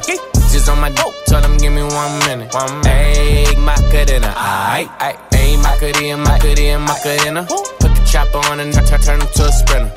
Just 0.50 0.68
on 0.68 0.80
my 0.80 0.90
dope, 0.90 1.14
tell 1.26 1.42
him 1.42 1.58
give 1.58 1.72
me 1.72 1.82
one 1.82 2.18
minute. 2.26 2.52
One 2.54 2.80
minute. 2.80 3.16
Hey, 3.16 3.56
Macarena, 3.56 4.32
aight. 4.34 4.88
Hey, 5.32 5.56
Macarena, 5.56 6.16
Macarena, 6.16 6.78
Macarena. 6.78 7.46
Put 7.80 7.95
chopper 8.06 8.38
on 8.50 8.60
and 8.60 8.72
turn, 8.72 9.00
turn 9.00 9.20
him 9.20 9.28
to 9.34 9.44
a 9.44 9.52
sprinter. 9.52 9.92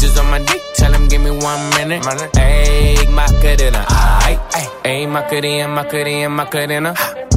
Just 0.00 0.18
on 0.18 0.30
my 0.30 0.38
dick, 0.38 0.62
tell 0.74 0.92
him 0.92 1.08
give 1.08 1.22
me 1.22 1.30
one 1.30 1.62
minute. 1.70 2.04
Hey, 2.36 2.96
Macarena, 3.08 3.84
aight, 3.88 4.40
aight. 4.50 4.82
Hey, 4.84 5.06
Macarena, 5.06 5.68
Macarena, 5.68 6.28
Macarena. 6.28 6.94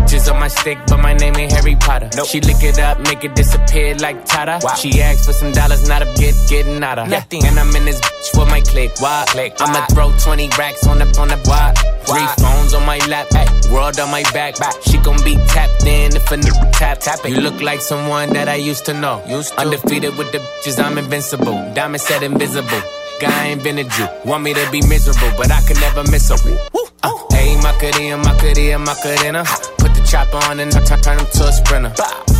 Just 0.07 0.29
on 0.29 0.39
my 0.39 0.47
stick, 0.47 0.77
but 0.87 0.97
my 0.97 1.13
name 1.13 1.35
ain't 1.35 1.51
Harry 1.51 1.75
Potter. 1.75 2.09
She 2.25 2.39
lick 2.41 2.63
it 2.63 2.79
up, 2.79 2.99
make 3.01 3.23
it 3.23 3.35
disappear 3.35 3.95
like 3.95 4.25
Tata. 4.25 4.59
She 4.77 5.01
asked 5.01 5.25
for 5.25 5.33
some 5.33 5.51
dollars, 5.51 5.87
not 5.87 6.01
a 6.01 6.05
get 6.17 6.35
getting 6.49 6.83
out 6.83 6.99
of. 6.99 7.09
Nothing. 7.09 7.43
And 7.45 7.59
I'm 7.59 7.75
in 7.75 7.85
this 7.85 7.99
bitch 7.99 8.29
for 8.35 8.45
my 8.45 8.61
click. 8.61 8.91
Why? 8.99 9.25
click. 9.27 9.55
I'ma 9.59 9.85
throw 9.87 10.11
20 10.17 10.49
racks 10.57 10.85
on 10.87 10.99
the 10.99 11.05
on 11.19 11.29
the 11.29 11.37
why? 11.45 11.73
Three 12.07 12.27
phones 12.37 12.73
on 12.73 12.85
my 12.85 12.97
lap, 13.07 13.27
ay, 13.33 13.47
world 13.71 13.99
on 13.99 14.11
my 14.11 14.23
back. 14.31 14.55
She 14.83 14.97
gon' 14.99 15.21
be 15.23 15.35
tapped 15.47 15.85
in 15.85 16.15
if 16.15 16.31
a 16.31 16.37
nigga 16.37 16.71
tap 16.71 16.99
tap 16.99 17.25
it. 17.25 17.31
You 17.31 17.41
look 17.41 17.61
like 17.61 17.81
someone 17.81 18.29
that 18.33 18.47
I 18.47 18.55
used 18.55 18.85
to 18.85 18.93
know. 18.93 19.23
Used 19.27 19.53
to. 19.53 19.61
Undefeated 19.61 20.17
with 20.17 20.31
the 20.31 20.39
bitches, 20.39 20.83
I'm 20.83 20.97
invincible. 20.97 21.57
Diamond 21.73 22.01
said 22.01 22.23
invisible. 22.23 22.81
Guy 23.19 23.47
ain't 23.47 23.63
been 23.63 23.77
a 23.79 23.83
Jew. 23.83 24.07
Want 24.25 24.43
me 24.43 24.53
to 24.53 24.69
be 24.71 24.81
miserable, 24.87 25.31
but 25.37 25.51
I 25.51 25.61
could 25.61 25.79
never 25.79 26.03
miss 26.03 26.29
a 26.29 26.35
woo. 26.45 26.57
Uh, 27.01 27.11
hey, 27.31 27.55
Macarena, 27.61 28.17
Macarena, 28.17 28.79
Macarena. 28.79 29.43
Put 29.77 29.93
the 29.95 30.05
chopper 30.09 30.37
on 30.49 30.59
and 30.59 30.75
I 30.75 30.83
turn, 30.83 31.01
turn 31.01 31.19
him 31.19 31.25
to 31.25 31.43
a 31.47 31.51
sprinter. 31.51 31.93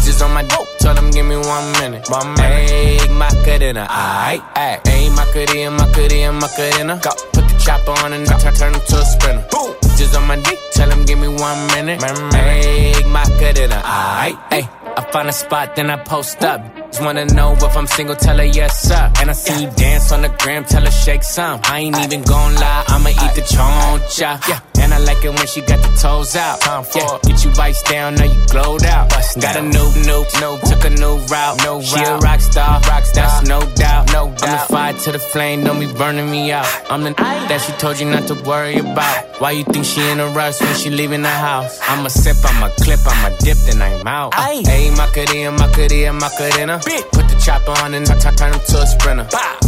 Just 0.04 0.22
on 0.22 0.34
my 0.34 0.44
dope, 0.44 0.68
tell 0.80 0.96
him 0.96 1.12
give 1.12 1.26
me 1.26 1.38
one 1.38 1.72
minute. 1.80 2.10
One 2.10 2.34
minute. 2.36 2.70
Hey, 2.70 2.98
Macarena, 3.10 3.88
aight. 3.90 4.86
Hey, 4.86 5.10
Macarena, 5.10 5.72
Macarena, 5.72 6.34
Macarena. 6.34 7.00
Go. 7.02 7.10
Put 7.34 7.45
chopper 7.66 7.92
on 8.04 8.14
and 8.14 8.30
I 8.30 8.38
turn, 8.38 8.74
him 8.74 8.80
to 8.80 8.98
a 8.98 9.06
sprinter. 9.06 9.46
Boom. 9.52 9.76
Just 9.98 10.16
on 10.16 10.28
my 10.28 10.36
dick, 10.36 10.60
tell 10.74 10.90
him 10.90 11.06
give 11.06 11.20
me 11.20 11.28
one 11.28 11.68
minute. 11.68 12.02
Hey, 12.34 12.94
Macarena, 13.08 13.82
aight, 13.84 14.38
ay. 14.52 14.70
I 14.98 15.02
find 15.12 15.28
a 15.28 15.34
spot, 15.34 15.76
then 15.76 15.90
I 15.90 15.98
post 15.98 16.42
up. 16.44 16.62
Just 16.92 17.02
wanna 17.02 17.26
know 17.26 17.54
if 17.54 17.76
I'm 17.76 17.88
single, 17.88 18.16
tell 18.16 18.38
her 18.38 18.46
yes, 18.46 18.82
sir. 18.82 19.12
And 19.20 19.30
I 19.30 19.34
see 19.34 19.64
you 19.64 19.70
dance 19.72 20.12
on 20.12 20.22
the 20.22 20.30
gram, 20.30 20.64
tell 20.64 20.86
her 20.86 20.92
shake 20.92 21.24
some. 21.24 21.60
I 21.64 21.80
ain't 21.80 21.98
even 21.98 22.22
gon' 22.22 22.56
lie, 22.56 22.84
I'ma 22.88 23.10
eat 23.10 23.34
the 23.36 23.42
choncha. 23.42 24.48
Yeah. 24.48 24.60
I 24.96 25.00
like 25.00 25.26
it 25.26 25.34
when 25.36 25.46
she 25.46 25.60
got 25.60 25.80
the 25.84 25.92
toes 26.00 26.38
out. 26.38 26.62
time 26.62 26.86
Yeah. 26.96 27.20
Get 27.28 27.44
you 27.44 27.52
vice 27.52 27.82
down, 27.84 28.16
now 28.16 28.24
you 28.24 28.40
glowed 28.48 28.86
out. 28.86 29.10
Got 29.42 29.58
a 29.58 29.62
new, 29.62 29.92
new, 30.08 30.24
new, 30.40 30.54
took 30.64 30.86
a 30.86 30.90
new 30.90 31.18
route. 31.28 31.58
No 31.66 31.82
she 31.82 32.02
a 32.02 32.18
rock 32.20 32.40
star, 32.40 32.80
rock 32.88 33.04
star, 33.04 33.28
that's 33.28 33.46
no 33.46 33.60
doubt. 33.76 34.14
No 34.14 34.32
doubt. 34.32 34.44
I'm 34.44 34.52
the 34.52 34.74
fire 34.74 34.94
to 34.94 35.12
the 35.12 35.20
flame, 35.20 35.66
don't 35.66 35.82
be 35.82 35.92
burning 35.92 36.32
me 36.32 36.54
out. 36.54 36.66
I'm 36.90 37.04
the 37.04 37.12
that 37.12 37.60
she 37.60 37.74
told 37.74 38.00
you 38.00 38.06
not 38.10 38.26
to 38.28 38.36
worry 38.48 38.78
about. 38.78 39.42
Why 39.42 39.52
you 39.52 39.66
think 39.66 39.84
she 39.84 40.00
in 40.00 40.22
a 40.22 40.28
rush 40.30 40.62
when 40.62 40.74
she 40.76 40.90
leaving 40.90 41.24
the 41.24 41.36
house? 41.50 41.78
I'ma 41.90 42.08
sip, 42.08 42.38
I'ma 42.46 42.70
clip, 42.80 43.02
I'ma 43.06 43.36
dip, 43.40 43.58
then 43.68 43.82
I'm 43.82 44.08
out. 44.08 44.34
Hey, 44.34 44.92
Macarena, 44.92 45.52
Macarena, 45.52 46.14
Macarena. 46.14 46.80
Put 47.12 47.28
the 47.28 47.42
chopper 47.44 47.72
on 47.84 47.94
and 47.96 48.10
I 48.10 48.16
turn 48.16 48.54
him 48.54 48.62
to 48.62 48.78
a 48.82 48.88
sprinter. 48.88 49.28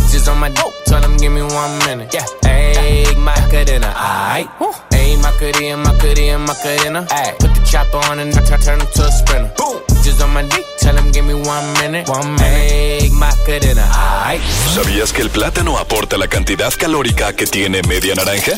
Just 0.09 0.29
on 0.29 0.39
my 0.39 0.47
dope, 0.47 0.73
tell 0.85 1.03
him 1.03 1.17
give 1.17 1.33
me 1.33 1.41
one 1.41 1.79
minute. 1.79 2.13
Yeah, 2.13 2.25
hey, 2.43 3.13
Macarena, 3.17 3.91
aight. 3.91 4.86
Hey, 5.07 5.15
Macarena, 5.15 5.77
Macarena, 5.77 6.37
Macarena. 6.37 7.07
Ay, 7.11 7.33
put 7.39 7.53
the 7.53 7.61
chopper 7.63 7.97
on 8.11 8.19
and 8.19 8.35
I 8.35 8.41
turn 8.57 8.81
him 8.81 8.87
to 8.93 9.05
a 9.05 9.11
sprinter. 9.11 9.53
Boom, 9.55 9.79
just 10.03 10.21
on 10.21 10.33
my 10.33 10.43
dick, 10.43 10.65
tell 10.79 10.97
him 10.97 11.13
give 11.13 11.23
me 11.23 11.33
one 11.33 11.65
minute. 11.79 12.09
One 12.09 12.35
minute, 12.35 12.43
hey, 12.43 13.09
Macarena, 13.13 13.87
aight. 14.25 14.41
¿Sabías 14.75 15.13
que 15.13 15.21
el 15.21 15.29
plátano 15.29 15.77
aporta 15.77 16.17
la 16.17 16.27
cantidad 16.27 16.73
calórica 16.73 17.31
que 17.33 17.47
tiene 17.47 17.83
media 17.83 18.15
naranja? 18.15 18.51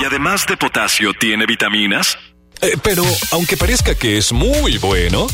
Y 0.00 0.06
además 0.06 0.46
de 0.46 0.56
potasio, 0.56 1.12
tiene 1.20 1.44
vitaminas. 1.44 2.16
Eh, 2.62 2.76
pero 2.80 3.04
aunque 3.32 3.56
parezca 3.56 3.96
que 3.96 4.18
es 4.18 4.32
muy 4.32 4.78
bueno, 4.78 5.26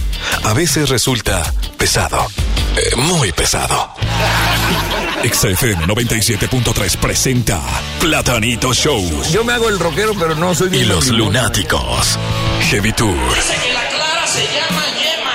a 0.44 0.54
veces 0.54 0.88
resulta 0.88 1.52
pesado. 1.76 2.26
Eh, 2.74 2.96
muy 2.96 3.32
pesado. 3.32 3.92
XFM 5.22 5.86
97.3 5.86 6.96
presenta 6.96 7.60
Platanito 8.00 8.72
Show. 8.72 9.04
Yo 9.30 9.44
me 9.44 9.52
hago 9.52 9.68
el 9.68 9.78
rockero, 9.78 10.14
pero 10.18 10.34
no 10.36 10.54
soy 10.54 10.74
Y 10.74 10.84
los 10.84 11.08
lunáticos. 11.08 12.18
Heavy 12.70 12.92
Tour. 12.92 13.14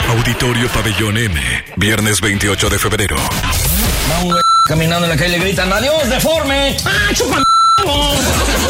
Auditorio 0.10 0.68
Pabellón 0.70 1.18
M. 1.18 1.42
Viernes 1.76 2.22
28 2.22 2.70
de 2.70 2.80
febrero. 2.80 3.18
Va 3.18 4.20
un 4.20 4.30
güey 4.30 4.44
caminando 4.68 5.06
en 5.06 5.12
la 5.12 5.18
calle 5.18 5.38
le 5.38 5.44
gritan 5.46 5.72
¡Adiós, 5.72 6.10
deforme! 6.10 6.76
¡Ah, 6.86 7.53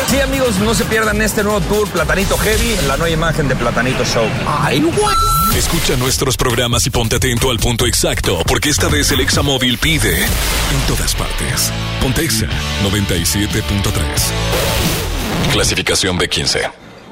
Sí, 0.08 0.20
amigos, 0.20 0.60
no 0.60 0.74
se 0.74 0.86
pierdan 0.86 1.22
este 1.22 1.44
nuevo 1.44 1.62
tour 1.62 1.88
Platanito 1.90 2.38
Heavy, 2.38 2.76
la 2.88 2.98
nueva 2.98 3.10
imagen 3.10 3.48
de 3.48 3.56
Platanito 3.56 4.04
Show. 4.06 4.26
¡Ay, 4.48 4.82
güey! 4.82 5.58
Escucha 5.58 5.96
nuestros 5.98 6.38
programas 6.38 6.86
y 6.88 6.90
ponte 6.90 7.16
atento 7.16 7.52
al 7.52 7.58
punto 7.58 7.86
exacto, 7.86 8.40
porque 8.48 8.70
esta 8.70 8.88
vez 8.88 9.12
el 9.12 9.22
Examóvil 9.22 9.78
pide 9.78 10.24
en 10.24 10.88
todas 10.88 11.14
partes. 11.16 11.72
Pontexa 12.02 12.48
97.3. 12.84 15.52
Clasificación 15.52 16.20
B15. 16.20 16.83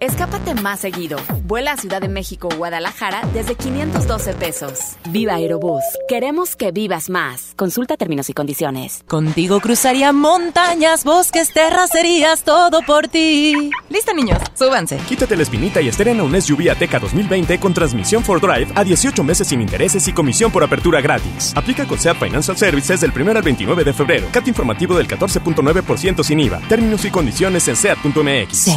Escápate 0.00 0.54
más 0.54 0.80
seguido. 0.80 1.18
Vuela 1.44 1.72
a 1.72 1.76
Ciudad 1.76 2.00
de 2.00 2.08
México 2.08 2.48
o 2.52 2.56
Guadalajara 2.56 3.22
desde 3.32 3.54
512 3.54 4.34
pesos. 4.34 4.96
Viva 5.08 5.34
Aerobús. 5.34 5.82
Queremos 6.08 6.56
que 6.56 6.72
vivas 6.72 7.08
más. 7.08 7.54
Consulta 7.56 7.96
términos 7.96 8.28
y 8.28 8.34
condiciones. 8.34 9.02
Contigo 9.06 9.60
cruzaría 9.60 10.12
montañas, 10.12 11.04
bosques, 11.04 11.52
terracerías, 11.52 12.42
todo 12.42 12.82
por 12.82 13.08
ti. 13.08 13.70
Listo, 13.88 14.12
niños, 14.12 14.38
súbanse. 14.54 14.98
Quítate 15.08 15.36
la 15.36 15.42
espinita 15.42 15.80
y 15.80 15.88
estrena 15.88 16.22
un 16.22 16.40
SUV 16.40 16.70
Ateca 16.70 16.98
2020 16.98 17.58
con 17.60 17.72
transmisión 17.72 18.22
for 18.22 18.40
drive 18.40 18.72
a 18.74 18.84
18 18.84 19.22
meses 19.22 19.48
sin 19.48 19.60
intereses 19.60 20.06
y 20.08 20.12
comisión 20.12 20.50
por 20.50 20.64
apertura 20.64 21.00
gratis. 21.00 21.52
Aplica 21.56 21.86
con 21.86 21.98
SEAT 21.98 22.18
Financial 22.18 22.56
Services 22.56 23.00
del 23.00 23.12
1 23.14 23.30
al 23.30 23.42
29 23.42 23.84
de 23.84 23.92
febrero. 23.92 24.28
CAT 24.32 24.48
informativo 24.48 24.96
del 24.96 25.08
14.9% 25.08 26.22
sin 26.24 26.40
IVA. 26.40 26.60
Términos 26.68 27.04
y 27.04 27.10
condiciones 27.10 27.68
en 27.68 27.76
SEAT.mx. 27.76 28.68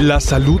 La 0.00 0.20
salud 0.20 0.60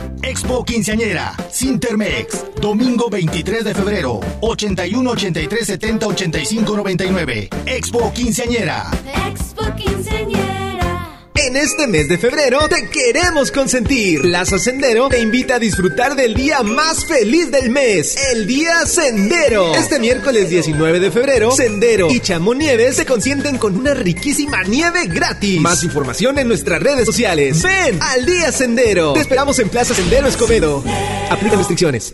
Expo 0.23 0.63
Quinceañera, 0.63 1.35
Sintermex, 1.49 2.45
domingo 2.61 3.09
23 3.09 3.63
de 3.63 3.73
febrero, 3.73 4.19
81 4.41 5.09
83 5.09 5.65
70 5.65 6.07
85 6.07 6.75
99. 6.77 7.49
Expo 7.65 8.13
Quinceañera. 8.13 8.85
Expo 9.27 9.63
Quinceañera. 9.75 10.50
En 11.47 11.57
este 11.57 11.87
mes 11.87 12.07
de 12.07 12.19
febrero 12.19 12.67
te 12.69 12.87
queremos 12.87 13.51
consentir. 13.51 14.21
Plaza 14.21 14.59
Sendero 14.59 15.09
te 15.09 15.19
invita 15.19 15.55
a 15.55 15.59
disfrutar 15.59 16.15
del 16.15 16.35
día 16.35 16.61
más 16.61 17.05
feliz 17.05 17.49
del 17.49 17.71
mes, 17.71 18.15
el 18.31 18.45
Día 18.45 18.85
Sendero. 18.85 19.73
Este 19.73 19.99
miércoles 19.99 20.49
19 20.49 20.99
de 20.99 21.09
febrero, 21.09 21.51
Sendero 21.51 22.11
y 22.11 22.19
Chamonieves 22.19 22.97
se 22.97 23.07
consienten 23.07 23.57
con 23.57 23.75
una 23.75 23.95
riquísima 23.95 24.61
nieve 24.63 25.07
gratis. 25.07 25.59
Más 25.59 25.83
información 25.83 26.37
en 26.37 26.47
nuestras 26.47 26.79
redes 26.79 27.07
sociales. 27.07 27.63
Ven 27.63 27.97
al 28.01 28.23
Día 28.23 28.51
Sendero. 28.51 29.13
Te 29.13 29.21
esperamos 29.21 29.57
en 29.57 29.69
Plaza 29.69 29.95
Sendero 29.95 30.27
Escobedo. 30.27 30.83
Aplica 31.29 31.55
restricciones. 31.55 32.13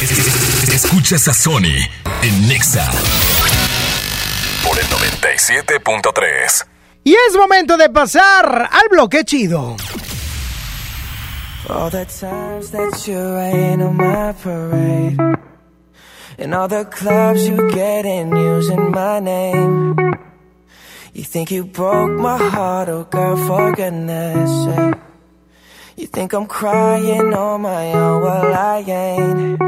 Escuchas 0.00 1.26
a 1.26 1.34
Sony 1.34 1.74
en 2.22 2.48
Nexa 2.48 2.88
por 4.64 4.78
el 4.78 4.86
97.3. 4.86 6.66
Y 7.02 7.14
es 7.14 7.36
momento 7.36 7.76
de 7.76 7.90
pasar 7.90 8.68
al 8.70 8.88
bloque 8.88 9.24
chido. 9.24 9.76
All 11.68 11.90
the 11.90 12.06
times 12.06 12.70
that 12.70 13.08
you 13.08 13.18
rain 13.34 13.82
on 13.82 13.96
my 13.96 14.32
parade. 14.40 15.18
And 16.38 16.54
all 16.54 16.68
the 16.68 16.84
clubs 16.84 17.48
you 17.48 17.68
get 17.70 18.06
in 18.06 18.36
using 18.36 18.92
my 18.92 19.18
name. 19.18 19.96
You 21.12 21.24
think 21.24 21.50
you 21.50 21.64
broke 21.64 22.12
my 22.12 22.38
heart, 22.38 22.88
oh 22.88 23.02
girl, 23.10 23.36
for 23.36 23.72
goodness 23.74 24.48
sake. 24.64 24.94
You 25.96 26.06
think 26.06 26.32
I'm 26.32 26.46
crying 26.46 27.34
on 27.34 27.62
my 27.62 27.92
own, 27.92 28.22
well 28.22 28.54
I 28.54 28.84
ain't. 28.86 29.67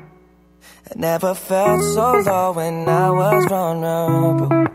Never 0.95 1.33
felt 1.33 1.81
so 1.81 2.19
low 2.19 2.51
when 2.51 2.87
I 2.87 3.09
was 3.11 3.45
vulnerable. 3.45 4.67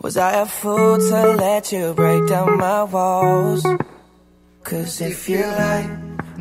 Was 0.00 0.16
I 0.16 0.42
a 0.42 0.46
fool 0.46 0.98
to 0.98 1.36
let 1.36 1.70
you 1.70 1.94
break 1.94 2.26
down 2.28 2.58
my 2.58 2.82
walls? 2.82 3.64
Cause 4.64 5.00
if 5.00 5.28
you 5.28 5.42
like 5.42 5.86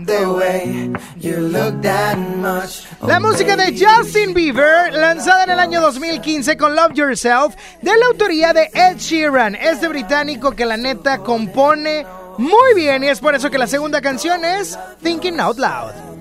the 0.05 0.33
way 0.33 0.91
you 1.17 1.37
look 1.37 1.81
that 1.83 2.17
much. 2.17 2.87
La 3.05 3.19
música 3.19 3.55
de 3.55 3.77
Justin 3.77 4.33
Bieber, 4.33 4.91
lanzada 4.93 5.43
en 5.43 5.51
el 5.51 5.59
año 5.59 5.79
2015 5.81 6.57
con 6.57 6.75
Love 6.75 6.93
Yourself, 6.93 7.55
de 7.81 7.95
la 7.97 8.07
autoría 8.07 8.51
de 8.53 8.69
Ed 8.73 8.97
Sheeran, 8.97 9.53
este 9.55 9.87
británico 9.89 10.51
que 10.51 10.65
la 10.65 10.77
neta 10.77 11.19
compone 11.19 12.05
muy 12.39 12.73
bien 12.75 13.03
y 13.03 13.09
es 13.09 13.19
por 13.19 13.35
eso 13.35 13.51
que 13.51 13.59
la 13.59 13.67
segunda 13.67 14.01
canción 14.01 14.43
es 14.43 14.77
Thinking 15.03 15.39
Out 15.39 15.59
Loud. 15.59 16.20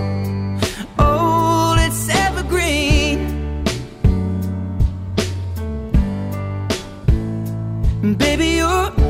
Baby, 8.21 8.57
your 8.57 9.00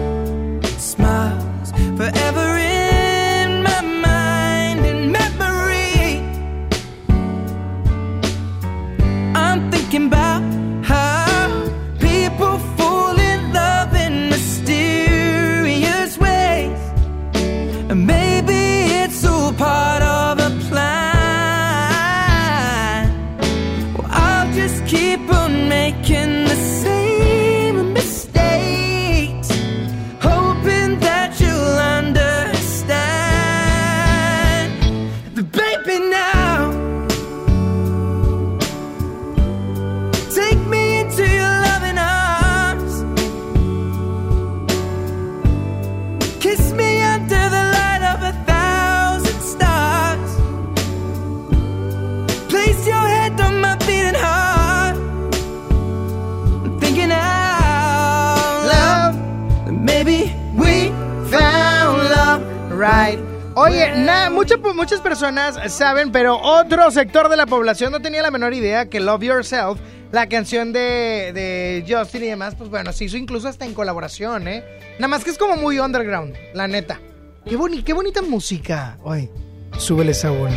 Oye, 64.32 64.48
na- 64.48 64.58
mucha- 64.58 64.74
muchas 64.74 65.02
personas 65.02 65.60
saben, 65.74 66.12
pero 66.12 66.38
otro 66.41 66.90
sector 66.91 67.30
de 67.30 67.38
la 67.38 67.45
población 67.45 67.91
no 67.91 67.99
tenía 68.02 68.22
la 68.22 68.32
menor 68.32 68.53
idea 68.53 68.90
que 68.90 68.99
Love 68.99 69.24
Yourself, 69.24 69.80
la 70.12 70.28
canción 70.28 70.74
de, 70.74 71.84
Justin 71.88 72.24
y 72.24 72.28
demás, 72.28 72.56
pues 72.56 72.70
bueno, 72.70 72.91
se 72.94 73.06
hizo 73.06 73.18
incluso 73.18 73.48
hasta 73.48 73.66
en 73.66 73.74
colaboración, 73.74 74.48
¿eh? 74.48 74.64
Nada 74.99 75.08
más 75.08 75.24
que 75.24 75.30
es 75.32 75.38
como 75.38 75.56
muy 75.58 75.80
underground, 75.80 76.36
la 76.53 76.68
neta. 76.68 76.99
Qué, 77.45 77.58
boni- 77.58 77.84
qué 77.84 77.94
bonita 77.94 78.22
música. 78.22 78.98
Oye, 79.03 79.30
súbele 79.78 80.14
sabor. 80.14 80.49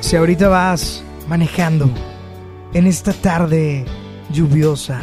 Si 0.00 0.16
ahorita 0.16 0.48
vas 0.48 1.02
manejando 1.28 1.88
en 2.74 2.86
esta 2.86 3.12
tarde 3.12 3.84
lluviosa, 4.30 5.00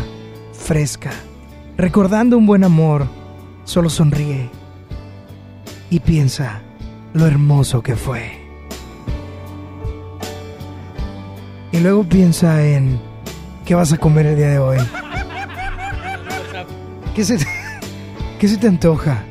fresca, 0.53 1.11
recordando 1.77 2.37
un 2.37 2.45
buen 2.45 2.63
amor, 2.63 3.07
solo 3.63 3.89
sonríe 3.89 4.49
y 5.89 5.99
piensa 5.99 6.61
lo 7.13 7.25
hermoso 7.25 7.81
que 7.81 7.95
fue. 7.95 8.47
Y 11.71 11.79
luego 11.79 12.03
piensa 12.03 12.65
en 12.65 12.99
qué 13.65 13.75
vas 13.75 13.93
a 13.93 13.97
comer 13.97 14.25
el 14.27 14.35
día 14.37 14.49
de 14.49 14.59
hoy. 14.59 14.77
¿Qué 17.15 17.23
se 17.23 17.37
te, 17.37 17.45
qué 18.39 18.47
se 18.47 18.57
te 18.57 18.67
antoja? 18.67 19.23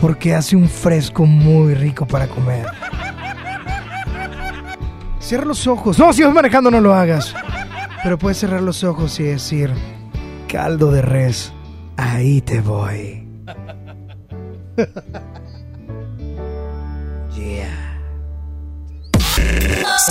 Porque 0.00 0.34
hace 0.34 0.56
un 0.56 0.68
fresco 0.68 1.24
muy 1.24 1.74
rico 1.74 2.06
para 2.06 2.26
comer. 2.26 2.66
Cierra 5.18 5.46
los 5.46 5.66
ojos. 5.66 5.98
No, 5.98 6.12
si 6.12 6.22
vas 6.22 6.32
manejando 6.32 6.70
no 6.70 6.80
lo 6.80 6.94
hagas. 6.94 7.34
Pero 8.02 8.18
puedes 8.18 8.38
cerrar 8.38 8.62
los 8.62 8.84
ojos 8.84 9.18
y 9.18 9.24
decir, 9.24 9.72
caldo 10.46 10.92
de 10.92 11.02
res, 11.02 11.52
ahí 11.96 12.40
te 12.40 12.60
voy. 12.60 13.26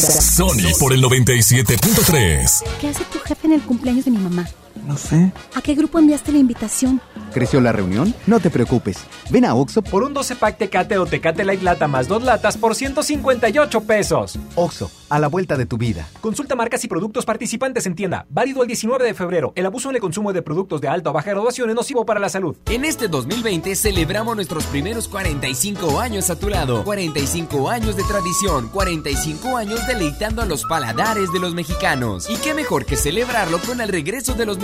Sony 0.01 0.75
por 0.77 0.91
el 0.91 1.01
97.3. 1.01 2.63
¿Qué 2.81 2.89
hace 2.89 3.05
tu 3.05 3.19
jefe 3.19 3.47
en 3.47 3.53
el 3.53 3.61
cumpleaños 3.61 4.03
de 4.03 4.11
mi 4.11 4.17
mamá? 4.17 4.45
No 4.83 4.97
sé. 4.97 5.31
¿A 5.55 5.61
qué 5.61 5.73
grupo 5.73 5.99
enviaste 5.99 6.31
la 6.31 6.37
invitación? 6.37 7.01
¿Creció 7.33 7.59
la 7.59 7.71
reunión? 7.71 8.13
No 8.27 8.39
te 8.39 8.49
preocupes. 8.49 8.97
Ven 9.29 9.45
a 9.45 9.55
Oxo 9.55 9.81
Por 9.81 10.03
un 10.03 10.13
12 10.13 10.35
pack 10.35 10.57
Tecate 10.57 10.97
o 10.97 11.05
Tecate 11.05 11.43
Light 11.43 11.61
Lata 11.61 11.87
más 11.87 12.07
dos 12.07 12.23
latas 12.23 12.57
por 12.57 12.75
158 12.75 13.81
pesos. 13.81 14.37
Oxo, 14.55 14.91
a 15.09 15.19
la 15.19 15.27
vuelta 15.27 15.57
de 15.57 15.65
tu 15.65 15.77
vida. 15.77 16.07
Consulta 16.21 16.55
marcas 16.55 16.83
y 16.83 16.87
productos 16.87 17.25
participantes 17.25 17.85
en 17.85 17.95
tienda. 17.95 18.25
Válido 18.29 18.61
el 18.61 18.67
19 18.67 19.03
de 19.03 19.13
febrero. 19.13 19.53
El 19.55 19.65
abuso 19.65 19.89
en 19.89 19.95
el 19.95 20.01
consumo 20.01 20.33
de 20.33 20.41
productos 20.41 20.81
de 20.81 20.87
alta 20.87 21.09
o 21.09 21.13
baja 21.13 21.31
graduación 21.31 21.69
es 21.69 21.75
nocivo 21.75 22.05
para 22.05 22.19
la 22.19 22.29
salud. 22.29 22.55
En 22.67 22.85
este 22.85 23.07
2020 23.07 23.75
celebramos 23.75 24.35
nuestros 24.35 24.65
primeros 24.65 25.07
45 25.07 25.99
años 25.99 26.29
a 26.29 26.37
tu 26.37 26.49
lado. 26.49 26.83
45 26.83 27.69
años 27.69 27.95
de 27.95 28.03
tradición, 28.03 28.69
45 28.69 29.57
años 29.57 29.85
deleitando 29.87 30.41
a 30.41 30.45
los 30.45 30.63
paladares 30.65 31.31
de 31.33 31.39
los 31.39 31.53
mexicanos. 31.53 32.29
Y 32.29 32.35
qué 32.37 32.53
mejor 32.53 32.85
que 32.85 32.95
celebrarlo 32.95 33.59
con 33.59 33.81
el 33.81 33.89
regreso 33.89 34.33
de 34.33 34.45
los 34.45 34.59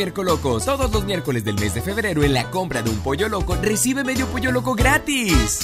Todos 0.65 0.91
los 0.91 1.05
miércoles 1.05 1.43
del 1.43 1.55
mes 1.55 1.75
de 1.75 1.81
febrero 1.81 2.23
en 2.23 2.33
la 2.33 2.49
compra 2.49 2.81
de 2.81 2.89
un 2.89 2.97
pollo 2.97 3.29
loco 3.29 3.55
recibe 3.61 4.03
medio 4.03 4.25
pollo 4.25 4.51
loco 4.51 4.73
gratis. 4.73 5.59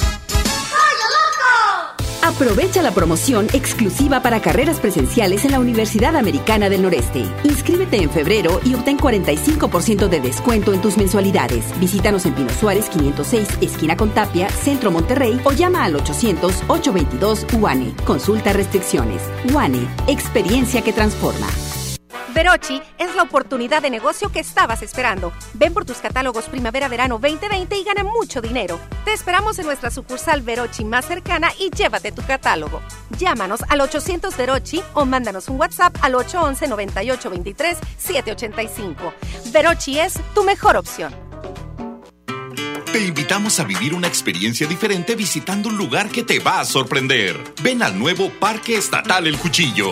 Aprovecha 2.22 2.84
la 2.84 2.92
promoción 2.92 3.48
exclusiva 3.54 4.22
para 4.22 4.42
carreras 4.42 4.80
presenciales 4.80 5.46
en 5.46 5.52
la 5.52 5.60
Universidad 5.60 6.16
Americana 6.16 6.70
del 6.70 6.84
Noreste. 6.84 7.26
Inscríbete 7.46 7.98
en 7.98 8.12
febrero 8.12 8.60
y 8.64 8.76
obtén 8.76 8.98
45% 9.00 10.08
de 10.08 10.20
descuento 10.20 10.74
en 10.74 10.82
tus 10.82 10.98
mensualidades. 10.98 11.66
Visítanos 11.80 12.26
en 12.26 12.34
Pino 12.34 12.52
Suárez 12.52 12.90
506, 12.90 13.58
esquina 13.62 13.98
con 13.98 14.12
Tapia, 14.12 14.50
Centro 14.50 14.92
Monterrey 14.92 15.40
o 15.46 15.52
llama 15.52 15.84
al 15.86 15.96
800-822 15.96 17.60
UANE. 17.60 17.94
Consulta 18.06 18.54
restricciones. 18.54 19.22
UANE, 19.52 19.88
experiencia 20.08 20.84
que 20.84 20.94
transforma. 20.94 21.48
Verochi 22.34 22.82
es 22.98 23.14
la 23.16 23.24
oportunidad 23.24 23.82
de 23.82 23.90
negocio 23.90 24.32
que 24.32 24.40
estabas 24.40 24.82
esperando. 24.82 25.34
Ven 25.54 25.74
por 25.74 25.84
tus 25.86 25.98
catálogos 25.98 26.46
Primavera-Verano 26.46 27.20
2020 27.20 27.78
y 27.78 27.84
gana 27.84 28.04
mucho 28.04 28.40
dinero. 28.42 28.80
Te 29.06 29.14
esperamos 29.14 29.60
en 29.60 29.66
nuestra 29.66 29.92
sucursal 29.92 30.42
Verochi 30.42 30.84
más 30.86 31.06
cercana 31.06 31.52
y 31.60 31.70
llévate 31.70 32.12
tu 32.12 32.24
catálogo. 32.24 32.82
Llámanos 33.18 33.62
al 33.70 33.82
800 33.82 34.36
Verochi 34.38 34.82
o 34.94 35.06
mándanos 35.06 35.50
un 35.50 35.60
WhatsApp 35.60 35.96
al 36.02 36.14
811-9823-785. 36.14 39.14
Verochi 39.52 40.00
es 40.00 40.14
tu 40.34 40.44
mejor 40.44 40.78
opción. 40.78 41.14
Te 42.92 43.06
invitamos 43.06 43.60
a 43.60 43.64
vivir 43.64 43.94
una 43.94 44.08
experiencia 44.08 44.66
diferente 44.66 45.14
visitando 45.16 45.70
un 45.70 45.78
lugar 45.78 46.10
que 46.10 46.24
te 46.24 46.40
va 46.40 46.62
a 46.62 46.66
sorprender. 46.66 47.38
Ven 47.62 47.84
al 47.84 48.00
nuevo 48.00 48.32
Parque 48.40 48.78
Estatal 48.78 49.28
El 49.28 49.38
Cuchillo. 49.38 49.92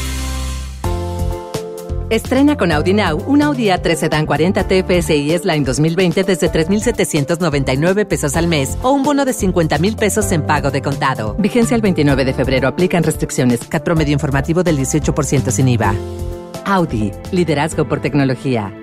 Estrena 2.11 2.57
con 2.57 2.73
Audi 2.73 2.91
Now 2.93 3.23
un 3.25 3.41
Audi 3.41 3.67
A3 3.67 3.95
Sedan 3.95 4.25
40 4.25 4.67
TFSI 4.67 5.31
S-Line 5.31 5.63
2020 5.63 6.25
desde 6.25 6.49
3,799 6.49 8.05
pesos 8.05 8.35
al 8.35 8.47
mes 8.47 8.77
o 8.81 8.91
un 8.91 9.01
bono 9.01 9.23
de 9.23 9.31
50 9.31 9.77
mil 9.77 9.95
pesos 9.95 10.29
en 10.33 10.45
pago 10.45 10.71
de 10.71 10.81
contado. 10.81 11.35
Vigencia 11.39 11.73
el 11.73 11.81
29 11.81 12.25
de 12.25 12.33
febrero. 12.33 12.67
Aplican 12.67 13.03
restricciones. 13.03 13.61
CAT 13.61 13.83
promedio 13.85 14.11
informativo 14.11 14.61
del 14.61 14.77
18% 14.77 15.51
sin 15.51 15.69
IVA. 15.69 15.95
Audi. 16.65 17.13
Liderazgo 17.31 17.87
por 17.87 18.01
tecnología. 18.01 18.73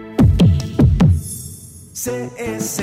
CS 1.92 2.82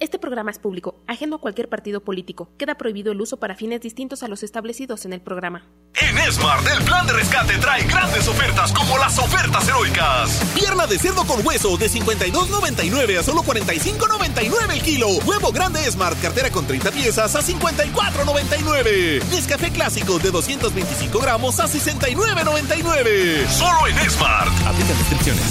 Este 0.00 0.18
programa 0.18 0.50
es 0.50 0.58
público, 0.58 0.96
ajeno 1.06 1.36
a 1.36 1.40
cualquier 1.40 1.68
partido 1.68 2.02
político. 2.02 2.48
Queda 2.58 2.74
prohibido 2.74 3.12
el 3.12 3.20
uso 3.20 3.36
para 3.38 3.54
fines 3.54 3.80
distintos 3.80 4.22
a 4.22 4.28
los 4.28 4.42
establecidos 4.42 5.04
en 5.04 5.12
el 5.12 5.20
programa. 5.20 5.66
En 5.94 6.16
Smart, 6.32 6.66
el 6.66 6.82
plan 6.84 7.06
de 7.06 7.12
rescate 7.12 7.56
trae 7.58 7.84
grandes 7.84 8.26
ofertas 8.26 8.72
como 8.72 8.98
las 8.98 9.16
ofertas 9.18 9.68
heroicas. 9.68 10.42
Pierna 10.54 10.86
de 10.86 10.98
cerdo 10.98 11.24
con 11.24 11.46
hueso 11.46 11.76
de 11.76 11.88
52.99 11.88 13.18
a 13.18 13.22
solo 13.22 13.42
45.99 13.42 14.72
el 14.72 14.82
kilo. 14.82 15.08
Huevo 15.24 15.52
grande 15.52 15.80
Smart, 15.90 16.20
cartera 16.20 16.50
con 16.50 16.66
30 16.66 16.90
piezas 16.90 17.36
a 17.36 17.40
54.99. 17.40 19.22
Nescafé 19.30 19.70
clásico 19.70 20.18
de 20.18 20.32
225 20.32 21.18
gramos 21.20 21.60
a 21.60 21.66
69.99. 21.66 23.46
Solo 23.46 23.86
en 23.86 24.10
Smart. 24.10 24.50
Aplica 24.66 24.94
descripciones. 24.94 25.44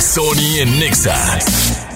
Sony 0.00 0.60
en 0.60 0.80
Nexa 0.80 1.95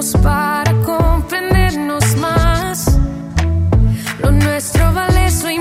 Para 0.00 0.72
comprendernos 0.82 2.16
más. 2.16 2.98
Lo 4.22 4.30
nuestro 4.30 4.94
vale 4.94 5.26
eso 5.26 5.50
y 5.50 5.58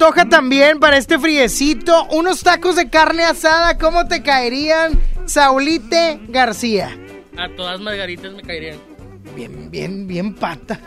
antoja 0.00 0.30
también 0.30 0.80
para 0.80 0.96
este 0.96 1.18
friecito. 1.18 2.06
Unos 2.06 2.42
tacos 2.42 2.74
de 2.76 2.88
carne 2.88 3.22
asada, 3.22 3.76
¿cómo 3.76 4.08
te 4.08 4.22
caerían? 4.22 4.98
Saulite 5.26 6.18
García. 6.28 6.96
A 7.36 7.50
todas 7.50 7.78
margaritas 7.80 8.32
me 8.32 8.40
caerían. 8.40 8.78
Bien, 9.36 9.70
bien, 9.70 10.06
bien 10.06 10.34
pata. 10.34 10.80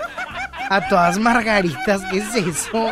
A 0.67 0.87
todas 0.87 1.19
margaritas, 1.19 2.01
¿qué 2.09 2.17
es 2.17 2.35
eso? 2.35 2.91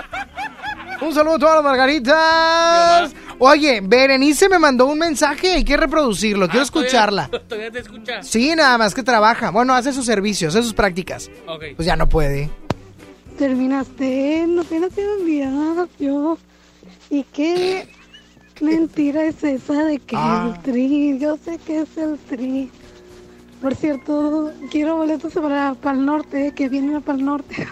Un 1.01 1.11
saludo 1.15 1.37
a 1.37 1.39
todas 1.39 1.55
las 1.55 1.63
margaritas. 1.63 3.15
Oye, 3.39 3.81
Berenice 3.81 4.47
me 4.47 4.59
mandó 4.59 4.85
un 4.85 4.99
mensaje, 4.99 5.53
hay 5.53 5.63
que 5.63 5.75
reproducirlo, 5.75 6.47
quiero 6.47 6.61
escucharla. 6.63 7.31
Ah, 7.33 7.39
Todavía 7.47 7.71
te 7.71 7.79
escucha. 7.79 8.21
Sí, 8.21 8.53
nada 8.55 8.77
más 8.77 8.93
que 8.93 9.01
trabaja. 9.01 9.49
Bueno, 9.49 9.73
hace 9.73 9.91
sus 9.91 10.05
servicios, 10.05 10.55
hace 10.55 10.61
sus 10.61 10.75
prácticas. 10.75 11.31
Pues 11.75 11.87
ya 11.87 11.95
no 11.95 12.07
puede. 12.07 12.51
Terminaste, 13.41 14.45
no 14.47 14.63
te 14.63 14.75
enviado 14.75 15.89
yo. 15.97 16.37
¿Y 17.09 17.23
qué? 17.23 17.89
mentira 18.61 19.23
es 19.23 19.43
esa 19.43 19.83
de 19.85 19.97
que 19.97 20.15
Ah. 20.15 20.53
el 20.53 20.61
tri? 20.61 21.17
Yo 21.17 21.37
sé 21.43 21.57
que 21.57 21.79
es 21.81 21.97
el 21.97 22.19
tri. 22.19 22.69
Por 23.59 23.73
cierto, 23.73 24.51
quiero 24.69 24.97
boletos 24.97 25.33
para, 25.33 25.73
para 25.73 25.97
el 25.97 26.05
norte, 26.05 26.53
que 26.55 26.69
vienen 26.69 27.01
para 27.01 27.17
el 27.17 27.25
norte. 27.25 27.67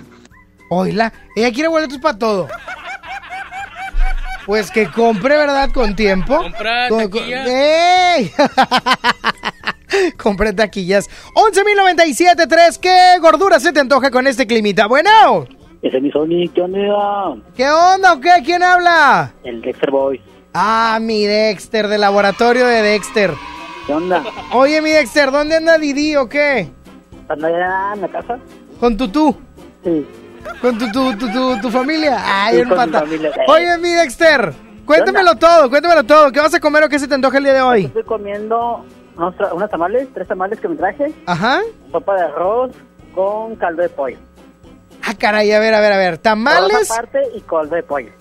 Oila, 0.71 1.13
ella 1.35 1.51
quiere 1.53 1.69
boletos 1.69 1.99
para 1.99 2.17
todo. 2.17 2.47
Pues 4.47 4.71
que 4.71 4.87
compre, 4.89 5.37
¿verdad? 5.37 5.69
Con 5.71 5.95
tiempo. 5.95 6.35
Compra 6.35 6.89
Con- 6.89 7.09
con- 7.11 7.11
taquilla. 7.11 8.15
¡Ey! 8.15 8.31
Compré 10.17 10.51
taquillas. 10.53 11.07
11.097.3. 11.35 12.79
¿Qué 12.79 13.19
gordura 13.21 13.59
se 13.59 13.71
te 13.71 13.79
antoja 13.81 14.09
con 14.09 14.25
este 14.25 14.47
climita? 14.47 14.87
Bueno. 14.87 15.47
Ese 15.81 15.97
es 15.97 16.03
mi 16.03 16.11
Sony, 16.11 16.49
¿qué 16.53 16.61
onda? 16.61 17.38
¿Qué 17.56 17.69
onda 17.69 18.14
o 18.14 18.19
qué? 18.19 18.31
¿Quién 18.43 18.61
habla? 18.64 19.31
El 19.43 19.61
Dexter 19.61 19.91
Boy. 19.91 20.22
Ah, 20.53 20.97
mi 21.01 21.26
Dexter, 21.26 21.88
del 21.88 22.01
laboratorio 22.01 22.65
de 22.65 22.81
Dexter. 22.81 23.31
¿Qué 23.88 23.93
onda? 23.93 24.23
Oye, 24.53 24.81
mi 24.81 24.89
Dexter, 24.91 25.31
¿dónde 25.31 25.56
anda 25.56 25.77
Didi 25.77 26.15
o 26.18 26.27
qué? 26.27 26.69
¿Anda 27.30 27.47
allá 27.47 27.93
en 27.95 28.01
la 28.01 28.07
casa? 28.10 28.39
¿Con 28.80 28.97
tu 28.97 29.07
tú? 29.07 29.35
Sí. 29.84 30.06
¿Con 30.61 30.77
tu, 30.77 30.91
tu, 30.91 31.18
tu, 31.18 31.31
tu, 31.31 31.61
tu 31.61 31.69
familia? 31.69 32.18
Ay, 32.26 32.56
Sí, 32.57 32.61
un 32.64 32.69
pata. 32.69 32.99
familia. 33.01 33.31
Oye, 33.47 33.77
mi 33.77 33.91
Dexter, 33.91 34.51
cuéntamelo 34.85 35.35
todo, 35.35 35.69
cuéntamelo 35.69 36.03
todo. 36.03 36.31
¿Qué 36.31 36.39
vas 36.41 36.53
a 36.53 36.60
comer 36.60 36.84
o 36.84 36.89
qué 36.89 36.99
se 36.99 37.07
te 37.07 37.15
antoja 37.15 37.38
el 37.38 37.43
día 37.45 37.53
de 37.53 37.61
hoy? 37.61 37.85
Estoy 37.85 38.03
comiendo 38.03 38.84
unos, 39.15 39.35
unos 39.53 39.69
tamales, 39.69 40.07
tres 40.14 40.27
tamales 40.27 40.60
que 40.60 40.68
me 40.68 40.76
traje, 40.76 41.14
Ajá. 41.26 41.61
sopa 41.91 42.15
de 42.15 42.22
arroz 42.23 42.72
con 43.15 43.56
caldo 43.56 43.81
de 43.81 43.89
pollo. 43.89 44.18
Ah, 45.03 45.13
caray, 45.17 45.51
a 45.51 45.59
ver, 45.59 45.73
a 45.73 45.80
ver, 45.80 45.93
a 45.93 45.97
ver. 45.97 46.17
¿Tamales? 46.17 46.89
aparte 46.91 47.19
y 47.35 47.41
caldo 47.41 47.76
de 47.76 47.84
pollo. 47.84 48.11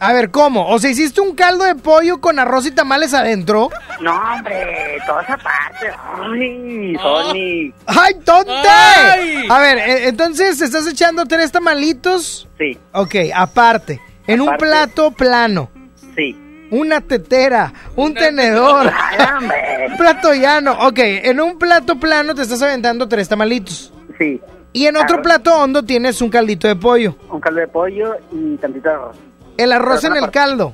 A 0.00 0.12
ver, 0.12 0.30
¿cómo? 0.30 0.68
O 0.68 0.78
sea, 0.78 0.90
¿hiciste 0.90 1.20
un 1.20 1.34
caldo 1.34 1.64
de 1.64 1.74
pollo 1.74 2.20
con 2.20 2.38
arroz 2.38 2.66
y 2.66 2.70
tamales 2.70 3.14
adentro? 3.14 3.68
No, 4.00 4.14
hombre, 4.32 4.96
toda 5.04 5.22
esa 5.22 5.36
parte. 5.36 5.90
Ay, 6.14 6.94
Sony. 7.02 7.74
¡Ay, 7.86 8.14
tonta! 8.24 9.12
Ay. 9.14 9.48
A 9.50 9.58
ver, 9.58 9.78
eh, 9.78 10.08
entonces, 10.08 10.60
¿estás 10.60 10.86
echando 10.86 11.24
tres 11.26 11.50
tamalitos? 11.50 12.48
Sí. 12.58 12.78
Ok, 12.92 13.14
aparte. 13.34 14.00
En 14.28 14.40
un 14.40 14.48
Aparte. 14.50 14.66
plato 14.66 15.10
plano. 15.10 15.70
Sí. 16.14 16.36
Una 16.70 17.00
tetera, 17.00 17.72
un 17.96 18.12
tenedor, 18.14 18.86
un 19.90 19.96
plato 19.96 20.32
llano. 20.34 20.76
Ok, 20.86 20.98
en 20.98 21.40
un 21.40 21.58
plato 21.58 21.98
plano 21.98 22.34
te 22.34 22.42
estás 22.42 22.60
aventando 22.62 23.08
tres 23.08 23.28
tamalitos. 23.28 23.92
Sí. 24.18 24.40
Y 24.78 24.86
en 24.86 24.96
otro 24.96 25.14
Arroz. 25.16 25.24
plato 25.26 25.56
hondo 25.56 25.82
tienes 25.82 26.20
un 26.22 26.30
caldito 26.30 26.68
de 26.68 26.76
pollo. 26.76 27.16
Un 27.30 27.40
caldo 27.40 27.58
de 27.60 27.66
pollo 27.68 28.14
y 28.30 28.56
tantito 28.58 28.88
de 28.88 28.94
arroz. 28.94 29.16
El 29.56 29.72
arroz 29.72 30.00
Pero 30.02 30.16
en 30.16 30.22
el 30.24 30.30
caldo. 30.30 30.72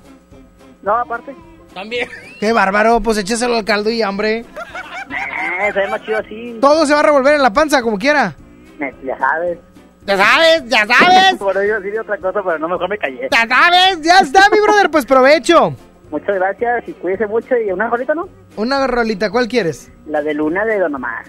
No, 0.82 0.94
aparte. 0.94 1.34
También. 1.72 2.06
Qué 2.38 2.52
bárbaro, 2.52 3.00
pues 3.00 3.16
échaselo 3.16 3.56
al 3.56 3.64
caldo 3.64 3.88
y 3.90 4.02
hambre. 4.02 4.40
Eh, 4.40 5.72
se 5.72 5.78
ve 5.80 5.88
más 5.88 6.02
chido 6.02 6.18
así. 6.18 6.58
Todo 6.60 6.84
se 6.84 6.92
va 6.92 7.00
a 7.00 7.02
revolver 7.04 7.34
en 7.34 7.42
la 7.42 7.52
panza, 7.52 7.80
como 7.80 7.98
quiera. 7.98 8.34
Eh, 8.78 8.94
Ya 9.04 9.18
sabes. 9.18 9.58
Ya 10.06 10.18
sabes, 10.18 10.62
ya 10.66 10.86
sabes. 10.86 11.34
Por 11.38 11.56
ello 11.56 11.80
sí 11.80 11.88
de 11.90 12.00
otra 12.00 12.18
cosa, 12.18 12.42
pero 12.44 12.58
no 12.58 12.68
mejor 12.68 12.90
me 12.90 12.98
callé. 12.98 13.26
Ya 13.32 13.48
sabes, 13.48 14.02
ya 14.02 14.18
está, 14.18 14.50
mi 14.52 14.60
brother, 14.60 14.90
pues 14.90 15.06
provecho. 15.06 15.74
Muchas 16.10 16.34
gracias 16.34 16.86
y 16.88 16.92
cuídese 16.92 17.26
mucho. 17.26 17.56
¿Y 17.56 17.72
una 17.72 17.88
rolita, 17.88 18.14
no? 18.14 18.28
Una 18.56 18.86
rolita, 18.86 19.30
¿cuál 19.30 19.48
quieres? 19.48 19.90
La 20.06 20.20
de 20.20 20.34
Luna 20.34 20.66
de 20.66 20.78
Don 20.78 20.94
Omar. 20.94 21.24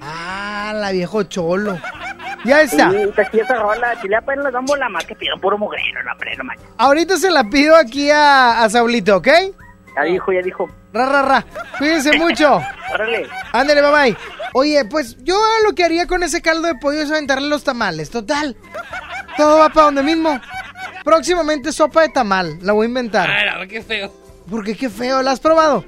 Ah, 0.00 0.72
la 0.74 0.90
viejo 0.92 1.22
cholo. 1.24 1.78
Ya 2.44 2.62
está. 2.62 2.90
Sí, 2.90 3.38
esa 3.40 3.54
rola. 3.56 4.00
Si 4.00 4.08
le 4.08 4.16
apenas 4.16 4.44
les 4.44 4.52
damos 4.54 4.78
la 4.78 4.88
más 4.88 5.04
que 5.04 5.14
pidieron 5.14 5.40
puro 5.40 5.58
mugrero, 5.58 6.02
no, 6.04 6.10
no 6.38 6.44
manches. 6.44 6.66
Ahorita 6.78 7.16
se 7.16 7.30
la 7.30 7.44
pido 7.44 7.74
aquí 7.76 8.10
a, 8.10 8.62
a 8.62 8.70
Saulito, 8.70 9.16
¿ok? 9.16 9.28
Ya 9.96 10.02
dijo, 10.04 10.32
ya 10.32 10.42
dijo. 10.42 10.68
Ra, 10.92 11.06
ra, 11.06 11.22
ra. 11.22 11.44
Cuídense 11.78 12.16
mucho. 12.16 12.60
Órale. 12.94 13.26
Ándale, 13.52 13.82
bye 13.82 13.90
bye. 13.90 14.16
Oye, 14.54 14.84
pues 14.84 15.16
yo 15.24 15.38
lo 15.66 15.74
que 15.74 15.84
haría 15.84 16.06
con 16.06 16.22
ese 16.22 16.40
caldo 16.40 16.68
de 16.68 16.76
pollo 16.76 17.00
es 17.02 17.10
aventarle 17.10 17.48
los 17.48 17.64
tamales, 17.64 18.08
total. 18.10 18.56
Todo 19.36 19.58
va 19.58 19.68
para 19.70 19.86
donde 19.86 20.02
mismo. 20.02 20.40
Próximamente 21.04 21.72
sopa 21.72 22.02
de 22.02 22.08
tamal, 22.10 22.58
la 22.62 22.72
voy 22.72 22.86
a 22.86 22.88
inventar. 22.88 23.28
Ay, 23.30 23.46
la 23.46 23.52
verdad, 23.54 23.68
qué 23.68 23.82
feo. 23.82 24.12
Porque 24.48 24.76
qué 24.76 24.88
feo, 24.88 25.22
¿la 25.22 25.32
has 25.32 25.40
probado? 25.40 25.84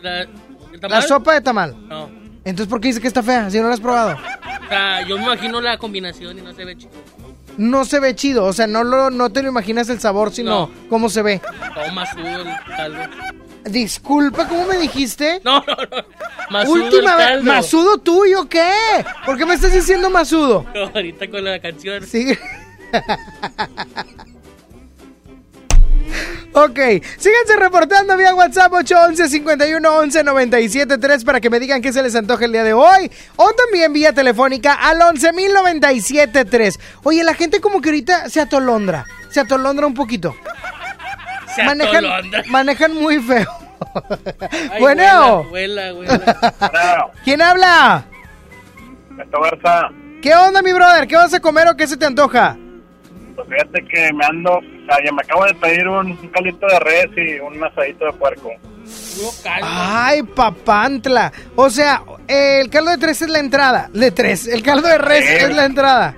La, 0.00 0.20
¿el 0.22 0.28
La 0.72 0.80
tamal? 0.80 1.02
sopa 1.02 1.34
de 1.34 1.40
tamal. 1.40 1.88
No. 1.88 2.19
Entonces, 2.44 2.68
¿por 2.68 2.80
qué 2.80 2.88
dice 2.88 3.00
que 3.00 3.08
está 3.08 3.22
fea 3.22 3.50
si 3.50 3.58
no 3.60 3.68
la 3.68 3.74
has 3.74 3.80
probado? 3.80 4.16
O 4.16 4.68
sea, 4.68 5.02
yo 5.06 5.16
me 5.18 5.24
imagino 5.24 5.60
la 5.60 5.76
combinación 5.78 6.38
y 6.38 6.42
no 6.42 6.52
se 6.54 6.64
ve 6.64 6.76
chido. 6.76 6.90
No 7.58 7.84
se 7.84 8.00
ve 8.00 8.14
chido, 8.14 8.44
o 8.44 8.52
sea, 8.52 8.66
no, 8.66 8.82
lo, 8.84 9.10
no 9.10 9.30
te 9.30 9.42
lo 9.42 9.48
imaginas 9.50 9.88
el 9.90 10.00
sabor, 10.00 10.32
sino 10.32 10.50
No. 10.50 10.70
cómo 10.88 11.10
se 11.10 11.20
ve. 11.22 11.40
Todo 11.74 11.92
masudo 11.92 12.26
el 12.26 12.48
caldo. 12.76 12.98
Disculpa, 13.64 14.48
¿cómo 14.48 14.64
me 14.66 14.78
dijiste? 14.78 15.42
No, 15.44 15.58
no, 15.66 15.74
no. 15.76 16.04
Masudo 16.50 16.84
Última 16.84 17.12
el 17.12 17.18
vez, 17.18 17.26
caldo. 17.28 17.52
¿masudo 17.52 17.98
tuyo 17.98 18.48
qué? 18.48 18.72
¿Por 19.26 19.36
qué 19.36 19.44
me 19.44 19.54
estás 19.54 19.72
diciendo 19.74 20.08
masudo? 20.08 20.64
No, 20.74 20.84
ahorita 20.94 21.28
con 21.28 21.44
la 21.44 21.60
canción. 21.60 22.06
Sigue. 22.06 22.38
Ok, 26.52 26.78
síganse 27.18 27.56
reportando 27.58 28.16
vía 28.16 28.34
WhatsApp 28.34 28.72
811 28.72 29.28
51 29.28 29.88
11 29.98 30.24
97 30.24 30.98
3 30.98 31.24
para 31.24 31.40
que 31.40 31.48
me 31.48 31.60
digan 31.60 31.80
qué 31.80 31.92
se 31.92 32.02
les 32.02 32.14
antoja 32.16 32.44
el 32.44 32.52
día 32.52 32.64
de 32.64 32.72
hoy. 32.72 33.10
O 33.36 33.52
también 33.52 33.92
vía 33.92 34.12
telefónica 34.12 34.74
al 34.74 35.00
11 35.00 35.30
3. 36.44 36.80
Oye, 37.04 37.22
la 37.22 37.34
gente 37.34 37.60
como 37.60 37.80
que 37.80 37.90
ahorita 37.90 38.28
se 38.28 38.40
atolondra. 38.40 39.06
Se 39.30 39.40
atolondra 39.40 39.86
un 39.86 39.94
poquito. 39.94 40.34
Se 41.54 41.62
manejan, 41.62 42.04
atolondra. 42.04 42.42
manejan 42.48 42.94
muy 42.94 43.20
feo. 43.22 43.48
Ay, 44.50 44.70
bueno, 44.80 45.42
Huela, 45.50 45.94
huela, 45.94 46.14
huela. 46.18 47.10
¿quién 47.24 47.42
habla? 47.42 48.04
¿Qué 50.20 50.34
onda, 50.34 50.62
mi 50.62 50.72
brother? 50.72 51.06
¿Qué 51.06 51.16
vas 51.16 51.32
a 51.32 51.40
comer 51.40 51.68
o 51.68 51.76
qué 51.76 51.86
se 51.86 51.96
te 51.96 52.06
antoja? 52.06 52.56
Pues 53.46 53.60
fíjate 53.62 53.84
que 53.86 54.12
me 54.12 54.24
ando, 54.24 54.52
o 54.58 54.60
sea, 54.86 54.96
ya 55.04 55.12
me 55.12 55.22
acabo 55.22 55.44
de 55.46 55.54
pedir 55.54 55.88
un, 55.88 56.10
un 56.10 56.28
caldito 56.28 56.66
de 56.66 56.78
res 56.80 57.06
y 57.16 57.38
un 57.40 57.62
asadito 57.62 58.04
de 58.06 58.12
puerco. 58.12 58.50
Ay, 59.62 60.22
papantla. 60.22 61.32
O 61.56 61.70
sea, 61.70 62.02
el 62.28 62.68
caldo 62.70 62.90
de 62.90 62.98
tres 62.98 63.22
es 63.22 63.28
la 63.28 63.38
entrada. 63.38 63.88
De 63.92 64.10
tres. 64.10 64.46
El 64.46 64.62
caldo 64.62 64.88
de 64.88 64.98
res 64.98 65.24
Sí. 65.26 65.34
es 65.44 65.54
la 65.54 65.64
entrada. 65.64 66.16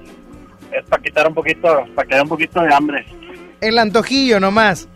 Es 0.70 0.84
para 0.86 1.02
quitar 1.02 1.26
un 1.28 1.34
poquito, 1.34 1.84
para 1.94 2.08
que 2.08 2.14
haya 2.14 2.22
un 2.22 2.28
poquito 2.28 2.60
de 2.62 2.74
hambre. 2.74 3.06
El 3.60 3.78
antojillo 3.78 4.40
nomás. 4.40 4.88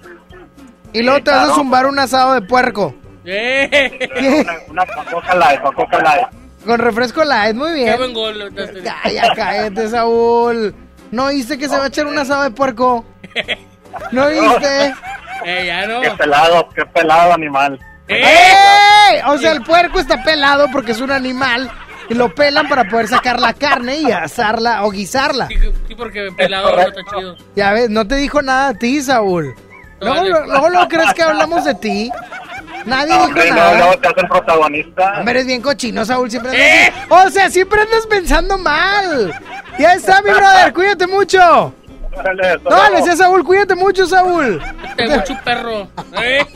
Y 0.92 1.02
luego 1.02 1.22
te 1.22 1.30
vas 1.30 1.50
a 1.50 1.54
zumbar 1.54 1.86
un 1.86 1.98
asado 1.98 2.34
de 2.34 2.42
puerco. 2.42 2.94
Una, 3.24 4.52
una 4.70 4.86
coca 5.10 5.34
light, 5.34 5.60
con 5.60 5.74
coca 5.74 5.98
light. 5.98 6.26
Con 6.64 6.78
refresco 6.80 7.24
light, 7.24 7.54
muy 7.54 7.72
bien. 7.74 7.90
Qué 7.92 7.96
buen 7.98 8.12
gol. 8.14 8.42
este. 8.56 8.82
Ya, 8.82 8.96
ya, 9.12 9.34
cállate, 9.34 9.88
Saúl. 9.88 10.74
¿No 11.10 11.24
oíste 11.26 11.58
que 11.58 11.68
se 11.68 11.76
va 11.76 11.84
a 11.84 11.88
echar 11.88 12.06
un 12.06 12.18
asado 12.18 12.42
de 12.42 12.50
puerco? 12.50 13.04
¿No 14.12 14.24
oíste? 14.26 14.94
Eh, 15.44 15.64
ya 15.66 15.86
no. 15.86 16.00
Qué 16.00 16.10
pelado, 16.10 16.68
qué 16.74 16.84
pelado 16.86 17.32
animal. 17.32 17.78
¡Ey! 18.08 19.20
O 19.26 19.38
sea, 19.38 19.52
el 19.52 19.62
puerco 19.62 19.98
está 20.00 20.22
pelado 20.22 20.66
porque 20.72 20.92
es 20.92 21.00
un 21.00 21.10
animal. 21.10 21.70
Y 22.08 22.14
lo 22.14 22.32
pelan 22.34 22.68
para 22.68 22.84
poder 22.84 23.08
sacar 23.08 23.40
la 23.40 23.52
carne 23.52 23.96
y 23.98 24.12
asarla 24.12 24.84
o 24.84 24.90
guisarla. 24.92 25.48
Sí, 25.48 25.94
porque 25.96 26.30
pelado 26.36 26.74
no 26.76 26.82
está 26.82 27.00
chido. 27.14 27.36
Ya 27.56 27.72
ves, 27.72 27.90
no 27.90 28.06
te 28.06 28.14
dijo 28.16 28.42
nada 28.42 28.68
a 28.68 28.74
ti, 28.74 29.00
Saúl. 29.02 29.54
Luego, 30.00 30.14
Vale. 30.16 30.30
lo- 30.30 30.46
luego, 30.46 30.68
luego 30.68 30.88
crees 30.88 31.14
que 31.14 31.22
hablamos 31.22 31.64
de 31.64 31.74
ti. 31.74 32.12
Nadie 32.86 33.12
dijo 33.12 33.24
Hombre, 33.24 33.50
no, 33.50 33.56
nada. 33.56 33.78
luego 33.78 33.98
te 33.98 34.08
hacen 34.08 34.28
protagonista. 34.28 35.12
Hombre, 35.18 35.30
eres 35.32 35.46
bien 35.46 35.60
cochino, 35.60 36.04
Saúl. 36.04 36.30
Siempre 36.30 36.52
andas 36.52 36.94
así. 36.94 37.06
O 37.10 37.30
sea, 37.30 37.50
siempre 37.50 37.80
andas 37.82 38.06
pensando 38.06 38.56
mal. 38.58 39.34
Ya 39.78 39.94
está, 39.94 40.22
mi 40.22 40.30
brother. 40.30 40.72
Cuídate 40.72 41.06
mucho. 41.06 41.74
Hasta 42.16 42.32
No, 42.70 42.90
le 42.90 42.96
decía 42.98 43.16
Saúl, 43.16 43.44
cuídate 43.44 43.74
mucho, 43.74 44.06
Saúl. 44.06 44.62
Te 44.96 45.08
mucho 45.08 45.36
perro. 45.44 45.88
¿Eh? 46.22 46.46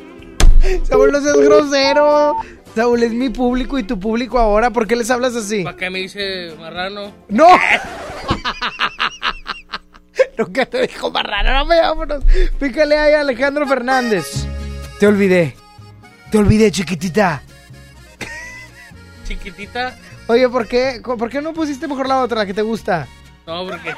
Saúl, 0.82 1.12
no 1.12 1.20
seas 1.20 1.36
grosero. 1.36 2.36
Saúl 2.74 3.02
es 3.02 3.12
mi 3.12 3.30
público 3.30 3.78
y 3.78 3.82
tu 3.84 3.98
público 3.98 4.38
ahora. 4.38 4.70
¿Por 4.70 4.86
qué 4.86 4.96
les 4.96 5.10
hablas 5.10 5.34
así? 5.36 5.64
¿Para 5.64 5.76
qué 5.76 5.88
me 5.88 6.00
dice 6.00 6.54
marrano? 6.58 7.12
¡No! 7.28 7.46
Nunca 10.36 10.66
te 10.66 10.86
dijo 10.86 11.10
marrano. 11.10 11.52
No, 11.52 11.64
me 11.66 11.80
vámonos. 11.80 12.24
Pícale 12.58 12.98
ahí 12.98 13.14
a 13.14 13.20
Alejandro 13.20 13.66
Fernández. 13.66 14.46
Te 14.98 15.06
olvidé. 15.06 15.54
Te 16.30 16.38
olvidé, 16.38 16.70
chiquitita. 16.70 17.42
Chiquitita. 19.26 19.96
Oye, 20.28 20.48
¿por 20.48 20.68
qué, 20.68 21.00
¿por 21.02 21.28
qué 21.28 21.40
no 21.40 21.52
pusiste 21.52 21.88
mejor 21.88 22.06
la 22.08 22.20
otra, 22.22 22.38
la 22.38 22.46
que 22.46 22.54
te 22.54 22.62
gusta? 22.62 23.08
No, 23.46 23.66
porque 23.66 23.94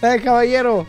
La 0.00 0.08
de 0.10 0.22
caballero. 0.22 0.86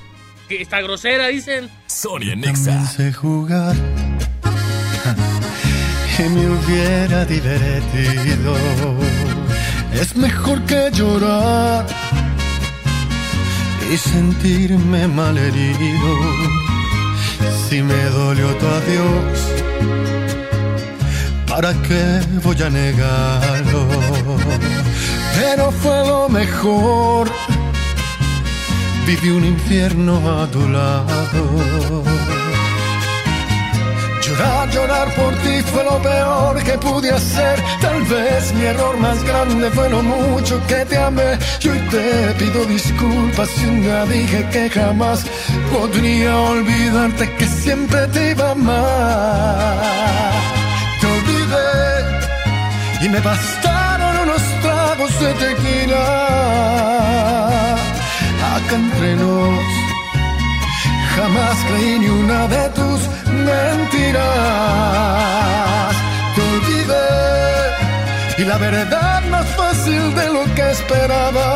que 0.48 0.62
está 0.62 0.80
grosera, 0.82 1.28
dicen. 1.28 1.70
Sonia 1.88 2.36
Nexa. 2.36 2.86
sé 2.86 3.12
jugar 3.12 3.76
y 6.20 6.24
me 6.30 6.50
hubiera 6.50 7.26
divertido. 7.26 8.56
Es 9.94 10.16
mejor 10.16 10.62
que 10.66 10.90
llorar 10.94 11.86
y 13.92 13.98
sentirme 13.98 15.08
malherido. 15.10 16.16
Si 17.70 17.82
me 17.82 18.04
dolió 18.06 18.48
tu 18.58 18.68
adiós, 18.68 19.40
¿para 21.62 21.74
qué 21.84 22.20
voy 22.44 22.60
a 22.64 22.70
negarlo? 22.70 23.82
Pero 25.36 25.72
fue 25.72 25.98
lo 26.08 26.28
mejor. 26.28 27.30
Viví 29.06 29.30
un 29.30 29.46
infierno 29.46 30.14
a 30.42 30.48
tu 30.48 30.68
lado. 30.68 32.04
Llorar, 34.24 34.70
llorar 34.72 35.08
por 35.14 35.34
ti 35.44 35.62
fue 35.72 35.84
lo 35.84 36.02
peor 36.02 36.64
que 36.64 36.78
pude 36.80 37.12
hacer. 37.12 37.60
Tal 37.80 38.02
vez 38.06 38.54
mi 38.54 38.64
error 38.66 38.98
más 38.98 39.24
grande 39.24 39.70
fue 39.72 39.90
lo 39.90 40.02
mucho 40.02 40.60
que 40.68 40.86
te 40.86 40.98
amé. 40.98 41.38
Y 41.62 41.68
hoy 41.70 41.80
te 41.92 42.34
pido 42.40 42.66
disculpas 42.66 43.50
si 43.50 43.66
un 43.66 43.82
día 43.84 44.06
dije 44.06 44.48
que 44.52 44.70
jamás 44.70 45.26
podría 45.72 46.36
olvidarte 46.38 47.32
que 47.38 47.46
siempre 47.46 48.08
te 48.08 48.32
iba 48.32 48.48
a 48.48 48.52
amar. 48.52 50.31
Me 53.12 53.20
bastaron 53.20 54.14
unos 54.26 54.42
tragos 54.62 55.20
de 55.20 55.34
tequila. 55.34 56.06
Acá 58.56 58.76
entre 58.76 59.16
nos 59.16 59.82
Jamás 61.16 61.58
creí 61.68 62.00
ni 62.00 62.08
una 62.08 62.48
de 62.48 62.70
tus 62.70 63.00
mentiras. 63.48 64.24
Te 66.36 66.42
olvidé 66.54 67.10
y 68.38 68.44
la 68.46 68.58
verdad 68.58 69.22
más 69.30 69.46
fácil 69.58 70.16
de 70.16 70.26
lo 70.34 70.44
que 70.56 70.72
esperaba. 70.72 71.50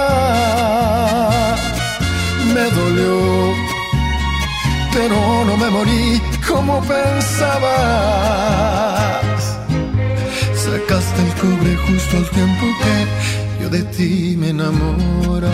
Me 2.54 2.70
dolió, 2.80 3.54
pero 4.94 5.16
no 5.46 5.58
me 5.58 5.70
morí 5.70 6.22
como 6.48 6.82
pensabas. 6.82 7.66
Sacaste 10.76 11.22
el 11.22 11.34
cobre 11.36 11.74
justo 11.88 12.18
al 12.18 12.30
tiempo 12.32 12.66
que 12.84 13.64
yo 13.64 13.70
de 13.70 13.84
ti 13.84 14.36
me 14.38 14.50
enamoraba. 14.50 15.54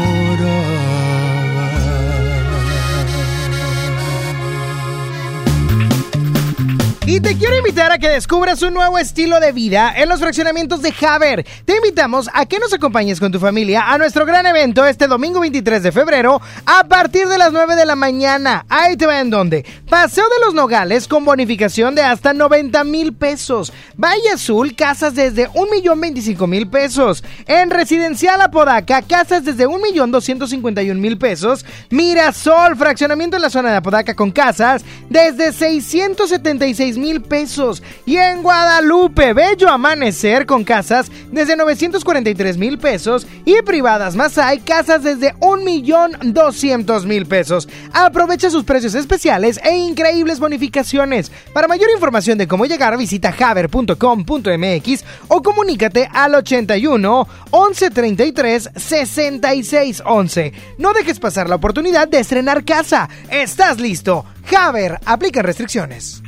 Y 7.11 7.19
te 7.19 7.35
quiero 7.35 7.57
invitar 7.57 7.91
a 7.91 7.97
que 7.97 8.07
descubras 8.07 8.61
un 8.61 8.73
nuevo 8.73 8.97
estilo 8.97 9.41
de 9.41 9.51
vida 9.51 9.93
en 9.97 10.07
los 10.07 10.21
fraccionamientos 10.21 10.81
de 10.81 10.93
Haber. 11.05 11.45
Te 11.65 11.75
invitamos 11.75 12.29
a 12.33 12.45
que 12.45 12.57
nos 12.57 12.71
acompañes 12.71 13.19
con 13.19 13.33
tu 13.33 13.37
familia 13.37 13.91
a 13.91 13.97
nuestro 13.97 14.25
gran 14.25 14.45
evento 14.45 14.85
este 14.85 15.07
domingo 15.07 15.41
23 15.41 15.83
de 15.83 15.91
febrero 15.91 16.39
a 16.65 16.85
partir 16.85 17.27
de 17.27 17.37
las 17.37 17.51
9 17.51 17.75
de 17.75 17.85
la 17.85 17.97
mañana. 17.97 18.65
Ahí 18.69 18.95
te 18.95 19.07
va 19.07 19.19
en 19.19 19.29
donde. 19.29 19.65
Paseo 19.89 20.23
de 20.23 20.45
los 20.45 20.53
Nogales 20.53 21.05
con 21.09 21.25
bonificación 21.25 21.95
de 21.95 22.01
hasta 22.01 22.31
90 22.31 22.81
mil 22.85 23.11
pesos. 23.11 23.73
Valle 23.97 24.29
Azul, 24.33 24.73
casas 24.73 25.13
desde 25.13 25.49
1 25.53 25.69
millón 25.69 25.99
25 25.99 26.47
mil 26.47 26.69
pesos. 26.69 27.25
En 27.45 27.71
Residencial 27.71 28.39
Apodaca, 28.39 29.01
casas 29.01 29.43
desde 29.43 29.67
1 29.67 29.79
millón 29.79 30.11
251 30.11 30.97
mil 30.97 31.17
pesos. 31.17 31.65
Mirasol, 31.89 32.77
fraccionamiento 32.77 33.35
en 33.35 33.41
la 33.41 33.49
zona 33.49 33.69
de 33.69 33.75
Apodaca 33.75 34.15
con 34.15 34.31
casas 34.31 34.85
desde 35.09 35.51
676 35.51 36.97
mil 36.97 37.00
pesos. 37.21 37.83
Y 38.05 38.17
en 38.17 38.41
Guadalupe, 38.43 39.33
Bello 39.33 39.69
Amanecer 39.69 40.45
con 40.45 40.63
casas 40.63 41.11
desde 41.31 41.55
943 41.55 42.57
mil 42.57 42.77
pesos. 42.77 43.27
Y 43.45 43.61
privadas 43.61 44.15
más 44.15 44.37
hay 44.37 44.59
casas 44.59 45.03
desde 45.03 45.35
1 45.39 45.63
millón 45.63 46.17
200 46.23 47.05
mil 47.05 47.25
pesos. 47.25 47.67
Aprovecha 47.93 48.49
sus 48.49 48.63
precios 48.63 48.95
especiales 48.95 49.59
e 49.63 49.75
increíbles 49.75 50.39
bonificaciones. 50.39 51.31
Para 51.53 51.67
mayor 51.67 51.89
información 51.91 52.37
de 52.37 52.47
cómo 52.47 52.65
llegar, 52.65 52.97
visita 52.97 53.33
haber.com.mx 53.39 55.03
o 55.27 55.41
comunícate 55.41 56.09
al 56.11 56.35
81 56.35 57.27
1133 57.51 58.69
66 58.75 60.03
11. 60.05 60.53
No 60.77 60.93
dejes 60.93 61.19
pasar 61.19 61.49
la 61.49 61.55
oportunidad 61.55 62.07
de 62.07 62.19
estrenar 62.19 62.63
casa. 62.63 63.09
¿Estás 63.29 63.79
listo? 63.79 64.25
Haber, 64.57 64.99
aplica 65.05 65.41
restricciones. 65.41 66.21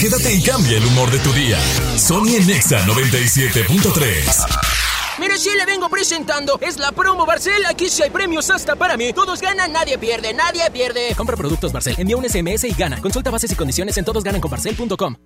Quédate 0.00 0.34
y 0.34 0.42
cambia 0.42 0.78
el 0.78 0.86
humor 0.86 1.10
de 1.10 1.18
tu 1.20 1.32
día. 1.32 1.58
Sony 1.96 2.36
en 2.36 2.46
Nexa 2.46 2.84
97.3. 2.86 4.73
Mire, 5.18 5.38
sí 5.38 5.50
le 5.56 5.64
vengo 5.64 5.88
presentando. 5.88 6.58
Es 6.60 6.78
la 6.78 6.90
promo 6.90 7.24
Barcel. 7.24 7.64
Aquí 7.66 7.88
sí 7.88 8.02
hay 8.02 8.10
premios 8.10 8.50
hasta 8.50 8.74
para 8.74 8.96
mí. 8.96 9.12
Todos 9.12 9.40
ganan, 9.40 9.72
nadie 9.72 9.96
pierde, 9.96 10.34
nadie 10.34 10.62
pierde. 10.72 11.14
Compra 11.16 11.36
productos 11.36 11.72
Barcel, 11.72 11.94
envía 11.98 12.16
un 12.16 12.28
SMS 12.28 12.64
y 12.64 12.72
gana. 12.72 13.00
Consulta 13.00 13.30
bases 13.30 13.52
y 13.52 13.54
condiciones 13.54 13.96
en 13.96 14.04
todosgananconbarcel.com. 14.04 15.16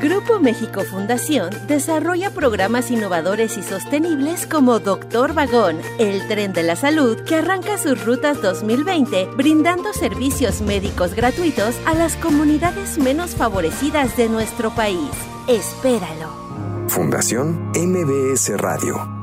Grupo 0.00 0.40
México 0.40 0.82
Fundación 0.84 1.50
desarrolla 1.66 2.30
programas 2.30 2.90
innovadores 2.90 3.56
y 3.56 3.62
sostenibles 3.62 4.46
como 4.46 4.78
Doctor 4.78 5.32
Vagón, 5.32 5.80
el 5.98 6.26
tren 6.28 6.52
de 6.52 6.62
la 6.62 6.76
salud 6.76 7.18
que 7.24 7.36
arranca 7.36 7.78
sus 7.78 8.04
rutas 8.04 8.42
2020 8.42 9.30
brindando 9.36 9.92
servicios 9.94 10.60
médicos 10.60 11.14
gratuitos 11.14 11.76
a 11.86 11.94
las 11.94 12.14
comunidades 12.16 12.98
menos 12.98 13.34
favorecidas 13.36 14.16
de 14.16 14.28
nuestro 14.28 14.70
país. 14.74 15.10
Espéralo. 15.48 16.86
Fundación 16.88 17.70
MBS 17.74 18.50
Radio. 18.58 19.15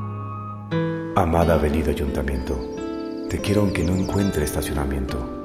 Amada 1.16 1.54
Avenida 1.54 1.92
Ayuntamiento, 1.92 2.58
te 3.30 3.38
quiero 3.38 3.60
aunque 3.60 3.84
no 3.84 3.94
encuentre 3.94 4.44
estacionamiento. 4.44 5.43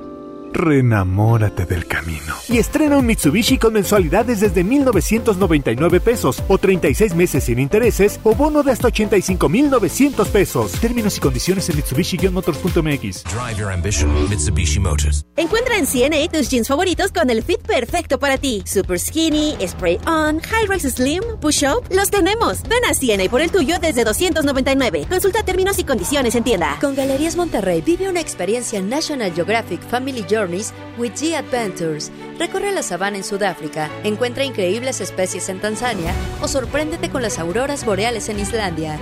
Renamórate 0.51 1.65
del 1.65 1.85
camino. 1.85 2.35
Y 2.47 2.57
estrena 2.57 2.97
un 2.97 3.05
Mitsubishi 3.05 3.57
con 3.57 3.73
mensualidades 3.73 4.39
desde 4.39 4.63
1,999 4.63 5.99
pesos 5.99 6.43
o 6.47 6.57
36 6.57 7.15
meses 7.15 7.43
sin 7.43 7.59
intereses 7.59 8.19
o 8.23 8.33
bono 8.35 8.63
de 8.63 8.71
hasta 8.71 8.87
85,900 8.87 10.27
pesos. 10.29 10.71
Términos 10.73 11.17
y 11.17 11.19
condiciones 11.19 11.69
en 11.69 11.77
Mitsubishi-motors.mx. 11.77 13.23
Drive 13.23 13.57
your 13.57 13.71
ambition, 13.71 14.09
Mitsubishi 14.29 14.79
Motors. 14.79 15.25
Encuentra 15.35 15.77
en 15.77 15.85
CNA 15.85 16.29
tus 16.31 16.49
jeans 16.49 16.67
favoritos 16.67 17.11
con 17.11 17.29
el 17.29 17.43
fit 17.43 17.61
perfecto 17.61 18.19
para 18.19 18.37
ti. 18.37 18.63
Super 18.65 18.99
skinny, 18.99 19.55
spray 19.65 19.97
on, 20.07 20.39
high 20.39 20.67
rise 20.67 20.89
slim, 20.89 21.23
push 21.39 21.63
up. 21.63 21.83
Los 21.95 22.09
tenemos. 22.09 22.63
Ven 22.63 22.83
a 22.85 22.93
CNA 22.93 23.29
por 23.29 23.41
el 23.41 23.51
tuyo 23.51 23.79
desde 23.79 24.03
299. 24.03 25.05
Consulta 25.09 25.43
términos 25.43 25.79
y 25.79 25.83
condiciones 25.83 26.35
en 26.35 26.43
tienda. 26.43 26.77
Con 26.81 26.95
Galerías 26.95 27.35
Monterrey 27.35 27.81
vive 27.81 28.09
una 28.09 28.19
experiencia 28.19 28.81
National 28.81 29.33
Geographic 29.33 29.81
Family 29.87 30.25
With 30.47 31.15
G 31.15 31.35
Adventures. 31.35 32.11
Recorre 32.37 32.71
la 32.71 32.81
sabana 32.81 33.17
en 33.17 33.23
Sudáfrica, 33.25 33.89
encuentra 34.05 34.45
increíbles 34.45 35.01
especies 35.01 35.49
en 35.49 35.59
Tanzania 35.59 36.13
o 36.41 36.47
sorpréndete 36.47 37.09
con 37.09 37.21
las 37.21 37.39
auroras 37.39 37.85
boreales 37.85 38.29
en 38.29 38.39
Islandia. 38.39 38.97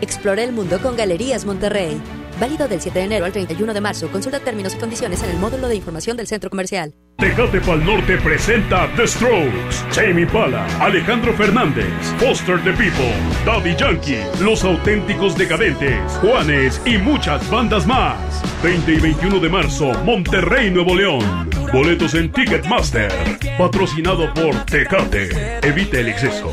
Explora 0.00 0.42
el 0.42 0.52
mundo 0.52 0.80
con 0.82 0.96
Galerías 0.96 1.44
Monterrey. 1.44 2.00
Válido 2.42 2.66
del 2.66 2.80
7 2.80 2.98
de 2.98 3.04
enero 3.04 3.24
al 3.24 3.30
31 3.30 3.72
de 3.72 3.80
marzo. 3.80 4.10
Consulta 4.10 4.40
términos 4.40 4.74
y 4.74 4.78
condiciones 4.78 5.22
en 5.22 5.30
el 5.30 5.36
módulo 5.36 5.68
de 5.68 5.76
información 5.76 6.16
del 6.16 6.26
centro 6.26 6.50
comercial. 6.50 6.92
Tecate 7.18 7.60
Pal 7.60 7.86
Norte 7.86 8.18
presenta 8.18 8.90
The 8.96 9.06
Strokes, 9.06 9.76
Jamie 9.92 10.26
Pala, 10.26 10.66
Alejandro 10.80 11.32
Fernández, 11.34 11.86
Foster 12.18 12.60
the 12.64 12.72
People, 12.72 13.14
Daddy 13.46 13.76
Yankee, 13.76 14.24
Los 14.40 14.64
Auténticos 14.64 15.38
Decadentes, 15.38 16.00
Juanes 16.20 16.82
y 16.84 16.98
muchas 16.98 17.48
bandas 17.48 17.86
más. 17.86 18.18
20 18.64 18.92
y 18.92 18.98
21 18.98 19.38
de 19.38 19.48
marzo, 19.48 19.92
Monterrey, 20.04 20.68
Nuevo 20.68 20.96
León. 20.96 21.48
Boletos 21.72 22.14
en 22.14 22.32
Ticketmaster. 22.32 23.12
Patrocinado 23.56 24.34
por 24.34 24.56
Tecate. 24.64 25.60
Evita 25.62 26.00
el 26.00 26.08
exceso. 26.08 26.52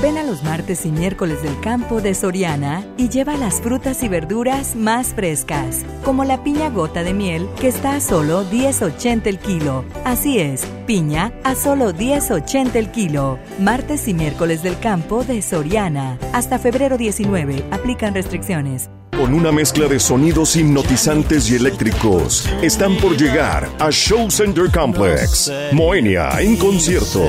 Ven 0.00 0.16
a 0.16 0.22
los 0.22 0.44
martes 0.44 0.86
y 0.86 0.92
miércoles 0.92 1.42
del 1.42 1.58
campo 1.58 2.00
de 2.00 2.14
Soriana 2.14 2.86
y 2.96 3.08
lleva 3.08 3.36
las 3.36 3.60
frutas 3.60 4.04
y 4.04 4.08
verduras 4.08 4.76
más 4.76 5.08
frescas, 5.08 5.84
como 6.04 6.24
la 6.24 6.44
piña 6.44 6.70
gota 6.70 7.02
de 7.02 7.12
miel 7.14 7.48
que 7.60 7.66
está 7.66 7.96
a 7.96 8.00
solo 8.00 8.44
10.80 8.44 9.26
el 9.26 9.38
kilo. 9.40 9.84
Así 10.04 10.38
es, 10.38 10.64
piña 10.86 11.32
a 11.42 11.56
solo 11.56 11.92
10.80 11.92 12.76
el 12.76 12.92
kilo. 12.92 13.40
Martes 13.58 14.06
y 14.06 14.14
miércoles 14.14 14.62
del 14.62 14.78
campo 14.78 15.24
de 15.24 15.42
Soriana. 15.42 16.16
Hasta 16.32 16.60
febrero 16.60 16.96
19. 16.96 17.64
Aplican 17.72 18.14
restricciones. 18.14 18.88
Con 19.18 19.34
una 19.34 19.50
mezcla 19.50 19.88
de 19.88 19.98
sonidos 19.98 20.54
hipnotizantes 20.54 21.50
y 21.50 21.56
eléctricos, 21.56 22.48
están 22.62 22.96
por 22.98 23.16
llegar 23.16 23.68
a 23.80 23.90
Show 23.90 24.30
Center 24.30 24.70
Complex. 24.70 25.50
Moenia 25.72 26.40
en 26.40 26.56
concierto. 26.56 27.26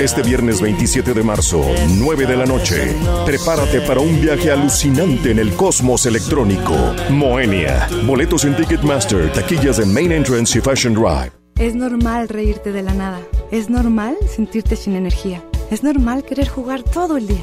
Este 0.00 0.22
viernes 0.22 0.60
27 0.60 1.12
de 1.12 1.22
marzo, 1.24 1.60
9 1.98 2.26
de 2.26 2.36
la 2.36 2.46
noche. 2.46 2.94
Prepárate 3.26 3.80
para 3.80 3.98
un 3.98 4.20
viaje 4.20 4.52
alucinante 4.52 5.32
en 5.32 5.40
el 5.40 5.52
cosmos 5.56 6.06
electrónico. 6.06 6.76
Moenia. 7.10 7.88
Boletos 8.06 8.44
en 8.44 8.54
Ticketmaster, 8.54 9.32
taquillas 9.32 9.80
en 9.80 9.92
Main 9.92 10.12
Entrance 10.12 10.56
y 10.56 10.62
Fashion 10.62 10.94
Drive. 10.94 11.32
Es 11.58 11.74
normal 11.74 12.28
reírte 12.28 12.70
de 12.70 12.84
la 12.84 12.94
nada. 12.94 13.20
Es 13.50 13.68
normal 13.68 14.16
sentirte 14.32 14.76
sin 14.76 14.94
energía. 14.94 15.42
Es 15.72 15.82
normal 15.82 16.22
querer 16.22 16.46
jugar 16.46 16.84
todo 16.84 17.16
el 17.16 17.26
día. 17.26 17.42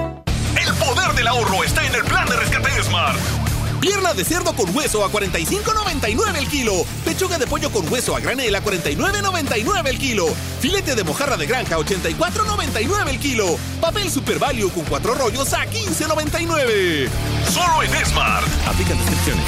Pierna 3.81 4.13
de 4.13 4.23
cerdo 4.23 4.53
con 4.55 4.73
hueso 4.75 5.03
a 5.03 5.11
45.99 5.11 6.37
el 6.37 6.47
kilo. 6.47 6.85
Pechuga 7.03 7.39
de 7.39 7.47
pollo 7.47 7.71
con 7.71 7.91
hueso 7.91 8.15
a 8.15 8.19
granel 8.19 8.53
a 8.53 8.63
49.99 8.63 9.87
el 9.87 9.97
kilo. 9.97 10.27
Filete 10.59 10.93
de 10.93 11.03
mojarra 11.03 11.35
de 11.35 11.47
granja 11.47 11.75
a 11.75 11.79
84.99 11.79 13.09
el 13.09 13.19
kilo. 13.19 13.57
Papel 13.81 14.09
Super 14.11 14.37
Value 14.37 14.69
con 14.69 14.85
cuatro 14.85 15.15
rollos 15.15 15.51
a 15.53 15.65
15.99. 15.65 17.09
Solo 17.51 17.83
en 17.83 18.05
Smart. 18.05 18.47
Aplican 18.67 18.97
descripciones. 18.99 19.45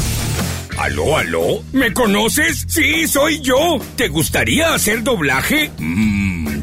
¿Aló, 0.77 1.18
aló? 1.18 1.64
¿Me 1.72 1.93
conoces? 1.93 2.65
Sí, 2.68 3.07
soy 3.07 3.39
yo. 3.41 3.77
¿Te 3.95 4.07
gustaría 4.07 4.73
hacer 4.73 5.03
doblaje? 5.03 5.72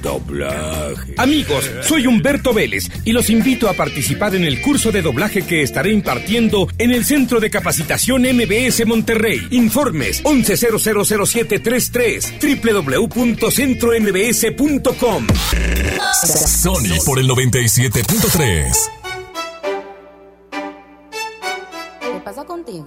Doblaje. 0.03 1.15
Amigos, 1.17 1.71
soy 1.83 2.07
Humberto 2.07 2.53
Vélez 2.53 2.91
y 3.05 3.13
los 3.13 3.31
invito 3.31 3.69
a 3.69 3.75
participar 3.75 4.35
en 4.35 4.45
el 4.45 4.61
curso 4.61 4.91
de 4.93 5.03
doblaje 5.03 5.43
que 5.43 5.63
estaré 5.63 5.93
impartiendo 5.93 6.69
en 6.79 6.91
el 6.91 7.05
Centro 7.05 7.39
de 7.41 7.51
Capacitación 7.51 8.23
MBS 8.23 8.87
Monterrey. 8.87 9.47
Informes 9.51 10.25
11000733 10.25 12.41
www.centrombs.com. 12.41 15.27
Sony 16.47 16.99
por 17.05 17.19
el 17.19 17.29
97.3. 17.29 18.73
¿Qué 22.01 22.21
pasa 22.25 22.45
contigo? 22.45 22.87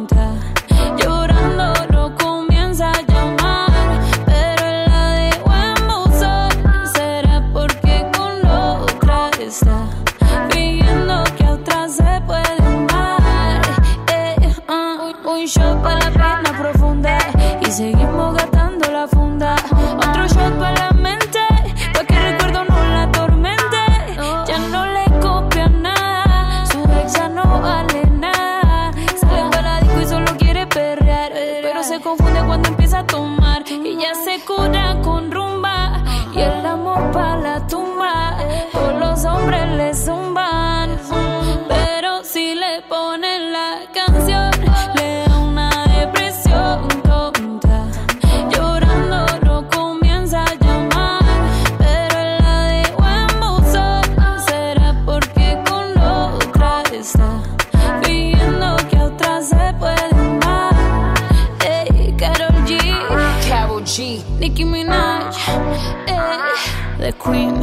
queen, 67.21 67.53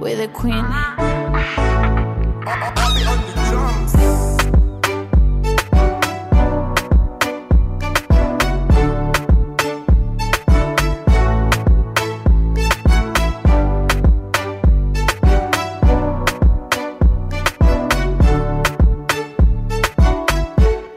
we're 0.00 0.16
the 0.16 0.28
queen. 0.32 0.64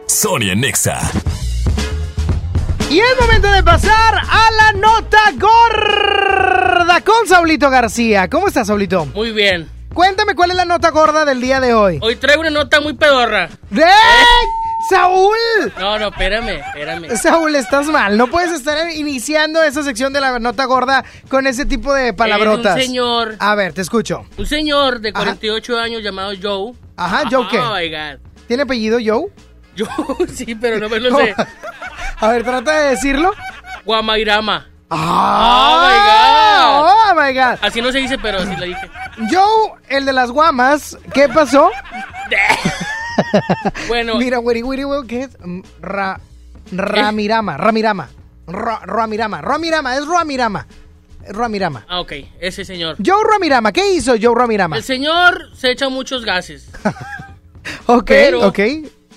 Sonia 0.07 0.55
Nexa. 0.55 1.18
Y 2.89 2.99
es 2.99 3.21
momento 3.21 3.47
de 3.51 3.61
pasar 3.61 4.15
a 4.15 4.49
la 4.51 4.71
nota 4.73 5.19
gorda 5.37 7.01
con 7.01 7.27
Saulito 7.27 7.69
García. 7.69 8.27
¿Cómo 8.27 8.47
estás, 8.47 8.65
Saulito? 8.65 9.05
Muy 9.07 9.31
bien. 9.31 9.69
Cuéntame 9.93 10.33
cuál 10.33 10.49
es 10.51 10.57
la 10.57 10.65
nota 10.65 10.89
gorda 10.89 11.23
del 11.23 11.39
día 11.39 11.59
de 11.59 11.75
hoy. 11.75 11.99
Hoy 12.01 12.15
traigo 12.15 12.41
una 12.41 12.49
nota 12.49 12.81
muy 12.81 12.93
pedorra. 12.93 13.47
¡Ey! 13.71 13.83
¡Saúl! 14.89 15.37
No, 15.77 15.99
no, 15.99 16.07
espérame, 16.07 16.61
espérame. 16.65 17.15
Saúl, 17.15 17.55
estás 17.55 17.85
mal. 17.85 18.17
No 18.17 18.25
puedes 18.27 18.51
estar 18.51 18.89
iniciando 18.89 19.61
esa 19.61 19.83
sección 19.83 20.11
de 20.11 20.21
la 20.21 20.39
nota 20.39 20.65
gorda 20.65 21.05
con 21.29 21.45
ese 21.45 21.65
tipo 21.65 21.93
de 21.93 22.13
palabrotas. 22.13 22.75
Es 22.77 22.83
un 22.83 22.87
señor. 22.87 23.35
A 23.37 23.53
ver, 23.53 23.73
te 23.73 23.81
escucho. 23.81 24.25
Un 24.35 24.47
señor 24.47 24.99
de 24.99 25.13
48 25.13 25.77
años 25.77 26.01
llamado 26.01 26.31
Joe. 26.41 26.73
Ajá, 26.97 27.23
¿Joe 27.29 27.47
qué? 27.51 27.59
Oh 27.59 27.75
my 27.75 27.87
God. 27.87 28.19
¿Tiene 28.47 28.63
apellido 28.63 28.97
Joe? 29.03 29.31
Joe, 29.77 30.27
sí, 30.33 30.55
pero 30.55 30.79
no 30.79 30.89
me 30.89 30.99
lo 30.99 31.15
sé. 31.15 31.35
A 32.19 32.27
ver, 32.29 32.43
trata 32.43 32.71
de 32.81 32.89
decirlo. 32.91 33.31
Guamairama. 33.85 34.67
¡Ah! 34.91 36.81
Oh 36.81 37.11
¡Oh, 37.11 37.15
my 37.21 37.33
God! 37.33 37.57
Así 37.61 37.81
no 37.81 37.91
se 37.91 37.99
dice, 37.99 38.17
pero 38.17 38.39
así 38.39 38.55
lo 38.55 38.65
dije. 38.65 38.89
Joe, 39.31 39.73
el 39.87 40.05
de 40.05 40.13
las 40.13 40.31
guamas, 40.31 40.97
¿qué 41.13 41.29
pasó? 41.29 41.69
bueno. 43.87 44.15
Mira, 44.15 44.39
wiri, 44.39 44.63
wiri, 44.63 44.85
wiri, 44.85 45.07
¿qué 45.07 45.21
es? 45.23 45.29
Mm, 45.43 45.61
Ra, 45.81 46.19
Ramirama, 46.71 47.57
Ramirama. 47.57 48.09
Ra- 48.47 48.81
Ramirama, 48.83 49.41
Ramirama, 49.41 49.95
es 49.95 50.07
Ramirama. 50.07 50.67
Ramirama. 51.27 51.85
Ah, 51.87 51.99
ok, 51.99 52.13
ese 52.39 52.65
señor. 52.65 52.95
Joe 53.05 53.23
Ramirama, 53.31 53.71
¿qué 53.71 53.93
hizo 53.93 54.15
Joe 54.19 54.33
Ramirama? 54.35 54.77
El 54.77 54.83
señor 54.83 55.49
se 55.55 55.71
echa 55.71 55.89
muchos 55.89 56.25
gases. 56.25 56.69
Ok, 57.85 58.05
pero- 58.07 58.47
ok. 58.47 58.59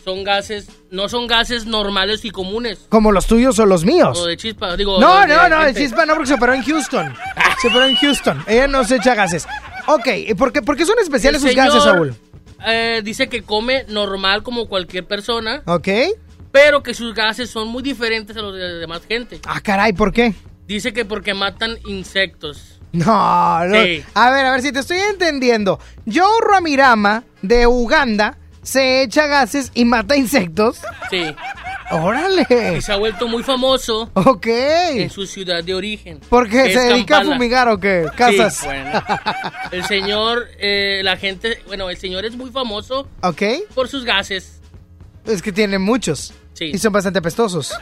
Son 0.05 0.25
gases, 0.25 0.67
no 0.93 1.09
son 1.09 1.27
gases 1.27 1.67
normales 1.67 2.25
y 2.25 2.31
comunes. 2.31 2.87
Como 2.89 3.11
los 3.11 3.27
tuyos 3.27 3.59
o 3.59 3.67
los 3.67 3.85
míos. 3.85 4.17
O 4.21 4.27
de 4.27 4.37
chispa, 4.37 4.77
digo. 4.77 5.01
No, 5.01 5.23
de- 5.23 5.27
de 5.27 5.35
no, 5.35 5.49
no, 5.49 5.61
gente. 5.65 5.81
chispa 5.81 6.07
no, 6.07 6.15
porque 6.15 6.29
se 6.29 6.35
operó 6.35 6.53
en 6.55 6.63
Houston. 6.63 7.13
Se 7.61 7.67
operó 7.69 7.87
en 7.87 7.97
Houston. 7.97 8.45
Ella 8.47 8.69
no 8.69 8.85
se 8.85 8.97
echa 8.97 9.15
gases. 9.17 9.47
Ok, 9.87 10.07
¿y 10.29 10.35
¿por 10.35 10.53
qué, 10.53 10.63
por 10.63 10.77
qué 10.77 10.87
son 10.87 10.99
especiales 11.01 11.43
El 11.43 11.49
sus 11.49 11.57
gases, 11.57 11.83
Saúl? 11.83 12.15
eh, 12.67 13.01
dice 13.03 13.29
que 13.29 13.43
come 13.43 13.85
normal 13.89 14.43
como 14.45 14.69
cualquier 14.69 15.05
persona, 15.07 15.63
Ok. 15.67 15.89
pero 16.53 16.83
que 16.85 16.95
sus 16.95 17.15
gases 17.15 17.51
son 17.51 17.67
muy 17.69 17.83
diferentes 17.83 18.37
a 18.37 18.41
los 18.43 18.55
de 18.55 18.61
la 18.61 18.75
demás 18.75 19.03
gente. 19.09 19.41
Ah, 19.47 19.61
caray, 19.61 19.93
¿por 19.95 20.13
qué? 20.13 20.35
Dice 20.69 20.93
que 20.93 21.05
porque 21.05 21.35
matan 21.35 21.77
insectos. 21.87 22.79
No, 22.93 23.65
no. 23.65 23.83
Sí. 23.83 24.05
A 24.15 24.31
ver, 24.31 24.45
a 24.47 24.51
ver 24.53 24.61
si 24.63 24.71
te 24.71 24.81
estoy 24.81 24.99
entendiendo. 24.99 25.81
Joe 26.07 26.27
Ramirama 26.47 27.25
de 27.41 27.67
Uganda 27.67 28.37
se 28.63 29.03
echa 29.03 29.27
gases 29.27 29.71
y 29.75 29.85
mata 29.85 30.17
insectos. 30.17 30.81
Sí. 31.11 31.35
Órale. 31.91 32.47
Y 32.79 32.81
se 32.81 32.93
ha 32.93 32.97
vuelto 32.97 33.29
muy 33.29 33.43
famoso 33.43 34.11
Ok. 34.15 34.47
en 34.47 35.11
su 35.11 35.27
ciudad 35.27 35.63
de 35.63 35.75
origen. 35.75 36.21
Porque 36.31 36.65
que 36.65 36.73
se 36.73 36.81
dedica 36.81 37.19
a 37.19 37.25
fumigar 37.25 37.69
o 37.69 37.79
qué? 37.79 38.07
Casas. 38.17 38.57
Sí, 38.57 38.67
bueno. 38.67 39.03
El 39.73 39.85
señor, 39.85 40.49
eh, 40.59 41.03
la 41.05 41.17
gente, 41.19 41.59
bueno, 41.67 41.91
el 41.91 41.99
señor 41.99 42.25
es 42.25 42.35
muy 42.35 42.51
famoso 42.51 43.09
Ok. 43.23 43.43
por 43.75 43.89
sus 43.89 44.05
gases. 44.07 44.61
Es 45.27 45.43
que 45.43 45.53
tiene 45.53 45.79
muchos. 45.79 46.33
Sí. 46.71 46.71
Y 46.75 46.79
son 46.79 46.93
bastante 46.93 47.19
apestosos. 47.19 47.73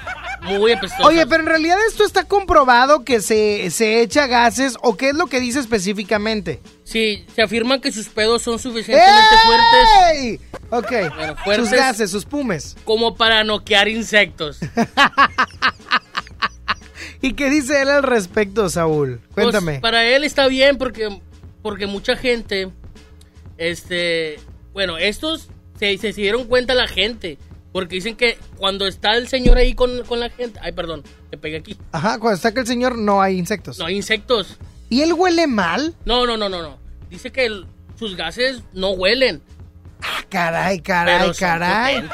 Muy 0.43 0.73
apestosos. 0.73 1.05
Oye, 1.07 1.27
pero 1.27 1.43
en 1.43 1.49
realidad 1.49 1.77
esto 1.87 2.05
está 2.05 2.25
comprobado 2.25 3.05
que 3.05 3.21
se, 3.21 3.71
se 3.71 4.01
echa 4.01 4.27
gases 4.27 4.77
o 4.83 4.97
qué 4.97 5.11
es 5.11 5.15
lo 5.15 5.27
que 5.27 5.39
dice 5.41 5.59
específicamente. 5.61 6.61
Sí, 6.85 7.25
se 7.35 7.43
afirma 7.43 7.81
que 7.81 7.93
sus 7.93 8.09
pedos 8.09 8.43
son 8.43 8.59
suficientemente 8.59 9.37
fuertes 9.45 9.89
¡Ey! 10.15 10.41
Ok. 10.71 11.15
Bueno, 11.17 11.37
fuertes. 11.45 11.69
Sus 11.69 11.79
gases, 11.79 12.11
sus 12.11 12.25
pumes. 12.25 12.77
como 12.85 13.17
para 13.17 13.45
noquear 13.45 13.89
insectos. 13.89 14.61
¿Y 17.23 17.35
qué 17.35 17.51
dice 17.51 17.83
él 17.83 17.91
al 17.91 18.03
respecto, 18.03 18.69
Saúl? 18.71 19.21
Pues, 19.35 19.45
Cuéntame. 19.47 19.81
para 19.81 20.05
él 20.07 20.25
está 20.25 20.47
bien 20.49 20.79
porque, 20.79 21.21
porque 21.63 21.87
mucha 21.87 22.17
gente, 22.17 22.71
este, 23.59 24.39
bueno, 24.73 24.97
estos 24.97 25.49
se, 25.79 25.99
se 25.99 26.13
dieron 26.13 26.45
cuenta 26.45 26.75
la 26.75 26.89
gente. 26.89 27.37
Porque 27.73 27.95
dicen 27.97 28.17
que 28.17 28.37
cuando 28.57 28.87
está 28.87 29.13
el 29.17 29.29
señor 29.29 29.57
ahí 29.59 29.75
con, 29.75 30.03
con 30.05 30.19
la 30.21 30.29
gente, 30.31 30.59
ay, 30.63 30.73
perdón, 30.73 31.05
me 31.31 31.39
pegué 31.39 31.59
aquí. 31.59 31.77
Ajá, 31.93 32.19
cuando 32.19 32.37
está 32.37 32.53
que 32.53 32.61
el 32.61 32.67
señor 32.67 32.99
no 32.99 33.23
hay 33.23 33.39
insectos. 33.39 33.79
No 33.79 33.87
hay 33.87 33.97
insectos. 33.97 34.57
¿Y 34.89 35.03
él 35.03 35.13
huele 35.13 35.47
mal? 35.47 35.95
No, 36.05 36.27
no, 36.27 36.37
no, 36.37 36.49
no, 36.49 36.63
no. 36.63 36.79
Dice 37.09 37.31
que 37.31 37.47
el- 37.47 37.67
sus 37.97 38.17
gases 38.17 38.63
no 38.73 38.91
huelen. 38.91 39.43
Ah, 40.03 40.25
Caray, 40.31 40.81
caray, 40.81 41.21
pero 41.21 41.35
caray. 41.39 42.09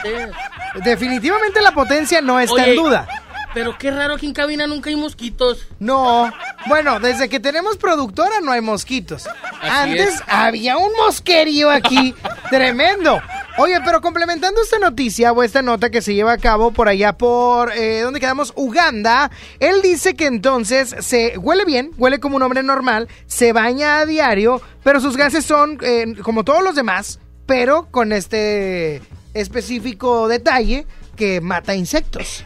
Definitivamente 0.85 1.61
la 1.63 1.73
potencia 1.73 2.21
no 2.21 2.39
está 2.41 2.55
Oye, 2.55 2.71
en 2.71 2.77
duda. 2.77 3.09
Pero 3.57 3.79
qué 3.79 3.91
raro 3.91 4.19
que 4.19 4.27
en 4.27 4.35
cabina 4.35 4.67
nunca 4.67 4.91
hay 4.91 4.97
mosquitos. 4.97 5.67
No. 5.79 6.31
Bueno, 6.67 7.01
desde 7.01 7.31
que 7.31 7.41
tenemos 7.41 7.79
productora 7.79 8.43
no 8.43 8.53
hay 8.53 8.61
mosquitos. 8.61 9.27
Antes 9.63 10.17
es. 10.17 10.23
había 10.27 10.77
un 10.77 10.93
mosquerío 10.93 11.71
aquí. 11.71 12.15
tremendo. 12.51 13.19
Oye, 13.57 13.81
pero 13.83 14.03
complementando 14.03 14.61
esta 14.61 14.79
noticia 14.79 15.33
o 15.33 15.43
esta 15.43 15.63
nota 15.63 15.89
que 15.89 16.03
se 16.03 16.13
lleva 16.13 16.33
a 16.33 16.37
cabo 16.37 16.71
por 16.71 16.87
allá 16.87 17.15
por, 17.15 17.73
eh, 17.73 18.01
¿dónde 18.03 18.21
quedamos? 18.21 18.53
Uganda. 18.57 19.31
Él 19.59 19.81
dice 19.83 20.15
que 20.15 20.27
entonces 20.27 20.95
se 21.01 21.39
huele 21.39 21.65
bien, 21.65 21.93
huele 21.97 22.21
como 22.21 22.37
un 22.37 22.43
hombre 22.43 22.63
normal, 22.63 23.09
se 23.27 23.55
baña 23.55 24.01
a 24.01 24.05
diario, 24.05 24.61
pero 24.85 25.01
sus 25.01 25.17
gases 25.17 25.47
son 25.47 25.79
eh, 25.81 26.15
como 26.23 26.45
todos 26.45 26.63
los 26.63 26.75
demás, 26.75 27.21
pero 27.47 27.89
con 27.91 28.13
este 28.13 29.01
específico 29.33 30.29
detalle 30.29 30.87
que 31.17 31.41
mata 31.41 31.75
insectos. 31.75 32.45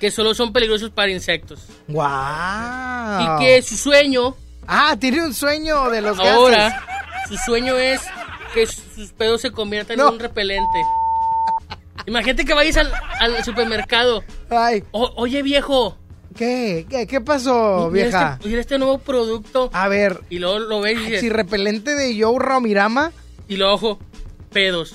Que 0.00 0.10
solo 0.10 0.34
son 0.34 0.52
peligrosos 0.52 0.90
para 0.90 1.10
insectos. 1.10 1.60
¡Wow! 1.88 2.04
Y 3.20 3.44
que 3.44 3.62
su 3.62 3.76
sueño, 3.76 4.34
Ah, 4.66 4.96
tiene 4.98 5.24
un 5.24 5.34
sueño 5.34 5.88
de 5.90 6.00
los 6.02 6.16
gases. 6.18 6.32
ahora, 6.32 6.84
su 7.28 7.36
sueño 7.38 7.76
es 7.76 8.00
que 8.54 8.66
sus 8.66 9.12
pedos 9.12 9.40
se 9.40 9.50
conviertan 9.50 9.96
No. 9.96 10.08
en 10.08 10.14
un 10.14 10.20
repelente. 10.20 10.78
Imagínate 12.06 12.44
que 12.44 12.54
vayas 12.54 12.76
al, 12.76 12.92
al 13.20 13.44
supermercado. 13.44 14.22
Ay. 14.50 14.84
O- 14.92 15.12
oye, 15.16 15.42
viejo. 15.42 15.96
¿Qué? 16.36 16.86
¿Qué, 16.88 17.06
qué 17.06 17.20
pasó, 17.20 17.88
mira 17.90 18.04
vieja? 18.06 18.32
Este, 18.34 18.48
mira 18.48 18.60
este 18.60 18.78
nuevo 18.78 18.98
producto. 18.98 19.70
A 19.72 19.88
ver. 19.88 20.20
Y 20.30 20.38
luego 20.38 20.58
lo 20.60 20.80
ves 20.80 20.98
y 20.98 21.04
dices, 21.04 21.20
Si 21.20 21.28
repelente 21.28 21.94
de 21.94 22.18
Joe 22.22 22.38
Ramirama, 22.38 23.10
y 23.48 23.56
luego, 23.56 23.74
ojo, 23.74 23.98
pedos. 24.52 24.94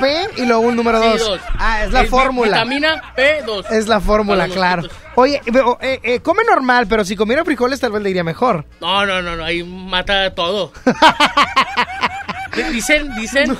P 0.00 0.26
y 0.42 0.46
luego 0.46 0.62
un 0.62 0.76
número 0.76 1.00
Sí, 1.02 1.08
2. 1.08 1.20
dos. 1.20 1.40
Ah, 1.58 1.84
es 1.84 1.92
la 1.92 2.02
vi- 2.02 2.08
fórmula. 2.08 2.52
Vitamina 2.64 3.14
P2. 3.16 3.70
Es 3.70 3.86
la 3.88 4.00
fórmula, 4.00 4.48
claro. 4.48 4.82
Oye, 5.14 5.40
pero, 5.52 5.78
eh, 5.80 6.00
eh, 6.02 6.20
come 6.20 6.42
normal, 6.44 6.86
pero 6.88 7.04
si 7.04 7.16
comiera 7.16 7.44
frijoles 7.44 7.80
tal 7.80 7.92
vez 7.92 8.02
le 8.02 8.10
iría 8.10 8.24
mejor. 8.24 8.66
No, 8.80 9.06
no, 9.06 9.22
no, 9.22 9.36
no, 9.36 9.44
ahí 9.44 9.62
mata 9.64 10.34
todo. 10.34 10.72
dicen, 12.72 13.14
dicen 13.16 13.56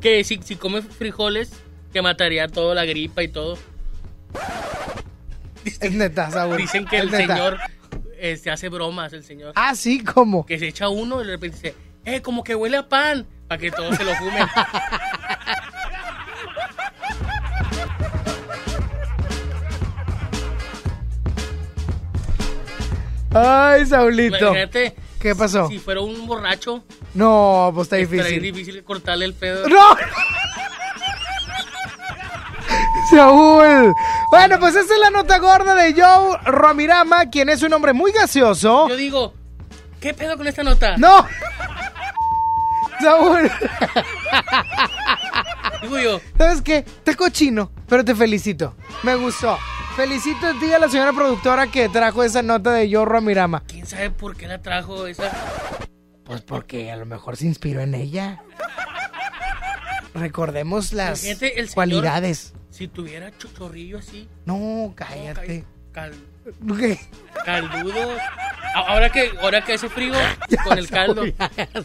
que 0.00 0.24
si, 0.24 0.40
si 0.42 0.56
come 0.56 0.82
frijoles, 0.82 1.50
que 1.92 2.02
mataría 2.02 2.48
todo, 2.48 2.74
la 2.74 2.84
gripa 2.84 3.22
y 3.22 3.28
todo. 3.28 3.58
Es 5.64 5.92
neta, 5.92 6.30
Saúl. 6.30 6.56
Dicen 6.56 6.86
que 6.86 6.96
es 6.98 7.02
el 7.04 7.10
neta. 7.10 7.34
señor 7.34 7.58
eh, 8.18 8.36
se 8.36 8.50
hace 8.50 8.68
bromas, 8.68 9.12
el 9.12 9.24
señor. 9.24 9.52
Ah, 9.56 9.74
sí, 9.74 10.02
¿cómo? 10.02 10.46
Que 10.46 10.58
se 10.58 10.68
echa 10.68 10.88
uno 10.88 11.22
y 11.22 11.26
de 11.26 11.32
repente 11.32 11.56
dice, 11.56 11.74
eh, 12.04 12.22
como 12.22 12.44
que 12.44 12.54
huele 12.54 12.76
a 12.78 12.88
pan, 12.88 13.26
para 13.48 13.60
que 13.60 13.70
todos 13.70 13.96
se 13.96 14.04
lo 14.04 14.14
fumen. 14.14 14.46
Ay, 23.38 23.86
Saulito. 23.86 24.36
Imagínate, 24.38 24.96
¿Qué 25.20 25.34
pasó? 25.34 25.68
si 25.68 25.78
fuera 25.78 26.00
un 26.00 26.26
borracho, 26.26 26.82
No, 27.14 27.70
pues 27.74 27.86
está 27.86 27.96
difícil. 27.96 28.40
difícil 28.42 28.82
cortarle 28.84 29.24
el 29.24 29.34
pedo. 29.34 29.68
¡No! 29.68 29.96
Saúl. 33.10 33.94
Bueno, 34.30 34.58
pues 34.58 34.74
esta 34.74 34.94
es 34.94 35.00
la 35.00 35.10
nota 35.10 35.38
gorda 35.38 35.74
de 35.74 35.92
Joe 35.94 36.38
Ramirama, 36.44 37.26
quien 37.30 37.48
es 37.48 37.62
un 37.62 37.72
hombre 37.72 37.92
muy 37.92 38.10
gaseoso. 38.12 38.88
Yo 38.88 38.96
digo, 38.96 39.34
¿qué 40.00 40.12
pedo 40.12 40.36
con 40.36 40.46
esta 40.46 40.62
nota? 40.62 40.96
¡No! 40.96 41.26
Saúl. 43.00 43.50
Digo 45.82 45.98
yo, 45.98 46.20
¿Sabes 46.38 46.62
qué? 46.62 46.82
Te 47.04 47.14
cochino, 47.14 47.70
pero 47.88 48.04
te 48.04 48.14
felicito. 48.14 48.74
Me 49.02 49.14
gustó. 49.14 49.56
Felicito 49.96 50.46
a 50.46 50.52
ti 50.60 50.70
a 50.74 50.78
la 50.78 50.90
señora 50.90 51.14
productora 51.14 51.68
que 51.68 51.88
trajo 51.88 52.22
esa 52.22 52.42
nota 52.42 52.70
de 52.70 52.86
Yorro 52.86 53.16
a 53.16 53.20
Mirama. 53.22 53.62
¿Quién 53.66 53.86
sabe 53.86 54.10
por 54.10 54.36
qué 54.36 54.46
la 54.46 54.60
trajo 54.60 55.06
esa? 55.06 55.32
Pues 56.22 56.42
porque 56.42 56.90
a 56.90 56.96
lo 56.96 57.06
mejor 57.06 57.38
se 57.38 57.46
inspiró 57.46 57.80
en 57.80 57.94
ella. 57.94 58.42
Recordemos 60.12 60.92
las 60.92 61.24
Imagínate 61.24 61.60
el 61.60 61.68
señor, 61.68 61.74
cualidades. 61.74 62.52
Si 62.70 62.88
tuviera 62.88 63.30
chochorrillo 63.38 63.96
así. 63.96 64.28
No, 64.44 64.92
cállate. 64.94 65.64
Cal, 65.92 66.12
¿Qué? 66.78 67.00
caldudo. 67.46 68.18
Ahora 68.74 69.10
que, 69.10 69.32
ahora 69.40 69.64
que 69.64 69.72
hace 69.72 69.88
frío, 69.88 70.12
con 70.64 70.76
el 70.76 70.90
caldo. 70.90 71.22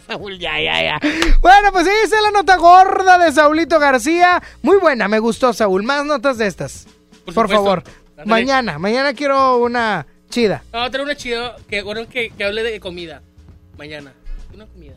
Saúl, 0.06 0.38
ya, 0.38 0.60
ya, 0.60 0.82
ya. 0.82 1.00
Bueno, 1.40 1.72
pues 1.72 1.86
ahí 1.86 1.96
está 2.04 2.20
la 2.20 2.30
nota 2.30 2.56
gorda 2.56 3.16
de 3.16 3.32
Saulito 3.32 3.78
García. 3.78 4.42
Muy 4.60 4.76
buena, 4.76 5.08
me 5.08 5.18
gustó, 5.18 5.54
Saúl. 5.54 5.82
Más 5.82 6.04
notas 6.04 6.36
de 6.36 6.46
estas. 6.46 6.86
Por, 7.24 7.48
favor. 7.48 7.84
Ándale. 8.22 8.42
Mañana, 8.42 8.78
mañana 8.78 9.12
quiero 9.14 9.56
una 9.58 10.06
chida. 10.30 10.62
No, 10.72 10.90
traer 10.90 11.04
una 11.04 11.16
chida 11.16 11.56
que, 11.68 11.82
bueno, 11.82 12.08
que, 12.08 12.30
que 12.30 12.44
hable 12.44 12.62
de 12.62 12.80
comida. 12.80 13.22
Mañana. 13.78 14.12
Una 14.54 14.66
comida. 14.66 14.94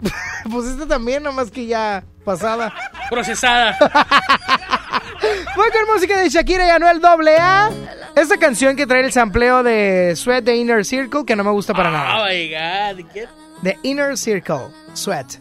Pues 0.50 0.66
esta 0.66 0.86
también, 0.88 1.22
nomás 1.22 1.50
que 1.52 1.66
ya 1.66 2.02
pasada. 2.24 2.74
Procesada. 3.10 3.78
Voy 5.56 5.70
con 5.70 5.94
música 5.94 6.18
de 6.20 6.28
Shakira 6.28 6.66
y 6.66 6.70
Anuel 6.70 7.00
AA. 7.04 7.70
Esta 8.16 8.36
canción 8.38 8.74
que 8.74 8.86
trae 8.86 9.04
el 9.04 9.12
sampleo 9.12 9.62
de 9.62 10.14
Sweat 10.16 10.42
de 10.44 10.56
Inner 10.56 10.84
Circle, 10.84 11.24
que 11.24 11.36
no 11.36 11.44
me 11.44 11.50
gusta 11.52 11.72
para 11.74 11.90
Oh 11.90 11.92
nada. 11.92 12.28
my 12.28 12.48
god. 12.50 13.12
¿Qué? 13.12 13.28
The 13.62 13.78
Inner 13.84 14.18
Circle, 14.18 14.66
Sweat. 14.94 15.36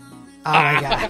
Oh 0.46 0.52
my 0.52 0.80
God. 0.82 1.10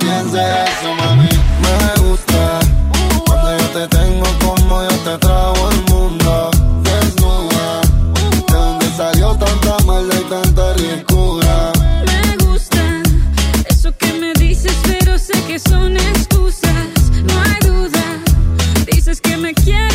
no 0.00 0.40
eso, 0.40 0.94
mami. 0.96 1.28
Me 1.62 2.02
gusta 2.02 2.60
cuando 3.26 3.58
yo 3.58 3.66
te 3.68 3.88
tengo 3.88 4.26
como 4.44 4.82
yo 4.82 4.96
te 5.04 5.18
trago 5.18 5.70
el 5.70 5.82
mundo. 5.92 6.50
Desnuda, 6.82 7.80
de 8.48 8.54
donde 8.54 8.86
salió 8.96 9.34
tanta 9.36 9.76
maldad 9.84 10.16
y 10.18 10.24
tanta 10.30 10.72
ricura. 10.74 11.72
Me 12.06 12.44
gusta 12.44 13.02
eso 13.68 13.92
que 13.98 14.12
me 14.14 14.32
dices, 14.34 14.74
pero 14.86 15.18
sé 15.18 15.34
que 15.46 15.58
son 15.58 15.96
excusas. 15.96 16.72
No 17.24 17.40
hay 17.40 17.68
duda. 17.68 18.04
Dices 18.90 19.20
que 19.20 19.36
me 19.36 19.54
quieres, 19.54 19.91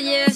los 0.00 0.27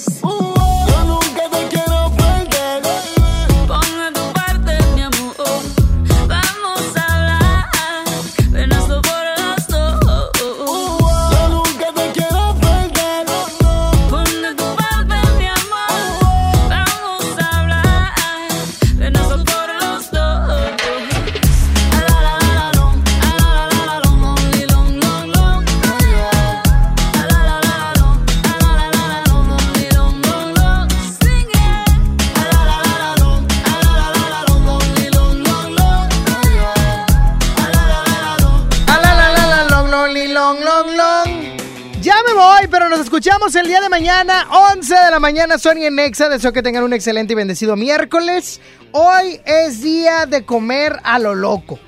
mañana, 44.24 44.46
11 44.74 44.94
de 44.94 45.10
la 45.10 45.18
mañana, 45.18 45.58
Sony 45.58 45.84
en 45.86 45.96
Nexa. 45.96 46.28
Deseo 46.28 46.52
que 46.52 46.62
tengan 46.62 46.84
un 46.84 46.92
excelente 46.92 47.32
y 47.32 47.36
bendecido 47.36 47.74
miércoles. 47.74 48.60
Hoy 48.92 49.40
es 49.44 49.82
día 49.82 50.26
de 50.26 50.44
comer 50.44 51.00
a 51.02 51.18
lo 51.18 51.34
loco. 51.34 51.80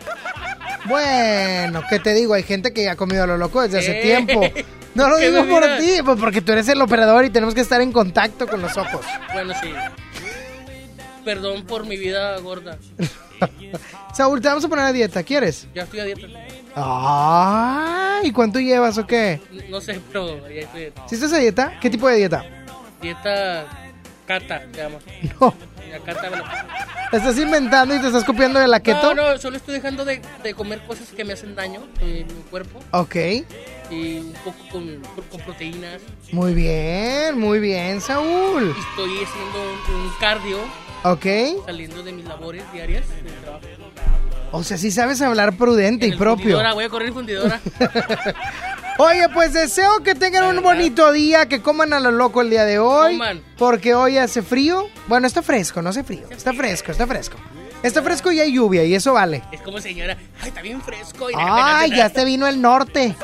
Bueno, 0.86 1.82
¿qué 1.88 2.00
te 2.00 2.12
digo? 2.12 2.34
Hay 2.34 2.42
gente 2.42 2.72
que 2.72 2.84
ya 2.84 2.92
ha 2.92 2.96
comido 2.96 3.22
a 3.22 3.26
lo 3.26 3.38
loco 3.38 3.62
desde 3.62 3.78
hace 3.78 3.94
tiempo. 4.02 4.40
No 4.94 5.08
lo 5.08 5.16
¿Qué 5.16 5.30
digo 5.30 5.44
por 5.48 5.64
ti, 5.78 6.02
pues 6.04 6.18
porque 6.20 6.40
tú 6.40 6.52
eres 6.52 6.68
el 6.68 6.80
operador 6.80 7.24
y 7.24 7.30
tenemos 7.30 7.54
que 7.54 7.60
estar 7.60 7.80
en 7.80 7.90
contacto 7.90 8.46
con 8.46 8.62
los 8.62 8.76
ojos. 8.76 9.04
Bueno, 9.32 9.52
sí. 9.60 9.72
Perdón 11.24 11.64
por 11.66 11.84
mi 11.84 11.96
vida 11.96 12.38
gorda. 12.38 12.78
Saúl, 14.14 14.40
te 14.40 14.48
vamos 14.48 14.64
a 14.64 14.68
poner 14.68 14.84
a 14.84 14.92
dieta, 14.92 15.22
¿quieres? 15.24 15.66
Ya 15.74 15.82
estoy 15.82 16.00
a 16.00 16.04
dieta. 16.04 16.28
Ah, 16.76 18.20
¿y 18.22 18.32
cuánto 18.32 18.58
llevas 18.60 18.98
o 18.98 19.06
qué? 19.06 19.40
No 19.68 19.80
sé, 19.80 20.00
pero 20.12 20.36
ya 20.48 20.62
estoy. 20.62 20.92
¿Si 21.08 21.14
estás 21.14 21.32
a 21.32 21.38
dieta? 21.38 21.78
¿Qué 21.80 21.90
tipo 21.90 22.08
de 22.08 22.16
dieta? 22.16 22.44
Dieta 23.00 23.66
Cata, 24.26 24.62
llama. 24.72 24.98
No. 25.40 25.54
La 25.90 25.98
Cata 26.00 26.30
me 26.30 26.36
la- 26.38 26.66
¿La 27.12 27.18
estás 27.18 27.38
inventando 27.38 27.94
y 27.94 28.00
te 28.00 28.06
estás 28.08 28.24
copiando 28.24 28.58
de 28.58 28.66
la 28.66 28.80
keto? 28.80 29.14
No, 29.14 29.32
no, 29.32 29.38
solo 29.38 29.56
estoy 29.56 29.74
dejando 29.74 30.04
de, 30.04 30.20
de 30.42 30.54
comer 30.54 30.80
cosas 30.86 31.08
que 31.10 31.24
me 31.24 31.34
hacen 31.34 31.54
daño 31.54 31.82
en 32.00 32.26
mi 32.26 32.42
cuerpo. 32.50 32.80
Ok, 32.90 33.14
Y 33.90 34.18
un 34.18 34.32
poco 34.44 34.56
con, 34.72 35.00
con 35.30 35.40
proteínas. 35.42 36.00
muy 36.32 36.54
bien, 36.54 37.38
muy 37.38 37.60
bien, 37.60 38.00
Saúl. 38.00 38.74
Estoy 38.76 39.12
haciendo 39.22 39.62
un, 39.90 39.94
un 40.06 40.10
cardio. 40.18 40.58
Ok, 41.04 41.26
Saliendo 41.66 42.02
de 42.02 42.12
mis 42.12 42.24
labores 42.24 42.64
diarias 42.72 43.04
del 43.22 43.34
trabajo. 43.34 43.66
O 44.56 44.62
sea, 44.62 44.78
sí 44.78 44.90
sabes 44.90 45.20
hablar 45.20 45.56
prudente 45.56 46.06
y 46.06 46.12
propio. 46.12 46.44
Fundidora, 46.44 46.74
voy 46.74 46.84
a 46.84 46.88
correr 46.88 47.12
fundidora. 47.12 47.60
Oye, 48.98 49.28
pues 49.34 49.52
deseo 49.52 50.00
que 50.04 50.14
tengan 50.14 50.56
un 50.56 50.62
bonito 50.62 51.10
día, 51.10 51.46
que 51.46 51.60
coman 51.60 51.92
a 51.92 51.98
lo 51.98 52.12
loco 52.12 52.40
el 52.42 52.50
día 52.50 52.64
de 52.64 52.78
hoy. 52.78 53.14
Coman. 53.14 53.42
Porque 53.58 53.94
hoy 53.94 54.18
hace 54.18 54.42
frío. 54.42 54.86
Bueno, 55.08 55.26
está 55.26 55.42
fresco, 55.42 55.82
no 55.82 55.90
hace 55.90 56.04
frío. 56.04 56.28
Está 56.30 56.52
fresco, 56.52 56.92
está 56.92 57.04
fresco. 57.06 57.36
Está 57.82 58.02
fresco 58.02 58.30
y 58.30 58.40
hay 58.40 58.52
lluvia 58.54 58.84
y 58.84 58.94
eso 58.94 59.12
vale. 59.12 59.42
Es 59.50 59.60
como 59.60 59.80
señora, 59.80 60.16
ay, 60.40 60.48
está 60.48 60.62
bien 60.62 60.80
fresco. 60.80 61.28
Y 61.28 61.34
Ay, 61.36 61.90
ya 61.90 62.08
se 62.08 62.24
vino 62.24 62.46
el 62.46 62.62
norte. 62.62 63.14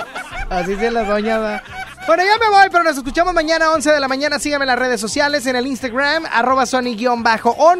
Así 0.51 0.75
se 0.75 0.91
la 0.91 1.05
doña 1.05 1.39
va. 1.39 1.63
Bueno, 2.07 2.25
ya 2.25 2.37
me 2.39 2.51
voy, 2.51 2.69
pero 2.73 2.83
nos 2.83 2.97
escuchamos 2.97 3.33
mañana 3.33 3.71
11 3.71 3.93
de 3.93 4.01
la 4.01 4.09
mañana. 4.09 4.41
Síganme 4.41 4.65
en 4.65 4.69
las 4.69 4.79
redes 4.79 5.01
sociales, 5.01 5.47
en 5.47 5.55
el 5.55 5.67
Instagram, 5.67 6.27
arroba 6.31 6.67
Sony-on 6.67 7.23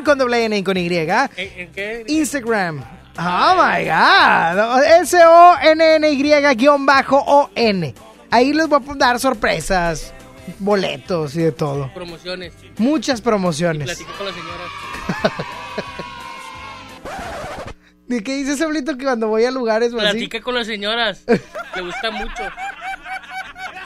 con 0.05 0.17
doble 0.19 0.45
N 0.45 0.57
y 0.57 0.63
con 0.63 0.77
Y. 0.77 0.87
¿En, 0.87 1.11
en 1.37 1.73
qué? 1.73 2.05
Instagram. 2.07 3.00
Oh 3.19 3.55
my 3.57 3.85
God. 3.85 4.83
S-O-N-N-Y-O-N. 5.03 6.35
Ahí 8.31 8.53
les 8.53 8.69
voy 8.69 8.81
a 8.89 8.95
dar 8.95 9.19
sorpresas, 9.19 10.15
boletos 10.59 11.35
y 11.35 11.41
de 11.43 11.53
todo. 11.53 11.93
Promociones. 11.93 12.55
Muchas 12.79 13.21
promociones. 13.21 13.99
Con 14.17 14.27
la 14.27 14.33
señora. 14.33 14.65
¿De 18.07 18.23
qué 18.25 18.37
dice 18.37 18.57
Sablito 18.57 18.97
que 18.97 19.05
cuando 19.05 19.29
voy 19.29 19.45
a 19.45 19.51
lugares 19.51 19.93
o 19.93 19.99
así? 20.01 20.11
Platica 20.11 20.41
con 20.41 20.55
las 20.55 20.67
señoras. 20.67 21.23
Le 21.27 21.81
gusta 21.83 22.11
mucho. 22.11 22.43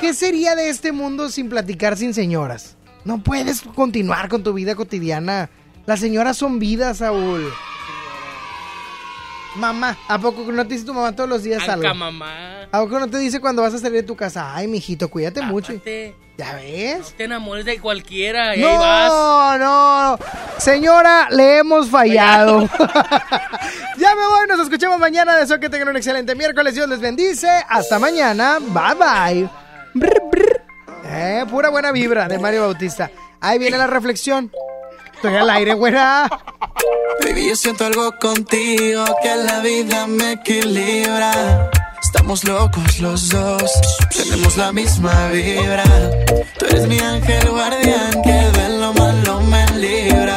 ¿Qué 0.01 0.15
sería 0.15 0.55
de 0.55 0.69
este 0.71 0.93
mundo 0.93 1.29
sin 1.31 1.49
platicar 1.49 1.97
sin 1.97 2.15
señoras? 2.15 2.77
No 3.05 3.23
puedes 3.23 3.63
continuar 3.63 4.29
con 4.29 4.43
tu 4.43 4.53
vida 4.55 4.75
cotidiana. 4.75 5.51
Las 5.87 6.01
señoras 6.01 6.39
son 6.39 6.59
vidas, 6.59 6.99
Saúl. 6.99 7.53
Mamá, 9.57 9.97
¿a 10.09 10.19
poco 10.19 10.51
no 10.51 10.67
te 10.67 10.75
dice 10.75 10.85
tu 10.87 10.95
mamá 10.95 11.15
todos 11.15 11.31
los 11.31 11.43
días 11.43 11.69
algo? 11.69 11.87
Anca, 11.87 11.95
mamá. 11.95 12.63
¿A 12.73 12.81
poco 12.81 12.99
no 12.99 13.09
te 13.09 13.19
dice 13.19 13.41
cuando 13.41 13.63
vas 13.63 13.75
a 13.75 13.79
salir 13.79 14.01
de 14.01 14.03
tu 14.03 14.17
casa? 14.17 14.55
Ay, 14.55 14.67
mijito, 14.67 15.09
cuídate 15.09 15.43
mucho. 15.43 15.73
¿Ya 16.37 16.55
ves? 16.57 16.99
No 16.99 17.17
te 17.17 17.25
enamores 17.25 17.65
de 17.65 17.79
cualquiera. 17.79 18.57
Y 18.57 18.65
ahí 18.65 18.77
vas. 18.77 19.09
No, 19.09 19.59
no. 19.59 20.19
Señora, 20.59 21.29
le 21.31 21.59
hemos 21.59 21.89
fallado. 21.89 22.69
ya 23.97 24.15
me 24.17 24.27
voy, 24.27 24.49
nos 24.49 24.59
escuchamos 24.59 24.99
mañana. 24.99 25.37
Deseo 25.37 25.61
que 25.61 25.69
tengan 25.69 25.89
un 25.91 25.97
excelente 25.97 26.35
miércoles. 26.35 26.75
Dios 26.75 26.89
les 26.89 27.01
bendice. 27.01 27.49
Hasta 27.69 28.01
mañana. 28.01 28.59
Bye 28.59 28.95
bye. 28.99 29.49
Brr, 29.95 30.23
brr. 30.33 30.63
Eh, 31.07 31.45
pura 31.49 31.69
buena 31.71 31.93
vibra 31.93 32.27
de 32.27 32.39
Mario 32.39 32.63
Bautista. 32.63 33.09
Ahí 33.41 33.61
viene 33.61 33.79
la 33.79 33.87
reflexión. 33.87 34.51
Estoy 35.25 35.41
al 35.41 35.49
aire, 35.49 35.73
güera. 35.73 36.29
Baby, 37.23 37.49
yo 37.49 37.57
siento 37.57 37.87
algo 37.87 38.13
contigo 38.21 39.07
que 39.23 39.35
la 39.37 39.61
vida 39.61 40.07
me 40.07 40.33
equilibra. 40.33 41.71
Estamos 42.03 42.45
locos 42.45 43.01
los 43.01 43.31
dos, 43.31 43.73
tenemos 44.15 44.59
la 44.59 44.71
misma 44.71 45.29
vibra. 45.29 45.85
Tú 46.59 46.67
eres 46.67 46.87
mi 46.89 46.99
ángel 46.99 47.49
guardián 47.49 48.23
que 48.23 48.61
de 48.61 48.79
lo 48.79 48.93
malo 48.93 49.41
me 49.41 49.67
libra. 49.79 50.37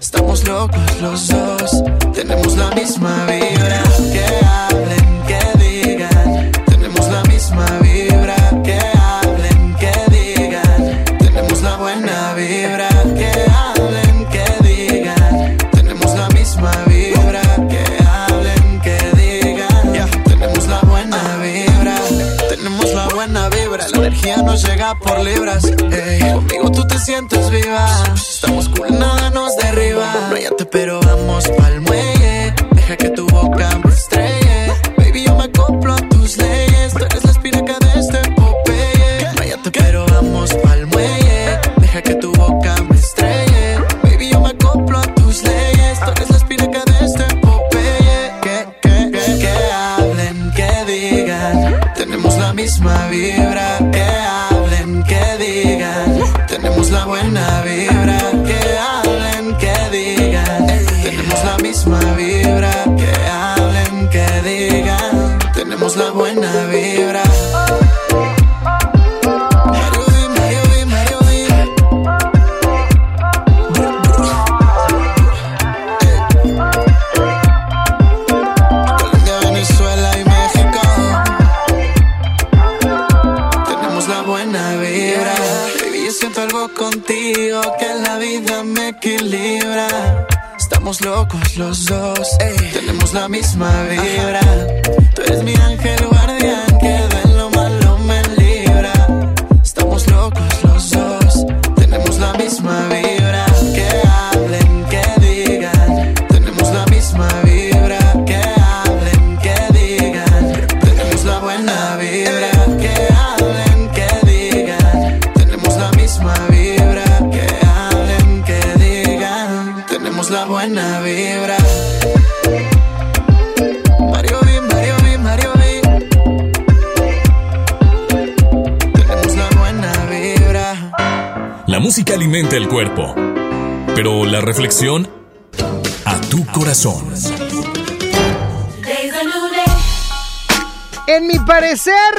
Estamos 0.00 0.44
locos 0.48 1.00
los 1.00 1.28
dos, 1.28 1.84
tenemos 2.12 2.56
la 2.56 2.72
misma 2.72 3.24
vibra. 3.26 3.82
Que 4.12 4.26
hablen, 4.44 5.22
que 5.28 5.58
digan, 5.64 6.50
tenemos 6.66 7.06
la 7.08 7.22
misma 7.22 7.66
vibra. 7.66 7.87
Llega 24.64 24.94
por 24.98 25.20
libras. 25.20 25.64
ey. 25.64 26.32
Conmigo 26.32 26.70
tú 26.72 26.86
te 26.86 26.98
sientes 26.98 27.50
viva. 27.50 27.86
Estamos 28.14 28.68
cool, 28.70 28.98
nada 28.98 29.30
nos 29.30 29.56
derriba. 29.56 30.28
Váyate, 30.30 30.64
pero 30.66 31.00
vamos 31.00 31.48
pa'l. 31.48 31.87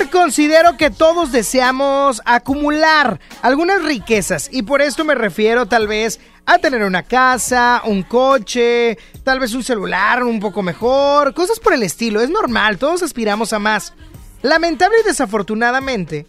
Considero 0.09 0.77
que 0.77 0.89
todos 0.89 1.31
deseamos 1.31 2.21
acumular 2.25 3.19
algunas 3.41 3.83
riquezas 3.83 4.49
y 4.51 4.63
por 4.63 4.81
esto 4.81 5.03
me 5.03 5.15
refiero 5.15 5.65
tal 5.65 5.87
vez 5.87 6.19
a 6.45 6.57
tener 6.57 6.83
una 6.83 7.03
casa, 7.03 7.81
un 7.85 8.03
coche, 8.03 8.97
tal 9.23 9.39
vez 9.39 9.53
un 9.53 9.63
celular 9.63 10.23
un 10.23 10.39
poco 10.39 10.63
mejor, 10.63 11.33
cosas 11.33 11.59
por 11.59 11.73
el 11.73 11.83
estilo. 11.83 12.21
Es 12.21 12.29
normal, 12.29 12.77
todos 12.77 13.03
aspiramos 13.03 13.53
a 13.53 13.59
más. 13.59 13.93
Lamentable 14.41 14.97
y 15.01 15.07
desafortunadamente, 15.07 16.25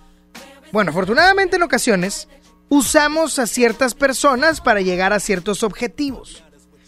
bueno, 0.72 0.90
afortunadamente 0.90 1.56
en 1.56 1.62
ocasiones, 1.62 2.28
usamos 2.68 3.38
a 3.38 3.46
ciertas 3.46 3.94
personas 3.94 4.60
para 4.60 4.80
llegar 4.80 5.12
a 5.12 5.20
ciertos 5.20 5.62
objetivos. 5.62 6.42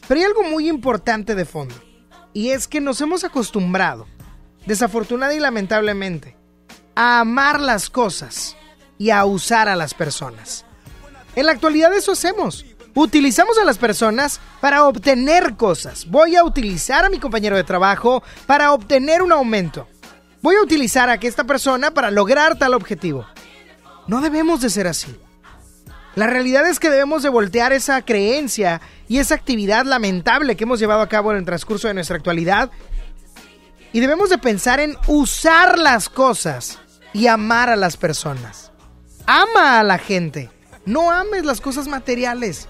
Pero 0.09 0.21
hay 0.21 0.27
algo 0.27 0.43
muy 0.43 0.69
importante 0.69 1.35
de 1.35 1.45
fondo, 1.45 1.75
y 2.33 2.51
es 2.51 2.69
que 2.69 2.81
nos 2.81 3.01
hemos 3.01 3.25
acostumbrado 3.25 4.07
desafortunada 4.67 5.35
y 5.35 5.41
lamentablemente, 5.41 6.37
a 6.95 7.21
amar 7.21 7.61
las 7.61 7.91
cosas 7.91 8.57
y 8.99 9.11
a 9.11 9.25
usar 9.25 9.69
a 9.69 9.77
las 9.77 9.95
personas. 9.95 10.65
En 11.35 11.47
la 11.47 11.53
actualidad 11.53 11.93
eso 11.95 12.13
hacemos. 12.13 12.65
Utilizamos 12.95 13.57
a 13.59 13.65
las 13.65 13.79
personas 13.79 14.41
para 14.61 14.85
obtener 14.85 15.57
cosas. 15.57 16.07
Voy 16.07 16.37
a 16.37 16.45
utilizar 16.45 17.05
a 17.05 17.11
mi 17.11 17.19
compañero 17.19 17.57
de 17.57 17.65
trabajo 17.65 18.23
para 18.47 18.73
obtener 18.73 19.23
un 19.23 19.33
aumento. 19.33 19.89
Voy 20.43 20.57
a 20.57 20.63
utilizar 20.63 21.09
a 21.09 21.15
esta 21.15 21.45
persona 21.45 21.93
para 21.93 22.11
lograr 22.11 22.59
tal 22.59 22.75
objetivo. 22.75 23.25
No 24.07 24.21
debemos 24.21 24.61
de 24.61 24.69
ser 24.69 24.87
así. 24.87 25.17
La 26.15 26.27
realidad 26.27 26.69
es 26.69 26.79
que 26.79 26.91
debemos 26.91 27.23
de 27.23 27.31
voltear 27.31 27.73
esa 27.73 28.03
creencia 28.03 28.83
y 29.09 29.19
esa 29.19 29.35
actividad 29.35 29.87
lamentable 29.87 30.57
que 30.57 30.65
hemos 30.65 30.79
llevado 30.79 31.01
a 31.01 31.09
cabo 31.09 31.33
en 31.33 31.39
el 31.39 31.47
transcurso 31.47 31.89
de 31.89 31.95
nuestra 31.95 32.17
actualidad 32.17 32.71
y 33.95 34.01
debemos 34.01 34.29
de 34.29 34.37
pensar 34.37 34.81
en 34.81 34.97
usar 35.07 35.79
las 35.79 36.11
cosas 36.11 36.79
y 37.13 37.27
amar 37.27 37.71
a 37.71 37.77
las 37.77 37.97
personas. 37.97 38.73
Ama 39.27 39.81
a 39.81 39.83
la 39.83 39.99
gente. 39.99 40.51
No 40.85 41.11
ames 41.11 41.45
las 41.45 41.61
cosas 41.61 41.89
materiales. 41.89 42.69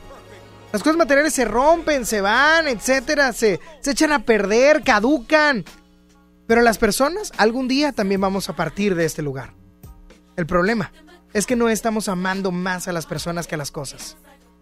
Las 0.73 0.83
cosas 0.83 0.97
materiales 0.97 1.35
se 1.35 1.45
rompen, 1.45 2.07
se 2.07 2.21
van, 2.21 2.67
etcétera, 2.67 3.33
se, 3.33 3.61
se 3.81 3.91
echan 3.91 4.13
a 4.13 4.25
perder, 4.25 4.83
caducan. 4.83 5.65
Pero 6.47 6.63
las 6.63 6.79
personas 6.79 7.33
algún 7.37 7.69
día 7.69 7.93
también 7.93 8.21
vamos 8.21 8.49
a 8.49 8.57
partir 8.57 8.95
de 8.95 9.05
este 9.05 9.23
lugar. 9.23 9.53
El 10.37 10.47
problema 10.47 10.93
es 11.35 11.47
que 11.47 11.57
no 11.57 11.69
estamos 11.69 12.09
amando 12.09 12.53
más 12.53 12.89
a 12.89 12.93
las 12.93 13.07
personas 13.07 13.47
que 13.47 13.55
a 13.55 13.59
las 13.59 13.71
cosas. 13.71 14.17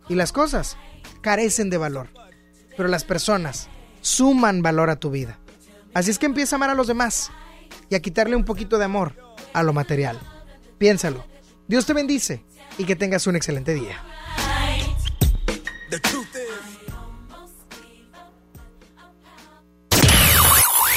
Y 0.09 0.15
las 0.15 0.33
cosas 0.33 0.77
carecen 1.21 1.71
de 1.71 1.79
valor. 1.79 2.09
Pero 2.77 2.89
las 2.89 3.05
personas 3.05 3.69
suman 4.01 4.63
valor 4.63 4.91
a 4.91 4.97
tu 4.97 5.11
vida. 5.11 5.39
Así 5.95 6.11
es 6.11 6.19
que 6.19 6.27
empieza 6.27 6.57
a 6.57 6.59
amar 6.59 6.71
a 6.71 6.75
los 6.75 6.87
demás 6.87 7.31
y 7.89 7.95
a 7.95 8.01
quitarle 8.01 8.37
un 8.37 8.45
poquito 8.45 8.79
de 8.79 8.85
amor 8.85 9.15
a 9.53 9.63
lo 9.63 9.73
material. 9.73 10.19
Piénsalo. 10.79 11.25
Dios 11.69 11.87
te 11.87 11.93
bendice 11.93 12.43
y 12.79 12.85
que 12.85 12.97
tengas 12.97 13.27
un 13.27 13.37
excelente 13.37 13.75
día. 13.75 14.03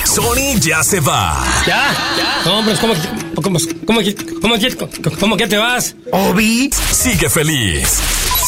Sony 0.05 0.59
ya 0.59 0.83
se 0.83 0.99
va. 0.99 1.43
¿Ya? 1.65 1.91
¿Ya? 2.17 2.41
No, 2.45 2.59
hombre, 2.59 2.75
¿cómo, 2.79 2.93
cómo, 3.35 3.41
cómo, 3.41 3.59
cómo, 3.85 3.99
cómo, 4.41 5.17
cómo 5.19 5.37
que 5.37 5.47
te 5.47 5.57
vas? 5.57 5.95
Obi 6.11 6.69
sigue 6.91 7.29
feliz. 7.29 8.32